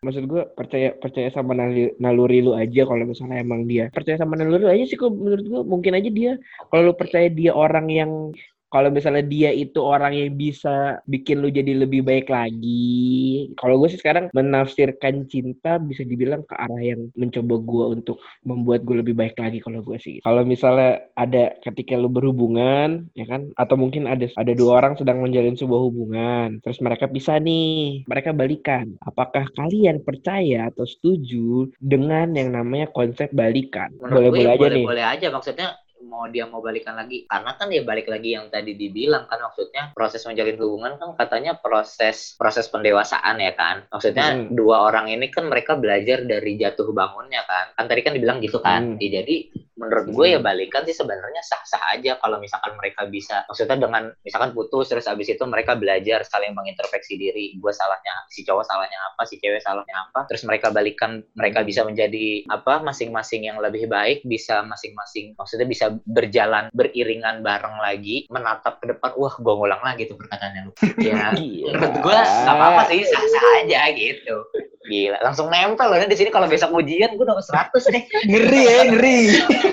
maksud 0.00 0.24
gue 0.24 0.42
percaya 0.56 0.96
percaya 0.96 1.28
sama 1.28 1.52
naluri, 1.52 1.92
naluri 2.00 2.40
lu 2.40 2.56
aja 2.56 2.88
kalau 2.88 3.04
misalnya 3.04 3.44
emang 3.44 3.68
dia 3.68 3.92
percaya 3.92 4.16
sama 4.16 4.32
naluri 4.32 4.64
lu 4.64 4.72
aja 4.72 4.84
sih 4.88 4.96
kok 4.96 5.12
menurut 5.12 5.44
gue 5.44 5.60
mungkin 5.60 5.92
aja 5.92 6.08
dia 6.08 6.32
kalau 6.72 6.88
lu 6.88 6.94
percaya 6.96 7.28
dia 7.28 7.52
orang 7.52 7.92
yang 7.92 8.32
kalau 8.70 8.88
misalnya 8.88 9.26
dia 9.26 9.50
itu 9.50 9.82
orang 9.82 10.14
yang 10.14 10.32
bisa 10.38 11.02
bikin 11.04 11.42
lu 11.42 11.50
jadi 11.50 11.74
lebih 11.84 12.06
baik 12.06 12.30
lagi 12.30 13.50
kalau 13.58 13.76
gue 13.82 13.88
sih 13.92 14.00
sekarang 14.00 14.30
menafsirkan 14.32 15.26
cinta 15.26 15.76
bisa 15.82 16.06
dibilang 16.06 16.46
ke 16.46 16.54
arah 16.56 16.80
yang 16.80 17.10
mencoba 17.18 17.54
gue 17.60 17.84
untuk 18.00 18.16
membuat 18.46 18.86
gue 18.86 18.96
lebih 19.02 19.14
baik 19.18 19.36
lagi 19.36 19.58
kalau 19.60 19.82
gue 19.82 19.98
sih. 20.00 20.22
Kalau 20.22 20.42
misalnya 20.46 21.04
ada 21.18 21.54
ketika 21.60 21.98
lu 21.98 22.08
berhubungan 22.08 23.10
ya 23.14 23.26
kan? 23.26 23.50
Atau 23.58 23.76
mungkin 23.76 24.06
ada 24.06 24.26
ada 24.38 24.52
dua 24.54 24.80
orang 24.82 24.94
sedang 24.96 25.20
menjalin 25.20 25.58
sebuah 25.58 25.80
hubungan 25.80 26.62
terus 26.64 26.78
mereka 26.80 27.10
pisah 27.10 27.38
nih 27.42 28.06
mereka 28.06 28.30
balikan. 28.32 28.94
Apakah 29.04 29.46
kalian 29.56 30.02
percaya 30.04 30.70
atau 30.70 30.86
setuju 30.86 31.68
dengan 31.80 32.32
yang 32.36 32.54
namanya 32.54 32.88
konsep 32.92 33.30
balikan? 33.34 33.92
Menurut 33.98 34.32
gue 34.32 34.40
boleh-boleh 34.40 34.46
ya 34.46 34.56
aja 34.56 34.66
nih. 34.66 34.84
boleh-boleh 34.86 35.06
aja. 35.06 35.26
Maksudnya 35.32 35.68
mau 36.04 36.24
dia 36.26 36.48
mau 36.48 36.64
balikan 36.64 36.96
lagi 36.96 37.28
karena 37.28 37.52
kan 37.54 37.66
dia 37.68 37.82
balik 37.84 38.08
lagi 38.08 38.32
yang 38.32 38.48
tadi 38.48 38.72
dibilang 38.72 39.28
kan 39.28 39.40
maksudnya 39.40 39.92
proses 39.92 40.24
menjalin 40.24 40.56
hubungan 40.56 40.96
kan 40.96 41.12
katanya 41.14 41.56
proses 41.56 42.34
proses 42.36 42.66
pendewasaan 42.68 43.36
ya 43.36 43.52
kan 43.52 43.84
maksudnya 43.88 44.26
Hmm. 44.32 44.52
dua 44.52 44.88
orang 44.88 45.12
ini 45.12 45.28
kan 45.28 45.48
mereka 45.48 45.76
belajar 45.76 46.24
dari 46.24 46.56
jatuh 46.56 46.92
bangunnya 46.92 47.44
kan 47.44 47.76
kan 47.76 47.84
tadi 47.88 48.00
kan 48.00 48.12
dibilang 48.16 48.40
gitu 48.40 48.58
kan 48.60 48.94
Hmm. 48.94 48.98
Ya, 49.00 49.20
jadi 49.20 49.36
menurut 49.80 50.06
gue 50.12 50.26
ya 50.36 50.38
Hmm. 50.40 50.46
balikan 50.46 50.84
sih 50.84 50.96
sebenarnya 50.96 51.40
sah-sah 51.44 51.96
aja 51.96 52.16
kalau 52.20 52.36
misalkan 52.40 52.72
mereka 52.76 53.08
bisa 53.08 53.44
maksudnya 53.48 53.76
dengan 53.80 54.12
misalkan 54.20 54.52
putus 54.52 54.92
terus 54.92 55.08
abis 55.08 55.32
itu 55.32 55.44
mereka 55.48 55.76
belajar 55.76 56.24
saling 56.28 56.52
mengintrospeksi 56.52 57.16
diri 57.16 57.56
gue 57.56 57.72
salahnya 57.72 58.28
si 58.28 58.44
cowok 58.44 58.64
salahnya 58.64 58.96
apa 59.12 59.24
si 59.24 59.40
cewek 59.40 59.60
salahnya 59.64 59.96
apa 60.08 60.28
terus 60.28 60.44
mereka 60.44 60.68
balikan 60.68 61.24
mereka 61.32 61.64
bisa 61.64 61.84
menjadi 61.84 62.44
apa 62.52 62.84
masing-masing 62.84 63.48
yang 63.48 63.56
lebih 63.60 63.88
baik 63.88 64.20
bisa 64.28 64.60
masing-masing 64.64 65.32
maksudnya 65.36 65.64
bisa 65.64 65.96
berjalan 66.04 66.68
beriringan 66.76 67.40
bareng 67.40 67.80
lagi 67.80 68.28
menatap 68.28 68.80
ke 68.84 68.92
depan 68.92 69.16
wah 69.16 69.32
gue 69.32 69.54
ngulang 69.56 69.82
lagi 69.82 70.04
tuh 70.04 70.16
perkataannya 70.20 70.60
lu 70.68 70.72
ya 71.08 71.32
Gila. 71.32 71.72
menurut 71.72 71.96
gue 72.04 72.16
nggak 72.20 72.54
apa-apa 72.56 72.82
sih 72.92 73.00
sah-sah 73.08 73.44
aja 73.64 73.80
gitu 73.96 74.36
gila 74.82 75.20
langsung 75.20 75.46
nempel 75.46 75.86
loh. 75.86 76.00
Di 76.00 76.16
sini 76.16 76.28
kalau 76.28 76.46
besok 76.46 76.72
ujian 76.72 77.12
gue 77.12 77.22
dapat 77.22 77.44
100 77.44 77.68
deh 77.86 78.02
ngeri 78.24 78.60
ya 78.62 78.82
ngeri. 78.88 79.18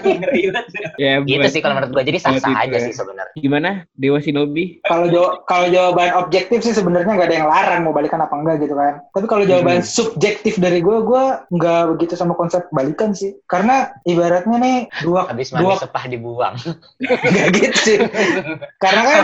Ngeri 0.04 0.42
banget. 0.50 0.66
ya 0.98 1.12
gitu 1.22 1.40
buat- 1.40 1.48
sih 1.50 1.62
kalau 1.62 1.74
menurut 1.76 1.92
gue 1.92 2.04
jadi 2.06 2.20
sah-sah 2.20 2.54
aja 2.58 2.76
ya. 2.76 2.84
sih 2.84 2.94
sebenarnya. 2.94 3.34
Gimana 3.34 3.70
Dewa 3.94 4.20
Shinobi? 4.20 4.84
Kalau 4.84 5.08
jaw- 5.08 5.46
kalau 5.46 5.68
jawaban 5.70 6.12
objektif 6.18 6.60
sih 6.60 6.74
sebenarnya 6.74 7.08
nggak 7.08 7.30
ada 7.30 7.38
yang 7.38 7.48
larang 7.48 7.82
mau 7.82 7.96
balikan 7.96 8.20
apa 8.20 8.36
enggak 8.36 8.60
gitu 8.60 8.76
kan. 8.76 9.00
Tapi 9.10 9.26
kalau 9.26 9.44
jawaban 9.46 9.80
Hmm. 9.80 9.88
subjektif 9.88 10.60
dari 10.60 10.84
gue 10.84 10.98
gue 11.00 11.24
nggak 11.50 11.82
begitu 11.96 12.14
sama 12.14 12.36
konsep 12.36 12.68
balikan 12.70 13.16
sih. 13.16 13.40
Karena 13.48 13.88
ibaratnya 14.04 14.58
nih 14.58 14.78
dua 15.02 15.24
habis 15.26 15.56
mandi 15.56 15.64
dua 15.64 15.80
sepah 15.80 16.04
dibuang. 16.06 16.56
Nggak 17.00 17.48
gitu 17.56 17.78
sih. 17.80 17.98
Karena 18.76 19.02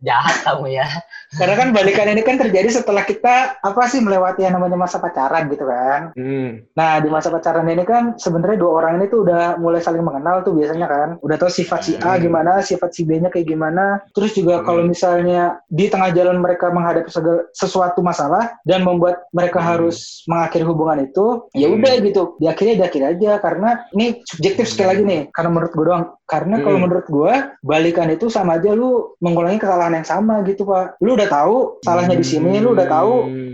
jahat 0.00 0.36
kamu 0.44 0.70
ya. 0.70 0.86
Karena 1.30 1.54
kan 1.56 1.68
balikan 1.70 2.06
ini 2.06 2.22
kan 2.22 2.36
terjadi 2.36 2.68
setelah 2.70 3.02
kita 3.02 3.58
apa 3.58 3.82
sih 3.86 3.98
melewati 3.98 4.42
yang 4.42 4.54
namanya 4.54 4.76
masa 4.76 4.99
pacaran 5.00 5.48
gitu 5.48 5.64
kan 5.64 6.12
hmm. 6.14 6.70
nah 6.76 7.00
di 7.00 7.08
masa 7.08 7.28
pacaran 7.28 7.66
ini 7.66 7.82
kan 7.82 8.14
sebenarnya 8.16 8.60
dua 8.60 8.72
orang 8.78 9.00
ini 9.00 9.08
tuh 9.08 9.24
udah 9.24 9.56
mulai 9.56 9.80
saling 9.80 10.04
mengenal 10.04 10.44
tuh 10.44 10.52
biasanya 10.52 10.86
kan 10.86 11.08
udah 11.20 11.36
tahu 11.36 11.50
sifat 11.50 11.80
si 11.82 11.92
A 11.98 12.14
Hmm. 12.14 12.22
gimana 12.22 12.52
sifat 12.60 12.90
si 12.92 13.02
B 13.02 13.16
nya 13.16 13.32
kayak 13.32 13.48
gimana 13.48 14.04
terus 14.12 14.36
juga 14.36 14.60
Hmm. 14.60 14.66
kalau 14.66 14.82
misalnya 14.84 15.58
di 15.66 15.88
tengah 15.88 16.12
jalan 16.12 16.36
mereka 16.36 16.68
menghadapi 16.68 17.08
segala, 17.08 17.48
sesuatu 17.50 18.04
masalah 18.04 18.60
dan 18.62 18.84
membuat 18.84 19.24
mereka 19.32 19.58
Hmm. 19.58 19.68
harus 19.72 20.20
mengakhiri 20.28 20.64
hubungan 20.64 21.00
itu 21.02 21.48
ya 21.54 21.66
Hmm. 21.66 21.80
udah 21.80 21.92
gitu 21.98 22.22
diakhiri 22.36 22.76
diakhiri 22.76 23.06
aja 23.16 23.40
karena 23.40 23.88
ini 23.90 24.20
subjektif 24.26 24.68
sekali 24.68 24.88
lagi 24.92 25.02
nih 25.02 25.22
karena 25.32 25.50
menurut 25.50 25.72
gue 25.72 25.86
doang 25.86 26.04
karena 26.28 26.56
kalau 26.60 26.76
Hmm. 26.76 26.84
menurut 26.84 27.06
gue 27.08 27.32
balikan 27.62 28.06
itu 28.06 28.28
sama 28.28 28.58
aja 28.58 28.70
lu 28.70 29.16
mengulangi 29.18 29.58
kesalahan 29.58 29.96
yang 29.96 30.06
sama 30.06 30.42
gitu 30.44 30.62
pak 30.62 31.00
lu 31.00 31.16
udah 31.16 31.26
tahu 31.26 31.56
salahnya 31.80 32.14
di 32.14 32.26
sini 32.26 32.58
lu 32.58 32.74
udah 32.74 32.86
tahu 32.86 33.14
Hmm. 33.24 33.49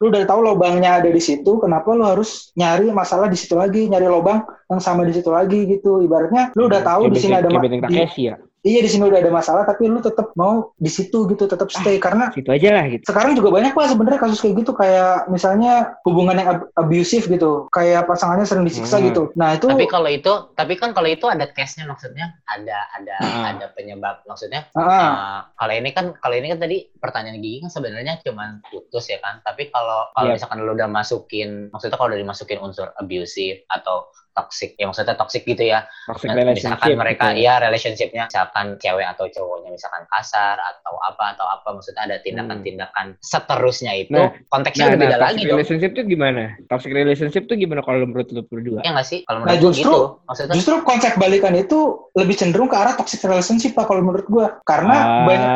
Lu 0.00 0.08
udah 0.08 0.24
tahu 0.24 0.40
lubangnya 0.40 0.96
ada 0.96 1.12
di 1.12 1.20
situ 1.20 1.60
kenapa 1.60 1.92
lu 1.92 2.08
harus 2.08 2.56
nyari 2.56 2.88
masalah 2.88 3.28
di 3.28 3.36
situ 3.36 3.52
lagi 3.52 3.84
nyari 3.84 4.08
lubang 4.08 4.40
yang 4.72 4.80
sama 4.80 5.04
di 5.04 5.12
situ 5.12 5.28
lagi 5.28 5.68
gitu? 5.68 6.00
Ibaratnya 6.00 6.56
lu 6.56 6.72
udah 6.72 6.80
tahu 6.80 7.06
Kayak 7.06 7.12
di 7.12 7.20
sini 7.20 7.34
ada 7.36 7.44
kayak 7.44 7.52
ma- 7.52 7.62
Benteng 7.62 7.80
di- 7.84 7.96
Takeshi 8.00 8.22
ya 8.32 8.34
iya 8.62 8.78
di 8.78 8.86
sini 8.86 9.04
udah 9.04 9.18
ada 9.18 9.28
masalah 9.28 9.62
tapi 9.62 9.86
lu 9.86 9.98
tetap 9.98 10.30
mau 10.34 10.72
di 10.74 10.86
situ 10.86 11.24
gitu 11.26 11.44
tetap 11.44 11.68
stay. 11.68 11.96
Karena 11.96 12.28
situ 12.28 12.48
aja 12.48 12.68
lah 12.72 12.84
gitu. 12.86 13.02
sekarang 13.02 13.32
juga 13.32 13.48
banyak 13.50 13.72
pak 13.72 13.88
sebenarnya 13.88 14.20
kasus 14.20 14.38
kayak 14.38 14.54
gitu. 14.58 14.72
Kayak 14.72 15.26
misalnya 15.26 15.72
hubungan 16.02 16.34
yang 16.34 16.48
ab- 16.50 16.68
abusive 16.76 17.24
gitu. 17.26 17.66
Kayak 17.70 18.04
pasangannya 18.04 18.44
sering 18.44 18.62
disiksa 18.62 18.96
Hmm. 18.96 19.06
gitu. 19.08 19.22
Nah 19.34 19.54
itu 19.54 19.66
tapi 19.66 19.86
kalau 19.86 20.08
itu 20.08 20.32
tapi 20.52 20.74
kan 20.74 20.92
kalau 20.92 21.08
itu 21.08 21.24
ada 21.24 21.46
case-nya 21.46 21.84
maksudnya 21.84 22.36
ada 22.44 22.78
ada 22.92 23.16
Ah. 23.18 23.44
ada 23.50 23.66
penyebab 23.70 24.20
maksudnya. 24.24 24.68
Ah, 24.72 24.82
Uh, 24.82 25.38
kalau 25.56 25.74
ini 25.74 25.90
kan 25.90 26.12
kalau 26.14 26.34
ini 26.34 26.46
kan 26.48 26.58
tadi 26.58 26.76
pertanyaan 26.94 27.38
gigi 27.38 27.58
kan 27.60 27.70
sebenarnya 27.70 28.20
cuman 28.20 28.60
putus 28.64 29.06
ya 29.06 29.18
kan. 29.18 29.40
Tapi 29.40 29.68
kalau 29.68 30.10
kalau 30.12 30.28
Iya. 30.28 30.36
misalkan 30.36 30.58
lu 30.60 30.72
udah 30.72 30.86
masukin 30.86 31.50
maksudnya 31.68 31.96
kalau 31.96 32.12
udah 32.12 32.20
dimasukin 32.20 32.58
unsur 32.58 32.92
abusive 32.94 33.64
atau 33.66 34.04
toxic 34.40 34.72
ya 34.74 34.86
maksudnya 34.86 35.12
toxic 35.14 35.42
gitu 35.44 35.62
ya 35.62 35.84
toxic 36.06 36.26
Nah, 36.26 36.36
relationship 36.36 36.80
misalkan 36.80 36.96
mereka 36.96 37.26
gitu. 37.30 37.42
ya 37.42 37.52
relationshipnya 37.58 38.24
misalkan 38.26 38.66
cewek 38.76 39.06
atau 39.06 39.24
cowoknya 39.26 39.70
misalkan 39.70 40.02
kasar 40.08 40.56
atau 40.56 40.94
apa 41.02 41.24
atau 41.34 41.46
apa 41.46 41.68
maksudnya 41.70 42.02
ada 42.02 42.16
tindakan-tindakan 42.18 43.06
seterusnya 43.20 43.92
itu 43.94 44.12
Nah, 44.12 44.32
konteksnya 44.48 44.80
Nah, 44.82 44.90
udah 44.90 44.98
beda 44.98 45.10
nah, 45.12 45.20
lagi 45.22 45.34
toxic 45.34 45.44
dong 45.44 45.52
relationship 45.54 45.90
tuh 45.92 46.04
gimana? 46.06 46.42
Toxic 46.66 46.90
relationship 46.90 47.42
tuh 47.44 47.56
gimana 47.56 47.80
kalau 47.80 47.98
menurut 48.02 48.28
lu 48.30 48.42
berdua? 48.42 48.80
ya 48.80 48.90
nggak 48.90 49.04
sih 49.04 49.20
kalau 49.22 49.42
Nah, 49.42 49.44
menurut 49.46 49.60
gua 49.60 49.68
justru- 49.68 49.92
gitu 49.92 50.00
maksudnya 50.24 50.54
justru 50.56 50.74
konsep 50.82 51.12
balikan 51.14 51.54
itu 51.54 51.78
lebih 52.12 52.34
cenderung 52.34 52.66
ke 52.66 52.76
arah 52.76 52.94
toxic 52.94 53.20
relationship 53.20 53.72
pak 53.72 53.84
kalau 53.84 54.00
menurut 54.00 54.26
gua 54.26 54.46
karena 54.62 54.96
Ah. 54.96 55.24
banyak 55.26 55.50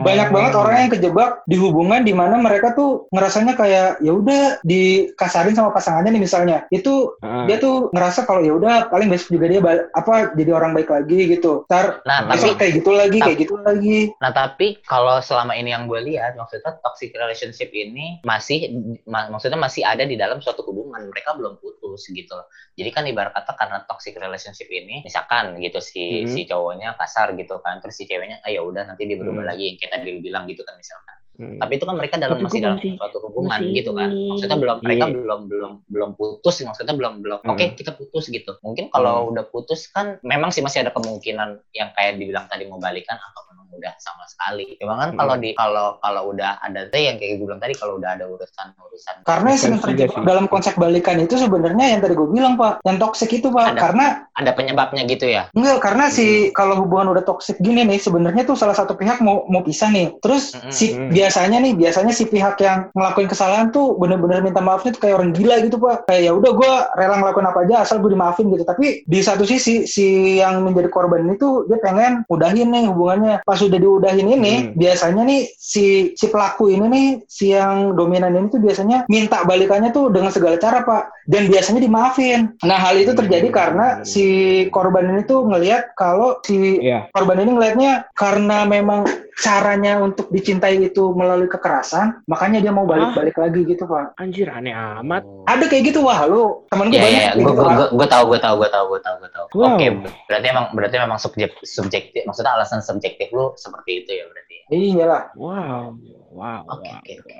banyak 0.00 0.28
banget 0.30 0.52
orang 0.54 0.76
yang 0.78 0.90
kejebak 0.90 1.30
di 1.44 1.56
hubungan 1.56 2.00
di 2.00 2.12
mana 2.12 2.36
mereka 2.36 2.72
tuh 2.72 3.10
ngerasanya 3.10 3.52
kayak 3.52 4.00
ya 4.00 4.12
udah 4.12 4.58
dikasarin 4.62 5.52
sama 5.52 5.70
pasangannya 5.70 6.10
nih 6.12 6.22
misalnya 6.22 6.56
itu 6.70 7.14
Ah. 7.20 7.44
dia 7.44 7.58
tuh 7.58 7.90
ngerasa 7.90 8.24
kalau 8.30 8.46
ya 8.46 8.54
udah 8.54 8.86
paling 8.86 9.10
besok 9.10 9.34
juga 9.34 9.50
dia 9.50 9.58
apa 9.90 10.30
jadi 10.38 10.50
orang 10.54 10.70
baik 10.70 10.86
lagi 10.86 11.26
gitu 11.26 11.66
ntar 11.66 11.98
nah 12.06 12.22
Tapi- 12.22 12.30
besok 12.30 12.54
kayak 12.56 12.72
gitu 12.78 12.90
lagi 12.94 13.18
tapi- 13.18 13.26
kayak 13.26 13.38
gitu 13.42 13.54
lagi 13.58 13.98
Nah 14.22 14.30
tapi 14.30 14.66
kalau 14.86 15.18
selama 15.18 15.52
ini 15.52 15.74
yang 15.74 15.90
gue 15.90 15.98
lihat 15.98 16.38
maksudnya 16.38 16.78
toxic 16.78 17.10
relationship 17.12 17.74
ini 17.74 18.22
masih 18.22 18.70
ma- 19.04 19.26
maksudnya 19.26 19.58
masih 19.58 19.82
ada 19.82 20.06
di 20.06 20.14
dalam 20.14 20.38
suatu 20.38 20.62
hubungan 20.62 21.10
mereka 21.10 21.34
belum 21.34 21.58
putus 21.58 22.06
gitu 22.06 22.30
loh. 22.30 22.46
Jadi 22.76 22.90
kan 22.92 23.02
ibarat 23.02 23.34
kata 23.34 23.56
karena 23.56 23.82
toxic 23.84 24.14
relationship 24.14 24.70
ini 24.70 25.02
misalkan 25.02 25.56
gitu 25.58 25.80
si 25.80 26.22
Mhm. 26.22 26.30
si 26.30 26.40
cowoknya 26.46 26.94
kasar 26.94 27.34
gitu 27.34 27.58
kan 27.58 27.80
terus 27.80 27.96
si 27.96 28.06
ceweknya 28.06 28.38
ah 28.40 28.50
ya 28.52 28.62
udah 28.62 28.86
nanti 28.86 29.08
dia 29.08 29.18
berubah 29.18 29.42
Mhm. 29.42 29.50
lagi 29.50 29.64
yang 29.72 29.76
kita 29.76 29.96
tadi 29.98 30.20
bilang 30.20 30.44
gitu 30.46 30.62
kan 30.62 30.76
misalkan. 30.76 31.16
Hmm. 31.40 31.56
Tapi 31.56 31.72
itu 31.74 31.84
kan 31.88 31.96
mereka 31.96 32.14
dalam 32.20 32.36
Tapi 32.36 32.44
masih 32.44 32.60
dalam 32.60 32.76
masih- 32.76 32.96
suatu 33.00 33.18
hubungan 33.24 33.48
masih- 33.56 33.72
gitu 33.72 33.90
kan. 33.96 34.10
Maksudnya 34.12 34.58
belum 34.60 34.76
mereka 34.84 35.04
Iya. 35.08 35.14
belum 35.16 35.40
belum 35.48 35.72
belum 35.88 36.10
putus 36.12 36.56
maksudnya 36.60 36.92
belum 36.92 37.12
belum 37.24 37.38
Mhm. 37.40 37.48
oke 37.48 37.64
kita 37.80 37.92
putus 37.96 38.24
gitu. 38.28 38.52
Mungkin 38.60 38.92
kalau 38.92 39.32
udah 39.32 39.48
putus 39.48 39.88
kan 39.88 40.20
memang 40.20 40.52
sih 40.52 40.60
masih 40.60 40.84
ada 40.84 40.92
kemungkinan 40.92 41.48
yang 41.72 41.88
kayak 41.90 42.14
dibilang 42.14 42.44
tadi 42.44 42.68
mau 42.68 42.76
balikan 42.76 43.16
atau 43.16 43.40
memang 43.70 43.78
udah 43.78 43.94
sama 44.02 44.24
sekali. 44.26 44.74
Cuma 44.82 44.98
kan 44.98 45.10
kalau 45.14 45.34
di 45.38 45.50
kalau 45.54 45.86
kalau 46.02 46.22
udah 46.34 46.58
ada 46.58 46.90
tuh 46.90 46.98
yang 46.98 47.16
kayak 47.22 47.38
gue 47.38 47.46
bilang 47.46 47.62
tadi 47.62 47.74
kalau 47.78 48.02
udah 48.02 48.10
ada 48.18 48.26
urusan 48.26 48.66
urusan 48.74 49.14
Karena 49.22 49.50
Juga 49.54 49.78
terjebak 49.86 50.18
sih. 50.18 50.26
dalam 50.26 50.46
konsep 50.50 50.74
balikan 50.74 51.18
itu 51.22 51.38
sebenarnya 51.38 51.86
yang 51.94 52.00
tadi 52.02 52.14
gue 52.18 52.28
bilang 52.28 52.58
pak, 52.58 52.82
yang 52.82 52.98
toksik 52.98 53.30
itu 53.30 53.48
pak. 53.54 53.74
Ada. 53.74 53.80
Karena 53.80 54.06
ada 54.34 54.50
penyebabnya 54.56 55.02
gitu 55.06 55.26
ya. 55.30 55.46
enggak, 55.54 55.78
karena 55.84 56.10
si 56.10 56.50
kalau 56.50 56.80
hubungan 56.82 57.14
udah 57.14 57.22
toksik 57.22 57.60
gini 57.62 57.86
nih, 57.86 58.00
sebenarnya 58.00 58.42
tuh 58.42 58.56
salah 58.58 58.74
satu 58.74 58.96
pihak 58.98 59.22
mau 59.22 59.46
mau 59.46 59.62
pisah 59.62 59.92
nih. 59.92 60.18
Terus 60.18 60.56
Mm-mm. 60.56 60.72
si 60.72 60.86
Mm. 60.90 61.12
biasanya 61.14 61.58
nih, 61.62 61.72
biasanya 61.78 62.12
si 62.16 62.24
pihak 62.26 62.58
yang 62.58 62.90
ngelakuin 62.96 63.30
kesalahan 63.30 63.70
tuh 63.70 63.94
bener-bener 63.94 64.42
minta 64.42 64.58
maafnya 64.58 64.90
tuh 64.96 65.06
kayak 65.06 65.22
orang 65.22 65.30
gila 65.30 65.62
gitu 65.62 65.76
pak. 65.78 66.10
Kayak 66.10 66.22
ya 66.26 66.32
udah 66.34 66.52
gue 66.56 66.72
rela 66.98 67.14
ngelakuin 67.22 67.46
apa 67.46 67.58
aja 67.68 67.74
asal 67.86 68.02
gue 68.02 68.10
dimaafin 68.10 68.50
gitu. 68.50 68.64
Tapi 68.66 69.06
di 69.06 69.20
satu 69.20 69.44
sisi 69.46 69.86
si 69.86 70.40
yang 70.40 70.64
menjadi 70.64 70.88
korban 70.90 71.28
itu 71.30 71.68
dia 71.68 71.78
pengen 71.78 72.24
udahin 72.26 72.72
nih 72.72 72.88
hubungannya. 72.90 73.44
Pas 73.44 73.59
udah 73.66 73.78
diudahin 73.78 74.28
ini, 74.30 74.54
Hmm. 74.60 74.72
biasanya 74.78 75.22
nih 75.26 75.40
si 75.56 76.14
si 76.14 76.26
pelaku 76.28 76.70
ini 76.70 76.86
nih 76.86 77.06
si 77.26 77.52
yang 77.52 77.92
dominan 77.92 78.32
ini 78.32 78.48
tuh 78.48 78.62
biasanya 78.62 79.04
minta 79.06 79.42
balikannya 79.42 79.90
tuh 79.90 80.08
dengan 80.08 80.30
segala 80.30 80.56
cara 80.56 80.80
pak. 80.80 81.10
Dan 81.30 81.46
biasanya 81.46 81.78
dimaafin. 81.78 82.58
Nah 82.66 82.74
hal 82.74 82.98
itu 82.98 83.14
terjadi 83.14 83.48
Hmm. 83.50 83.54
karena 83.54 83.86
si 84.02 84.26
korban 84.74 85.14
ini 85.14 85.22
tuh 85.22 85.46
ngelihat 85.46 85.94
kalau 85.94 86.42
si 86.42 86.82
Iya. 86.82 87.06
korban 87.14 87.38
ini 87.38 87.54
ngelihatnya 87.54 88.10
karena 88.14 88.66
memang 88.66 89.06
caranya 89.40 89.96
untuk 90.02 90.28
dicintai 90.28 90.76
itu 90.84 91.16
melalui 91.16 91.48
kekerasan, 91.48 92.20
makanya 92.28 92.60
dia 92.60 92.72
mau 92.74 92.84
balik-balik 92.84 93.40
lagi 93.40 93.64
gitu 93.64 93.88
pak. 93.88 94.12
Anjir 94.20 94.52
aneh 94.52 94.74
amat. 94.74 95.24
Ada 95.48 95.64
kayak 95.64 95.94
gitu 95.94 96.04
wah 96.04 96.28
lu 96.28 96.66
temen 96.68 96.92
gue 96.92 96.98
Iya, 96.98 97.04
banyak 97.08 97.20
kayak 97.24 97.34
gue 97.40 97.42
gitu, 97.48 97.62
gue 97.62 97.86
gue 97.96 98.08
tahu, 98.10 98.22
gue 98.28 98.38
tahu, 98.42 98.54
gue 98.60 98.68
tahu, 98.68 98.84
gue 98.90 99.00
tahu, 99.00 99.14
gue 99.16 99.30
tahu. 99.32 99.46
Wow. 99.56 99.66
Oke, 99.80 99.86
berarti 100.28 100.46
emang 100.50 100.66
berarti 100.76 100.96
memang 100.98 101.16
subjek, 101.16 101.50
subjektif, 101.64 102.20
maksudnya 102.28 102.52
alasan 102.52 102.84
subjektif 102.84 103.32
lu 103.32 103.49
seperti 103.56 104.04
itu 104.04 104.10
ya 104.14 104.24
berarti. 104.28 104.56
Iya 104.70 105.04
lah. 105.06 105.22
Wow. 105.34 105.98
Wow. 106.30 106.60
Oke, 106.68 106.86
wow. 106.86 106.98
oke, 107.02 107.12
oke. 107.24 107.34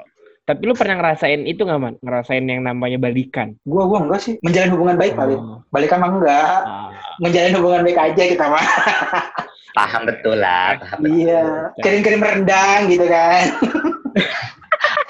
Tapi 0.50 0.66
lu 0.66 0.74
pernah 0.74 0.98
ngerasain 0.98 1.46
itu 1.46 1.62
nggak 1.62 1.78
man? 1.78 1.94
Ngerasain 2.02 2.42
yang 2.42 2.66
namanya 2.66 2.98
balikan? 2.98 3.54
Gua 3.62 3.86
gua 3.86 4.02
enggak 4.02 4.20
sih 4.26 4.34
menjalin 4.42 4.74
hubungan 4.74 4.96
baik 4.98 5.14
kali. 5.14 5.38
Oh. 5.38 5.62
Balikan 5.70 6.02
mah 6.02 6.10
enggak. 6.10 6.60
Ah. 6.66 6.90
Menjalin 7.22 7.54
hubungan 7.54 7.86
baik 7.86 7.98
aja 7.98 8.22
kita 8.26 8.44
mah. 8.50 8.66
Paham 9.78 10.02
betul 10.02 10.42
lah, 10.42 10.74
paham 10.82 10.98
betul. 11.06 11.30
Iya. 11.30 11.70
Kirim-kirim 11.78 12.18
rendang 12.18 12.90
gitu 12.90 13.06
kan. 13.06 13.44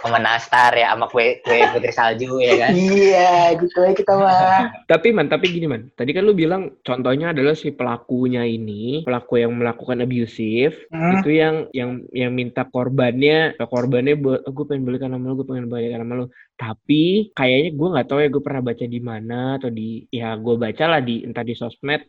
Sama 0.01 0.17
nastar 0.17 0.73
ya, 0.73 0.97
sama 0.97 1.07
kue 1.13 1.45
kue 1.45 1.61
putri 1.77 1.93
salju 1.93 2.41
ya 2.41 2.67
kan. 2.67 2.73
iya, 2.73 3.53
gitu 3.57 3.77
aja 3.85 3.93
kita 3.93 4.13
mah. 4.17 4.73
Tapi 4.89 5.13
man, 5.13 5.29
tapi 5.29 5.53
gini 5.53 5.69
man. 5.69 5.93
Tadi 5.93 6.11
kan 6.17 6.25
lu 6.25 6.33
bilang 6.33 6.81
contohnya 6.81 7.37
adalah 7.37 7.53
si 7.53 7.69
pelakunya 7.71 8.43
ini, 8.49 9.05
pelaku 9.05 9.45
yang 9.45 9.53
melakukan 9.57 10.01
abusive, 10.01 10.77
Hmm. 10.91 11.21
itu 11.21 11.31
yang 11.37 11.57
yang 11.77 11.91
yang 12.11 12.33
minta 12.33 12.65
korbannya, 12.67 13.55
korbannya 13.61 14.17
buat 14.17 14.41
oh, 14.49 14.53
gue 14.53 14.65
pengen 14.67 14.89
balikan 14.89 15.13
sama 15.13 15.27
lu, 15.31 15.35
gue 15.45 15.49
pengen 15.49 15.67
balikan 15.69 16.01
sama 16.03 16.15
lu. 16.25 16.27
Tapi 16.57 17.33
kayaknya 17.33 17.71
gue 17.73 17.89
nggak 17.93 18.07
tahu 18.09 18.19
ya 18.21 18.29
gue 18.29 18.43
pernah 18.45 18.63
baca 18.65 18.85
di 18.85 19.01
mana 19.01 19.41
atau 19.57 19.71
di 19.73 20.05
ya 20.13 20.37
gue 20.37 20.57
baca 20.57 20.85
lah 20.91 21.01
di 21.01 21.25
entah 21.25 21.45
di 21.45 21.55
sosmed 21.57 22.03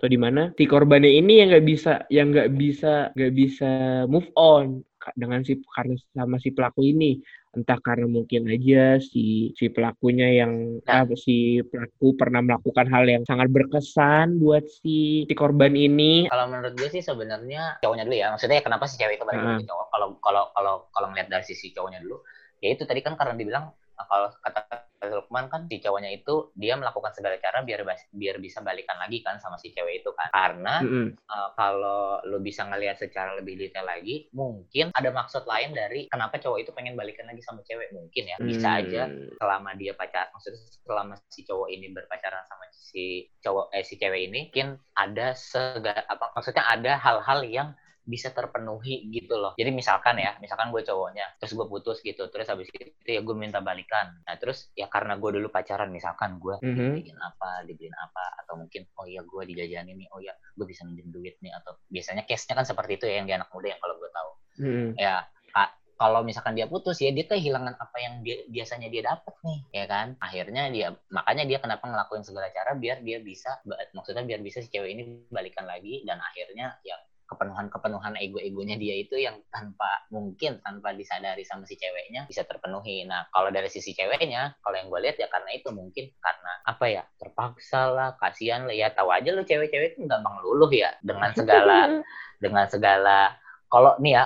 atau 0.00 0.08
di 0.08 0.18
mana. 0.20 0.52
Si 0.56 0.64
korbannya 0.64 1.10
ini 1.12 1.40
yang 1.40 1.48
nggak 1.52 1.66
bisa 1.66 1.92
yang 2.12 2.32
nggak 2.32 2.50
bisa 2.56 3.12
nggak 3.16 3.32
bisa 3.36 3.70
move 4.08 4.28
on 4.36 4.84
dengan 5.16 5.40
si 5.46 5.56
karena 5.72 5.96
sama 6.12 6.36
si 6.42 6.52
pelaku 6.52 6.84
ini 6.84 7.22
entah 7.56 7.80
karena 7.80 8.04
mungkin 8.04 8.44
aja 8.44 9.00
si 9.00 9.56
si 9.56 9.72
pelakunya 9.72 10.44
yang 10.44 10.78
Nah. 10.84 11.04
ah, 11.04 11.16
si 11.16 11.64
pelaku 11.64 12.16
pernah 12.16 12.44
melakukan 12.44 12.86
hal 12.92 13.08
yang 13.08 13.24
sangat 13.24 13.48
berkesan 13.48 14.36
buat 14.36 14.68
si 14.68 15.24
si 15.24 15.34
korban 15.36 15.72
ini 15.72 16.28
Kalau 16.28 16.44
menurut 16.48 16.76
gue 16.76 16.88
sih 16.92 17.00
sebenarnya 17.00 17.80
cowoknya 17.80 18.04
dulu 18.04 18.16
ya. 18.16 18.26
Maksudnya 18.36 18.60
kenapa 18.60 18.84
si 18.84 19.00
cewek 19.00 19.16
itu 19.20 19.24
balik 19.24 19.64
ke 19.64 19.68
cowok? 19.68 19.86
Kalau 19.88 20.08
kalau 20.20 20.44
kalau 20.52 20.74
kalau 20.92 21.06
ngeliat 21.12 21.28
dari 21.32 21.44
sisi 21.44 21.72
cowoknya 21.72 22.04
dulu, 22.04 22.20
ya 22.60 22.68
itu 22.72 22.84
tadi 22.84 23.00
kan 23.00 23.16
karena 23.16 23.32
dibilang 23.32 23.72
kalau 24.06 24.28
kata 24.44 24.60
Lukman 24.98 25.46
kan 25.46 25.70
si 25.70 25.78
cowoknya 25.78 26.10
itu 26.10 26.50
dia 26.58 26.74
melakukan 26.74 27.14
segala 27.14 27.38
cara 27.38 27.62
biar 27.62 27.86
biar 28.10 28.36
bisa 28.42 28.58
balikan 28.66 28.98
lagi 28.98 29.22
kan 29.22 29.38
sama 29.38 29.54
si 29.56 29.70
cewek 29.70 30.02
itu 30.02 30.10
kan. 30.12 30.26
Karena 30.34 30.82
Mm-mm. 30.82 31.14
uh, 31.30 31.54
kalau 31.54 32.18
lu 32.26 32.42
bisa 32.42 32.66
ngelihat 32.66 32.98
secara 32.98 33.38
lebih 33.38 33.54
detail 33.56 33.86
lagi, 33.86 34.26
mungkin 34.34 34.90
ada 34.92 35.10
maksud 35.14 35.46
lain 35.46 35.70
dari 35.70 36.10
kenapa 36.10 36.42
cowok 36.42 36.58
itu 36.66 36.70
pengen 36.74 36.98
balikan 36.98 37.30
lagi 37.30 37.40
sama 37.46 37.62
cewek 37.62 37.94
mungkin 37.94 38.24
ya. 38.26 38.36
Bisa 38.42 38.68
Hmm. 38.68 38.80
aja 38.82 39.02
selama 39.38 39.70
dia 39.78 39.94
pacar 39.94 40.28
maksudnya 40.34 40.60
selama 40.82 41.14
si 41.30 41.46
cowok 41.46 41.68
ini 41.70 41.86
berpacaran 41.94 42.42
sama 42.50 42.66
si 42.74 43.30
cowok 43.40 43.70
eh 43.72 43.84
si 43.86 43.94
cewek 43.96 44.28
ini 44.28 44.50
mungkin 44.50 44.74
ada 44.98 45.32
segala 45.38 46.02
apa 46.10 46.34
maksudnya 46.34 46.64
ada 46.66 46.92
hal-hal 46.98 47.40
yang 47.46 47.68
bisa 48.08 48.32
terpenuhi 48.32 49.12
gitu 49.12 49.36
loh. 49.36 49.52
Jadi 49.60 49.68
misalkan 49.68 50.16
ya, 50.16 50.32
misalkan 50.40 50.72
gue 50.72 50.80
cowoknya, 50.80 51.36
terus 51.36 51.52
gue 51.52 51.66
putus 51.68 52.00
gitu, 52.00 52.24
terus 52.32 52.48
habis 52.48 52.72
itu 52.72 52.88
ya 53.04 53.20
gue 53.20 53.36
minta 53.36 53.60
balikan. 53.60 54.16
Nah 54.24 54.40
terus 54.40 54.72
ya 54.72 54.88
karena 54.88 55.20
gue 55.20 55.30
dulu 55.36 55.52
pacaran, 55.52 55.92
misalkan 55.92 56.40
gue 56.40 56.56
Mhm. 56.64 56.72
dibeliin 56.72 57.18
apa, 57.20 57.68
dibeliin 57.68 57.92
apa, 57.92 58.24
atau 58.40 58.56
mungkin 58.56 58.88
oh 58.96 59.04
iya 59.04 59.20
gue 59.20 59.42
dijajanin 59.52 59.92
nih, 59.92 60.08
oh 60.16 60.24
iya 60.24 60.32
gue 60.56 60.64
bisa 60.64 60.88
minjem 60.88 61.12
duit 61.12 61.36
nih, 61.44 61.52
atau 61.52 61.76
biasanya 61.92 62.24
case-nya 62.24 62.56
kan 62.56 62.64
seperti 62.64 62.96
itu 62.96 63.04
ya 63.04 63.20
yang 63.20 63.28
di 63.28 63.34
anak 63.36 63.52
muda 63.52 63.76
yang 63.76 63.80
kalau 63.84 63.94
gue 64.00 64.10
tahu. 64.10 64.30
Mm-mm. 64.64 64.88
Ya 64.96 65.28
ka- 65.52 65.76
kalau 65.98 66.22
misalkan 66.22 66.54
dia 66.54 66.70
putus 66.70 67.02
ya 67.02 67.10
dia 67.10 67.26
kehilangan 67.26 67.74
apa 67.74 67.96
yang 67.98 68.22
dia, 68.22 68.46
biasanya 68.48 68.88
dia 68.88 69.02
dapat 69.04 69.34
nih, 69.44 69.58
ya 69.74 69.84
kan? 69.90 70.14
Akhirnya 70.22 70.70
dia 70.72 70.94
makanya 71.10 71.44
dia 71.44 71.58
kenapa 71.60 71.84
ngelakuin 71.90 72.22
segala 72.24 72.48
cara 72.54 72.72
biar 72.78 73.02
dia 73.02 73.18
bisa 73.20 73.58
maksudnya 73.92 74.22
biar 74.22 74.40
bisa 74.40 74.62
si 74.62 74.70
cewek 74.70 74.94
ini 74.94 75.02
balikan 75.28 75.66
lagi 75.66 76.06
dan 76.06 76.22
akhirnya 76.22 76.78
ya 76.86 76.96
kepenuhan-kepenuhan 77.28 78.16
ego-egonya 78.16 78.80
dia 78.80 78.96
itu 78.96 79.20
yang 79.20 79.36
tanpa 79.52 80.08
mungkin 80.08 80.64
tanpa 80.64 80.96
disadari 80.96 81.44
sama 81.44 81.68
si 81.68 81.76
ceweknya 81.76 82.24
bisa 82.24 82.42
terpenuhi. 82.48 83.04
Nah, 83.04 83.28
kalau 83.28 83.52
dari 83.52 83.68
sisi 83.68 83.92
ceweknya, 83.92 84.56
kalau 84.64 84.80
yang 84.80 84.88
gue 84.88 85.00
lihat 85.04 85.16
ya 85.20 85.28
karena 85.28 85.50
itu 85.52 85.68
mungkin 85.70 86.08
karena 86.18 86.52
apa 86.64 86.84
ya 86.88 87.02
terpaksa 87.20 87.92
lah, 87.92 88.08
kasihan 88.16 88.64
lah. 88.64 88.72
Ya 88.72 88.88
tahu 88.90 89.12
aja 89.12 89.28
lu 89.36 89.44
cewek-cewek 89.44 90.00
itu 90.00 90.08
gampang 90.08 90.40
luluh 90.40 90.72
ya 90.72 90.96
dengan 91.04 91.30
segala 91.36 92.00
dengan 92.42 92.64
segala. 92.66 93.36
Kalau 93.68 94.00
nih 94.00 94.16
ya 94.16 94.24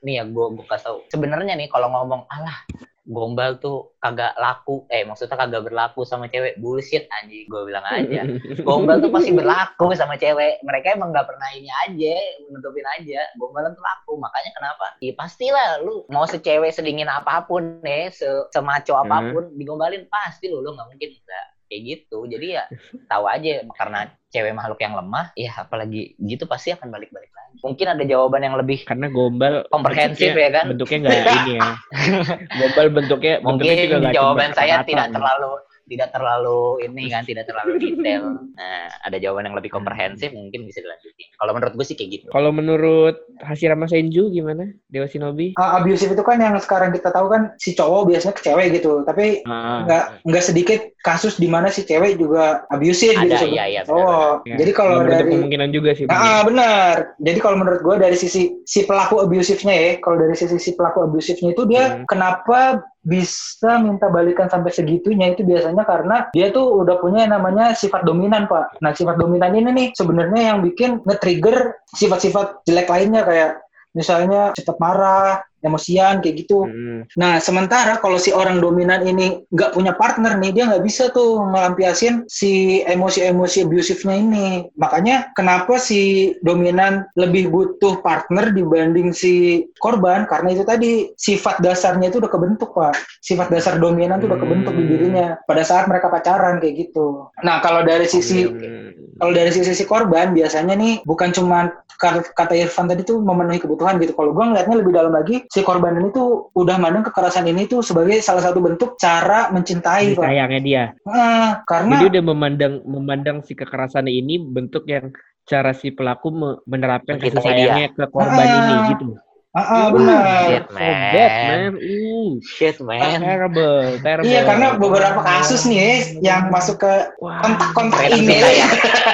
nih 0.00 0.14
ya 0.20 0.24
gue 0.24 0.46
gue 0.56 0.64
kasih 0.64 0.84
tau 0.88 0.98
sebenarnya 1.12 1.52
nih 1.52 1.68
kalau 1.68 1.92
ngomong 1.92 2.24
alah 2.32 2.64
gombal 3.08 3.56
tuh 3.56 3.96
kagak 3.98 4.36
laku. 4.36 4.84
Eh 4.92 5.02
maksudnya 5.02 5.34
kagak 5.40 5.64
berlaku 5.64 6.04
sama 6.04 6.28
cewek. 6.28 6.60
Bullshit 6.60 7.08
anjing. 7.08 7.48
Gue 7.48 7.64
bilang 7.64 7.82
aja. 7.88 8.28
Gombal 8.68 9.00
tuh 9.00 9.08
pasti 9.08 9.32
berlaku 9.32 9.96
sama 9.96 10.20
cewek. 10.20 10.60
Mereka 10.62 11.00
emang 11.00 11.10
nggak 11.16 11.26
pernah 11.26 11.48
ini 11.56 11.72
aja 11.88 12.16
menutupin 12.52 12.84
aja. 13.00 13.20
Gombalan 13.40 13.72
tuh 13.72 13.82
laku. 13.82 14.12
Makanya 14.20 14.50
kenapa? 14.52 14.86
Ya 15.00 15.12
pastilah 15.16 15.80
lu 15.82 16.04
mau 16.12 16.28
secewek 16.28 16.70
sedingin 16.70 17.08
apa 17.08 17.48
pun 17.48 17.80
nih 17.80 18.12
se 18.12 18.28
semaco 18.52 18.92
apa 19.00 19.32
pun 19.32 19.56
digombalin 19.56 20.04
pasti 20.12 20.52
lu. 20.52 20.60
Lu 20.60 20.76
nggak 20.76 20.88
mungkin 20.92 21.10
enggak 21.16 21.46
kayak 21.68 21.82
gitu. 21.84 22.18
Jadi 22.26 22.46
ya 22.56 22.64
tahu 23.06 23.24
aja 23.28 23.62
karena 23.76 24.00
cewek 24.28 24.52
makhluk 24.52 24.80
yang 24.80 24.92
lemah 24.96 25.32
ya 25.36 25.52
apalagi 25.56 26.16
gitu 26.20 26.44
pasti 26.44 26.72
akan 26.72 26.88
balik-balik 26.88 27.30
lagi. 27.32 27.54
Mungkin 27.60 27.86
ada 27.88 28.04
jawaban 28.04 28.42
yang 28.44 28.56
lebih 28.56 28.84
karena 28.84 29.08
gombal 29.08 29.64
komprehensif 29.68 30.32
bentuknya- 30.32 30.44
ya 30.44 30.50
kan? 30.52 30.64
bentuknya 30.72 30.98
nggak 31.04 31.16
ini 31.20 31.52
ya. 31.56 31.70
Gombal 32.60 32.86
bentuknya 32.92 33.34
bentuknya 33.40 33.44
mungkin 33.44 33.84
juga 33.84 33.96
nggak 34.00 34.14
jawaban 34.16 34.50
saya 34.56 34.74
tidak 34.84 35.08
terlalu 35.12 35.52
tidak 35.88 36.12
terlalu 36.12 36.84
ini 36.84 37.08
kan 37.08 37.24
tidak 37.24 37.48
terlalu 37.48 37.72
detail 37.82 38.36
nah 38.54 38.86
ada 39.02 39.16
jawaban 39.16 39.48
yang 39.48 39.56
lebih 39.56 39.72
komprehensif 39.72 40.30
mungkin 40.30 40.62
bisa 40.62 40.84
dilanjutin 40.84 41.28
kalau 41.34 41.52
menurut 41.56 41.72
gue 41.74 41.86
sih 41.86 41.96
kayak 41.96 42.10
gitu 42.12 42.26
kalau 42.28 42.52
menurut 42.52 43.16
Hashirama 43.40 43.88
Senju 43.88 44.28
gimana 44.28 44.68
Dewa 44.86 45.08
Shinobi 45.08 45.56
Ah, 45.56 45.80
abusive 45.80 46.12
itu 46.12 46.22
kan 46.22 46.36
yang 46.38 46.54
sekarang 46.58 46.92
kita 46.92 47.08
tahu 47.08 47.30
kan 47.30 47.54
si 47.56 47.72
cowok 47.72 48.10
biasanya 48.10 48.34
ke 48.36 48.42
cewek 48.44 48.66
gitu. 48.76 49.02
Tapi 49.02 49.42
Ah, 49.46 49.86
nggak 49.86 50.04
nggak 50.26 50.44
sedikit 50.44 50.80
kasus 51.00 51.38
di 51.38 51.46
mana 51.46 51.70
si 51.70 51.82
cewek 51.82 52.18
juga 52.18 52.66
abusive 52.68 53.14
Ada, 53.16 53.38
gitu. 53.42 53.54
iya, 53.54 53.64
iya, 53.64 53.80
benar, 53.86 54.02
Oh, 54.04 54.30
ya. 54.44 54.56
jadi 54.58 54.70
kalau 54.74 55.02
dari 55.02 55.24
kemungkinan 55.30 55.70
juga 55.70 55.94
sih 55.94 56.04
Ah, 56.06 56.42
benar. 56.42 57.16
Jadi 57.18 57.38
kalau 57.38 57.56
menurut 57.56 57.80
gue 57.80 57.96
dari 57.96 58.16
sisi 58.18 58.60
si 58.66 58.84
pelaku 58.84 59.22
abusifnya 59.22 59.72
ya, 59.72 59.90
kalau 60.02 60.18
dari 60.18 60.34
sisi 60.34 60.58
si 60.58 60.74
pelaku 60.74 61.06
abusifnya 61.06 61.54
itu 61.54 61.62
dia 61.64 61.84
Hmm. 61.88 62.04
kenapa 62.10 62.82
bisa 63.02 63.78
minta 63.78 64.10
balikan 64.10 64.50
sampai 64.50 64.74
segitunya 64.74 65.32
itu 65.32 65.46
biasanya 65.46 65.86
karena 65.86 66.16
dia 66.34 66.50
tuh 66.50 66.82
udah 66.84 66.98
punya 66.98 67.24
yang 67.24 67.38
namanya 67.38 67.72
sifat 67.72 68.04
dominan, 68.04 68.50
Pak. 68.50 68.82
Nah, 68.82 68.92
sifat 68.92 69.16
dominan 69.16 69.54
ini 69.54 69.70
nih 69.70 69.88
sebenarnya 69.94 70.54
yang 70.54 70.58
bikin 70.60 71.00
nge-trigger 71.06 71.78
sifat-sifat 71.94 72.66
jelek 72.66 72.90
lainnya 72.90 73.22
kayak 73.24 73.50
misalnya 73.96 74.52
cepat 74.52 74.76
marah, 74.78 75.42
emosian 75.62 76.22
kayak 76.22 76.46
gitu. 76.46 76.66
Hmm. 76.66 77.02
Nah, 77.18 77.42
sementara 77.42 77.98
kalau 77.98 78.18
si 78.20 78.30
orang 78.30 78.62
dominan 78.62 79.02
ini 79.02 79.42
nggak 79.50 79.74
punya 79.74 79.94
partner 79.98 80.38
nih, 80.38 80.54
dia 80.54 80.64
nggak 80.70 80.84
bisa 80.86 81.10
tuh 81.10 81.42
melampiasin 81.42 82.26
si 82.30 82.82
emosi-emosi 82.86 83.66
abusifnya 83.66 84.14
ini. 84.14 84.46
Makanya 84.78 85.34
kenapa 85.34 85.76
si 85.82 86.34
dominan 86.46 87.06
lebih 87.18 87.50
butuh 87.50 87.98
partner 88.02 88.54
dibanding 88.54 89.10
si 89.10 89.66
korban? 89.82 90.30
Karena 90.30 90.54
itu 90.54 90.62
tadi 90.62 91.10
sifat 91.18 91.58
dasarnya 91.58 92.10
itu 92.14 92.22
udah 92.22 92.30
kebentuk, 92.30 92.70
Pak. 92.74 92.94
Sifat 93.22 93.50
dasar 93.50 93.82
dominan 93.82 94.22
itu 94.22 94.30
udah 94.30 94.40
kebentuk 94.40 94.72
di 94.78 94.84
Hmm. 94.86 94.92
dirinya 94.94 95.26
pada 95.44 95.62
saat 95.66 95.90
mereka 95.90 96.08
pacaran 96.08 96.62
kayak 96.62 96.88
gitu. 96.88 97.28
Nah, 97.42 97.58
kalau 97.58 97.82
dari 97.82 98.06
sisi 98.06 98.46
Hmm. 98.46 99.16
kalau 99.18 99.34
dari 99.34 99.50
sisi 99.50 99.74
si 99.74 99.82
korban 99.82 100.30
biasanya 100.30 100.78
nih 100.78 101.02
bukan 101.02 101.34
cuma 101.34 101.74
kata 101.98 102.22
kata 102.30 102.54
Irfan 102.54 102.86
tadi 102.86 103.02
tuh 103.02 103.18
memenuhi 103.18 103.58
kebutuhan 103.58 103.98
gitu. 103.98 104.14
Kalau 104.14 104.30
gue 104.30 104.44
ngeliatnya 104.46 104.76
lebih 104.78 104.94
dalam 104.94 105.10
lagi, 105.10 105.47
si 105.48 105.60
korban 105.60 105.96
ini 105.96 106.08
tuh 106.10 106.52
udah 106.52 106.76
mandang 106.76 107.02
kekerasan 107.02 107.44
ini 107.44 107.64
tuh 107.64 107.80
sebagai 107.80 108.20
salah 108.20 108.40
satu 108.40 108.60
bentuk 108.60 108.94
cara 108.94 109.48
mencintai, 109.48 110.12
Pak. 110.12 110.22
sayangnya 110.22 110.60
dia. 110.60 110.84
Ah, 111.04 111.64
karena 111.64 111.98
Jadi 111.98 112.08
dia 112.14 112.22
memandang 112.22 112.84
memandang 112.84 113.40
si 113.40 113.52
kekerasan 113.52 114.06
ini 114.06 114.36
bentuk 114.38 114.84
yang 114.84 115.08
cara 115.44 115.72
si 115.72 115.88
pelaku 115.88 116.28
me- 116.28 116.60
menerapkan 116.64 117.16
kasih 117.16 117.40
sayangnya 117.40 117.88
ke 117.90 118.04
korban 118.06 118.44
Ah. 118.44 118.56
ini 118.58 118.74
gitu. 118.92 119.04
ah, 119.48 119.60
ah, 119.60 119.80
Uh, 119.80 119.86
benar. 119.90 120.22
shit, 120.44 120.64
So 120.68 120.76
bad, 120.76 121.16
man. 121.16 121.48
man. 121.48 121.72
Uh, 121.74 122.30
Shit, 122.44 122.76
man. 122.78 123.18
terrible, 123.18 123.80
terrible. 123.98 124.28
Iya, 124.28 124.40
karena 124.44 124.66
beberapa 124.76 125.20
kasus 125.20 125.64
nih 125.64 125.78
ya, 125.80 125.90
yang 126.20 126.42
masuk 126.52 126.76
ke 126.78 126.92
Wah. 127.18 127.40
kontak-kontak 127.40 127.96
Redaksi 127.98 128.20
email. 128.22 128.44
saya. 128.44 128.66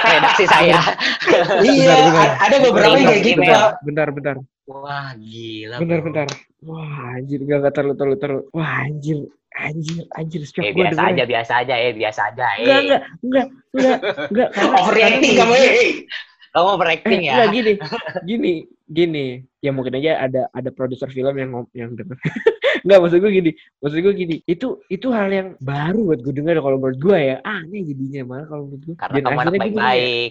Redaksi 0.04 0.44
saya. 0.50 0.78
iya, 1.62 1.94
Benar, 1.94 2.10
benar. 2.10 2.28
ada 2.42 2.56
beberapa 2.60 2.92
yang 2.92 3.08
kayak 3.08 3.22
gitu. 3.24 3.40
Bentar, 3.86 4.08
bentar. 4.10 4.36
Wah, 4.64 5.12
gila. 5.14 5.76
Bentar, 5.76 5.98
bro. 6.00 6.06
bentar. 6.08 6.26
Wah, 6.64 7.20
anjir, 7.20 7.40
gak, 7.44 7.58
gak 7.60 7.74
terlalu, 7.76 7.94
terlalu, 7.94 8.16
terlalu. 8.16 8.42
Wah, 8.50 8.72
anjir, 8.82 9.18
anjir, 9.52 10.02
anjir. 10.10 10.40
Eh, 10.40 10.72
biasa 10.72 10.96
dengernya. 10.96 11.12
aja, 11.12 11.24
biasa 11.28 11.52
aja, 11.60 11.74
eh, 11.76 11.92
biasa 11.92 12.20
aja, 12.32 12.46
eh. 12.56 12.64
Enggak, 12.64 12.80
enggak, 12.80 13.02
enggak, 13.20 13.46
enggak, 13.76 13.98
enggak. 14.32 14.48
Karena, 14.56 14.76
Overreacting 14.80 15.32
karena- 15.36 15.44
kamu, 15.44 15.54
eh. 15.60 15.92
Kamu 16.54 16.64
Eh, 16.64 16.74
overacting 16.78 17.20
ya? 17.20 17.32
enggak 17.34 17.48
gini, 17.52 17.72
gini, 18.30 18.52
gini. 18.86 19.26
Ya 19.58 19.70
mungkin 19.72 19.96
aja 19.96 20.22
ada 20.22 20.42
ada 20.48 20.70
produser 20.70 21.08
film 21.08 21.34
yang 21.34 21.50
yang 21.72 21.92
denger. 21.92 22.16
Enggak 22.84 23.00
maksud 23.00 23.16
gue 23.18 23.32
gini, 23.32 23.50
maksud 23.80 23.96
gue 23.98 24.12
gini. 24.12 24.36
Itu 24.44 24.84
itu 24.86 25.08
hal 25.08 25.32
yang 25.32 25.48
baru 25.56 26.04
buat 26.04 26.20
gue 26.20 26.36
dengar 26.36 26.60
kalau 26.60 26.76
menurut 26.76 27.00
gue 27.00 27.16
ya. 27.16 27.36
Aneh 27.42 27.80
jadinya 27.80 28.22
malah 28.28 28.46
kalau 28.46 28.68
menurut 28.68 28.82
gue. 28.84 28.94
Karena 28.94 29.16
kamu 29.18 29.38
anak 29.40 29.52
baik-baik. 29.56 30.30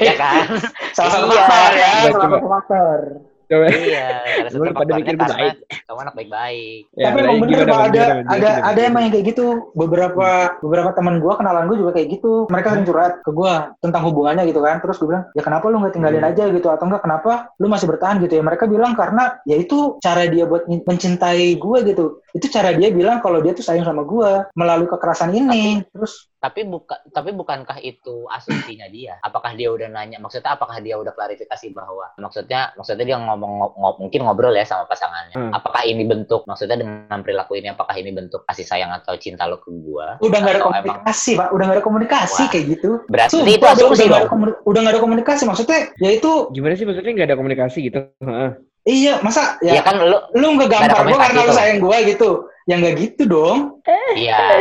Ya 0.00 0.14
kan? 0.16 0.46
Salah 0.92 1.10
satu 1.12 1.26
Iya. 1.26 1.42
faktor 1.42 1.72
ya, 1.74 1.90
Coba, 1.92 2.10
salah 2.10 2.26
coba. 2.26 2.36
satu 2.36 2.48
faktor. 2.48 3.00
Coba. 3.46 3.70
Iya, 3.70 4.06
Lu 4.50 4.74
pada 4.74 4.92
mikir 4.98 5.14
gue 5.14 5.22
karena 5.22 5.38
baik. 5.38 5.56
kamu 5.86 5.98
anak 6.02 6.14
baik-baik. 6.18 6.80
Ya, 6.98 7.04
Tapi 7.06 7.18
emang 7.22 7.38
bener 7.38 7.50
gimana, 7.54 7.70
Pak, 7.70 7.78
ada 7.78 8.02
ada 8.26 8.48
Gimana, 8.50 8.66
ada 8.66 8.80
emang 8.82 9.02
yang 9.06 9.12
kayak 9.14 9.26
gitu. 9.30 9.46
Beberapa 9.70 10.28
beberapa 10.58 10.90
teman 10.90 11.22
gua 11.22 11.38
kenalan 11.38 11.70
gua 11.70 11.78
juga 11.78 11.92
kayak 11.94 12.08
gitu. 12.18 12.50
Mereka 12.50 12.74
sering 12.74 12.86
curhat 12.90 13.22
ke 13.22 13.30
gua 13.30 13.70
tentang 13.78 14.02
hubungannya 14.02 14.50
gitu 14.50 14.58
kan. 14.58 14.82
Terus 14.82 14.98
gua 14.98 15.06
bilang, 15.14 15.24
"Ya 15.30 15.42
kenapa 15.46 15.64
lu 15.70 15.78
nggak 15.78 15.94
tinggalin 15.94 16.26
Hmm. 16.26 16.30
aja 16.34 16.44
gitu 16.50 16.68
atau 16.74 16.84
enggak 16.90 17.02
kenapa 17.06 17.32
lu 17.62 17.66
masih 17.70 17.86
bertahan 17.86 18.18
gitu 18.18 18.34
ya?" 18.34 18.42
Mereka 18.42 18.64
bilang 18.66 18.92
karena 18.98 19.38
ya 19.46 19.54
itu 19.54 19.78
cara 20.02 20.26
dia 20.26 20.42
buat 20.42 20.66
mencintai 20.66 21.54
gua 21.62 21.86
gitu. 21.86 22.18
Itu 22.34 22.50
cara 22.50 22.74
dia 22.74 22.90
bilang 22.90 23.22
kalau 23.22 23.38
dia 23.38 23.54
tuh 23.54 23.62
sayang 23.62 23.86
sama 23.86 24.02
gua 24.02 24.50
melalui 24.58 24.90
kekerasan 24.90 25.30
ini. 25.30 25.86
Terus 25.94 26.26
Tapi 26.36 26.68
bukan 26.68 27.00
tapi 27.10 27.32
bukankah 27.32 27.80
itu 27.80 28.28
asumsinya 28.28 28.86
dia? 28.86 29.16
Apakah 29.20 29.56
dia 29.56 29.72
udah 29.72 29.88
nanya? 29.88 30.20
Maksudnya 30.20 30.52
apakah 30.52 30.78
dia 30.78 30.94
udah 30.94 31.10
klarifikasi 31.10 31.72
bahwa 31.72 32.12
maksudnya 32.16 32.76
maksudnya 32.76 33.04
dia 33.04 33.16
ngomong 33.16 33.52
ngom- 33.72 33.98
mungkin 33.98 34.20
ngobrol 34.22 34.52
ya 34.52 34.62
sama 34.62 34.84
pasangannya. 34.84 35.32
Hmm. 35.32 35.50
Apakah 35.50 35.82
ini 35.82 36.04
bentuk 36.04 36.44
maksudnya 36.44 36.76
dengan 36.76 37.24
perilaku 37.24 37.56
ini 37.56 37.72
apakah 37.72 37.96
ini 37.96 38.12
bentuk 38.12 38.44
kasih 38.44 38.62
sayang 38.62 38.92
atau 38.92 39.16
cinta 39.16 39.48
lo 39.48 39.58
ke 39.58 39.72
gua? 39.80 40.20
udah 40.20 40.38
nggak 40.38 40.52
ada 40.52 40.60
Atau 40.60 40.70
emang- 40.70 40.84
komunikasi, 40.84 41.30
Pak. 41.34 41.48
Udah 41.50 41.64
nggak 41.64 41.76
ada 41.76 41.84
komunikasi 41.84 42.42
Wah. 42.44 42.50
kayak 42.52 42.64
gitu. 42.68 42.90
Berarti 43.08 43.32
Sumpah, 43.32 43.48
itu 43.48 43.56
udah- 43.58 43.72
asumsi 43.72 43.86
udah 43.88 43.96
nggak 43.96 44.12
ada 44.12 44.20
dong. 44.20 44.32
komuni- 44.32 44.58
udah 44.62 44.80
nggak 44.84 44.94
ada 44.94 45.02
komunikasi 45.02 45.42
maksudnya 45.44 45.78
ya 45.96 46.10
itu 46.12 46.32
Gimana 46.52 46.72
sih 46.74 46.84
maksudnya 46.84 47.12
nggak 47.12 47.28
ada 47.32 47.36
komunikasi 47.36 47.78
gitu? 47.80 48.00
Heeh. 48.20 48.50
iya 48.86 49.18
masa 49.18 49.58
Ya 49.66 49.80
ya, 49.80 49.82
kan 49.82 49.98
lu 49.98 50.14
lu 50.36 50.46
nggak 50.54 50.68
gampar 50.70 50.94
gua 50.94 51.00
komunikasi 51.02 51.24
karena 51.26 51.40
lu 51.42 51.52
sayang 51.56 51.78
gua 51.82 51.96
gitu 52.04 52.30
ya 52.66 52.74
nggak 52.82 52.94
gitu 52.98 53.22
dong 53.30 53.78
iya. 54.18 54.58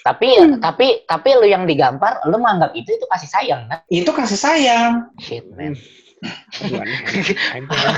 tapi 0.00 0.56
tapi 0.56 1.04
tapi 1.04 1.28
lu 1.36 1.44
yang 1.44 1.68
digampar 1.68 2.16
lu 2.24 2.40
menganggap 2.40 2.72
itu 2.72 2.96
itu 2.96 3.04
kasih 3.12 3.28
sayang 3.28 3.62
kan? 3.68 3.78
itu 3.92 4.10
kasih 4.10 4.40
sayang 4.40 4.92
Shit, 5.20 5.44
man. 5.52 5.76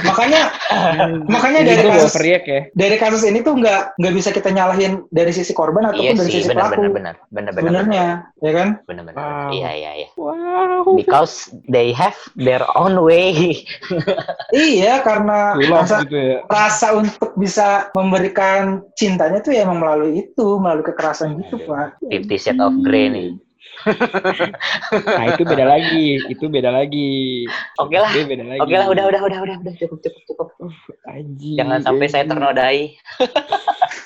Makanya 0.09 0.43
makanya 1.33 1.61
dari 1.65 1.83
kasus 1.89 2.15
ya. 2.21 2.41
dari 2.75 2.97
kasus 2.99 3.23
ini 3.25 3.41
tuh 3.45 3.59
nggak 3.59 3.99
nggak 4.01 4.15
bisa 4.15 4.31
kita 4.35 4.51
nyalahin 4.51 5.05
dari 5.13 5.33
sisi 5.33 5.53
korban 5.55 5.89
ataupun 5.91 6.15
Iya 6.15 6.19
dari 6.19 6.31
sih, 6.31 6.41
sisi 6.45 6.51
benar 6.51 6.73
pelaku 6.73 6.81
benar 6.81 6.93
benar. 6.93 7.15
Benar 7.29 7.51
benar. 7.53 7.63
sebenarnya 7.63 8.07
ya 8.43 8.53
kan 8.55 8.69
Benar 8.89 9.03
benar. 9.05 9.17
Wow. 9.19 9.51
Iya 9.53 9.71
iya 9.75 9.93
iya. 10.05 10.09
Wow. 10.17 10.97
Because 10.97 11.53
they 11.69 11.93
have 11.93 12.17
their 12.39 12.63
own 12.77 13.01
way. 13.05 13.65
iya 14.55 15.05
karena 15.05 15.55
rasa, 15.69 16.05
gitu 16.07 16.17
ya. 16.17 16.39
rasa 16.49 16.87
untuk 16.97 17.35
bisa 17.37 17.93
memberikan 17.93 18.83
cintanya 18.97 19.45
tuh 19.45 19.53
ya 19.55 19.67
emang 19.69 19.81
melalui 19.83 20.25
itu 20.27 20.47
melalui 20.57 20.85
kekerasan 20.87 21.39
gitu 21.45 21.61
pak 21.69 22.01
Fifty 22.09 22.37
Shades 22.41 22.63
of 22.63 22.75
Grey 22.83 23.11
nih. 23.11 23.31
Nah 24.93 25.25
itu 25.33 25.43
beda 25.47 25.65
lagi, 25.65 26.07
itu 26.29 26.45
beda 26.51 26.71
lagi. 26.75 27.47
Oke 27.79 27.97
lah. 27.97 28.11
Itu 28.11 28.27
beda 28.27 28.45
lagi. 28.45 28.61
Oke 28.61 28.75
lah, 28.75 28.87
udah 28.91 29.05
udah 29.07 29.21
udah 29.23 29.41
udah 29.43 29.57
udah 29.63 29.75
cukup 29.79 29.99
cukup 30.03 30.23
cukup. 30.27 30.49
Anjing. 31.07 31.57
Jangan 31.57 31.81
sampai 31.87 32.07
saya 32.11 32.25
ternodai. 32.27 32.99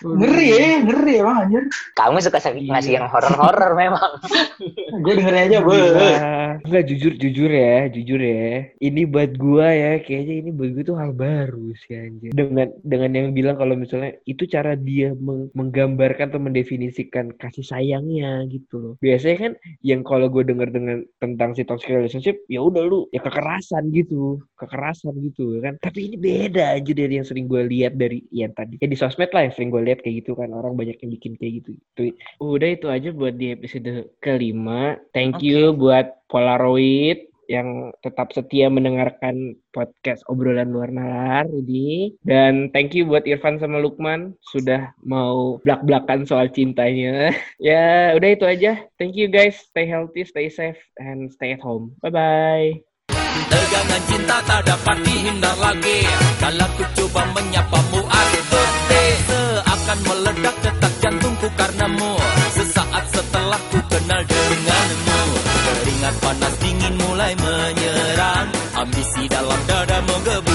Ngeri 0.05 0.47
ya 0.53 0.69
ngeri 0.85 1.15
emang 1.23 1.37
anjir 1.47 1.65
Kamu 1.99 2.19
suka 2.21 2.39
ngasih 2.43 2.67
ngasih 2.69 2.93
yang 2.99 3.07
horor-horor 3.09 3.73
memang. 3.83 4.11
gue 5.03 5.13
dengerin 5.17 5.43
aja 5.51 5.59
Nah, 5.63 6.61
enggak 6.65 6.85
jujur 6.91 7.13
jujur 7.17 7.51
ya, 7.51 7.89
jujur 7.89 8.21
ya. 8.21 8.69
Ini 8.79 9.03
buat 9.09 9.37
gua 9.37 9.69
ya, 9.73 9.93
kayaknya 10.01 10.35
ini 10.47 10.51
buat 10.53 10.71
gua 10.77 10.85
tuh 10.85 10.97
hal 10.99 11.13
baru 11.15 11.73
sih 11.77 11.95
anjir. 11.97 12.31
Dengan 12.33 12.69
dengan 12.83 13.11
yang 13.13 13.29
bilang 13.37 13.57
kalau 13.57 13.77
misalnya 13.77 14.17
itu 14.25 14.45
cara 14.49 14.75
dia 14.77 15.13
meng- 15.17 15.51
menggambarkan 15.53 16.33
atau 16.33 16.41
mendefinisikan 16.41 17.33
kasih 17.37 17.65
sayangnya 17.65 18.45
gitu 18.49 18.75
loh. 18.79 18.95
Biasanya 19.01 19.37
kan 19.39 19.53
yang 19.85 20.03
kalau 20.07 20.29
gue 20.29 20.45
denger 20.45 20.69
dengan 20.73 21.05
tentang 21.19 21.53
si 21.57 21.65
toxic 21.65 21.93
relationship, 21.93 22.41
ya 22.49 22.61
udah 22.65 22.83
lu 22.85 23.07
ya 23.13 23.21
kekerasan 23.21 23.93
gitu, 23.93 24.41
kekerasan 24.57 25.15
gitu 25.21 25.61
kan. 25.61 25.77
Tapi 25.81 26.13
ini 26.13 26.17
beda 26.17 26.77
aja 26.77 26.93
dari 26.93 27.21
yang 27.21 27.27
sering 27.29 27.47
gue 27.49 27.63
lihat 27.69 27.97
dari 27.97 28.25
yang 28.33 28.53
tadi. 28.57 28.77
Ya 28.81 28.89
di 28.89 28.97
sosmed 28.97 29.31
lah 29.33 29.45
yang 29.49 29.55
sering 29.55 29.71
gue 29.71 29.83
lihat 29.85 29.92
kayak 30.01 30.25
gitu 30.25 30.33
kan 30.33 30.49
orang 30.57 30.73
banyak 30.73 30.97
yang 30.97 31.11
bikin 31.13 31.37
kayak 31.37 31.53
gitu. 31.61 31.71
Itu 31.77 32.03
udah 32.41 32.71
itu 32.73 32.87
aja 32.89 33.13
buat 33.13 33.37
di 33.37 33.53
episode 33.53 34.17
kelima. 34.25 34.97
Thank 35.13 35.45
you 35.45 35.77
buat 35.77 36.25
Polaroid 36.33 37.33
yang 37.51 37.93
tetap 38.01 38.33
setia 38.33 38.73
mendengarkan 38.73 39.61
podcast 39.77 40.25
obrolan 40.33 40.73
luar 40.73 40.89
nalar 40.89 41.45
ini. 41.53 42.17
Dan 42.25 42.73
thank 42.73 42.97
you 42.97 43.05
buat 43.05 43.29
Irfan 43.29 43.61
sama 43.61 43.77
Lukman 43.77 44.33
sudah 44.55 44.97
mau 45.05 45.61
belak-belakan 45.61 46.25
soal 46.25 46.49
cintanya. 46.49 47.29
Ya 47.63 48.17
udah 48.19 48.29
itu 48.35 48.45
aja. 48.49 48.73
Thank 48.99 49.15
you 49.15 49.31
guys. 49.31 49.55
Stay 49.71 49.87
healthy 49.87 50.27
stay 50.27 50.51
safe 50.51 50.81
and 50.99 51.31
stay 51.31 51.55
at 51.55 51.63
home. 51.63 51.95
Bye 52.03 52.11
bye 52.11 52.71
Tegangan 53.49 54.03
cinta 54.11 54.37
tak 54.45 54.61
dapat 54.67 54.97
dihindar 55.07 55.57
lagi. 55.63 56.05
Kalau 56.43 56.69
ku 56.75 56.85
coba 56.97 57.23
menyapamu 57.33 58.01
aku 58.03 58.41
Meledak 60.01 60.57
detak 60.65 60.93
jantungku 61.05 61.49
karenamu. 61.53 62.17
Sesaat 62.57 63.05
setelah 63.13 63.61
ku 63.69 63.79
kenal 63.93 64.23
denganmu 64.25 65.21
Keringat 65.63 66.15
panas 66.25 66.55
dingin 66.65 66.95
mulai 66.97 67.33
menyerang. 67.37 68.49
Ambisi 68.73 69.29
dalam 69.29 69.61
dada 69.69 69.99
menggebu 70.01 70.52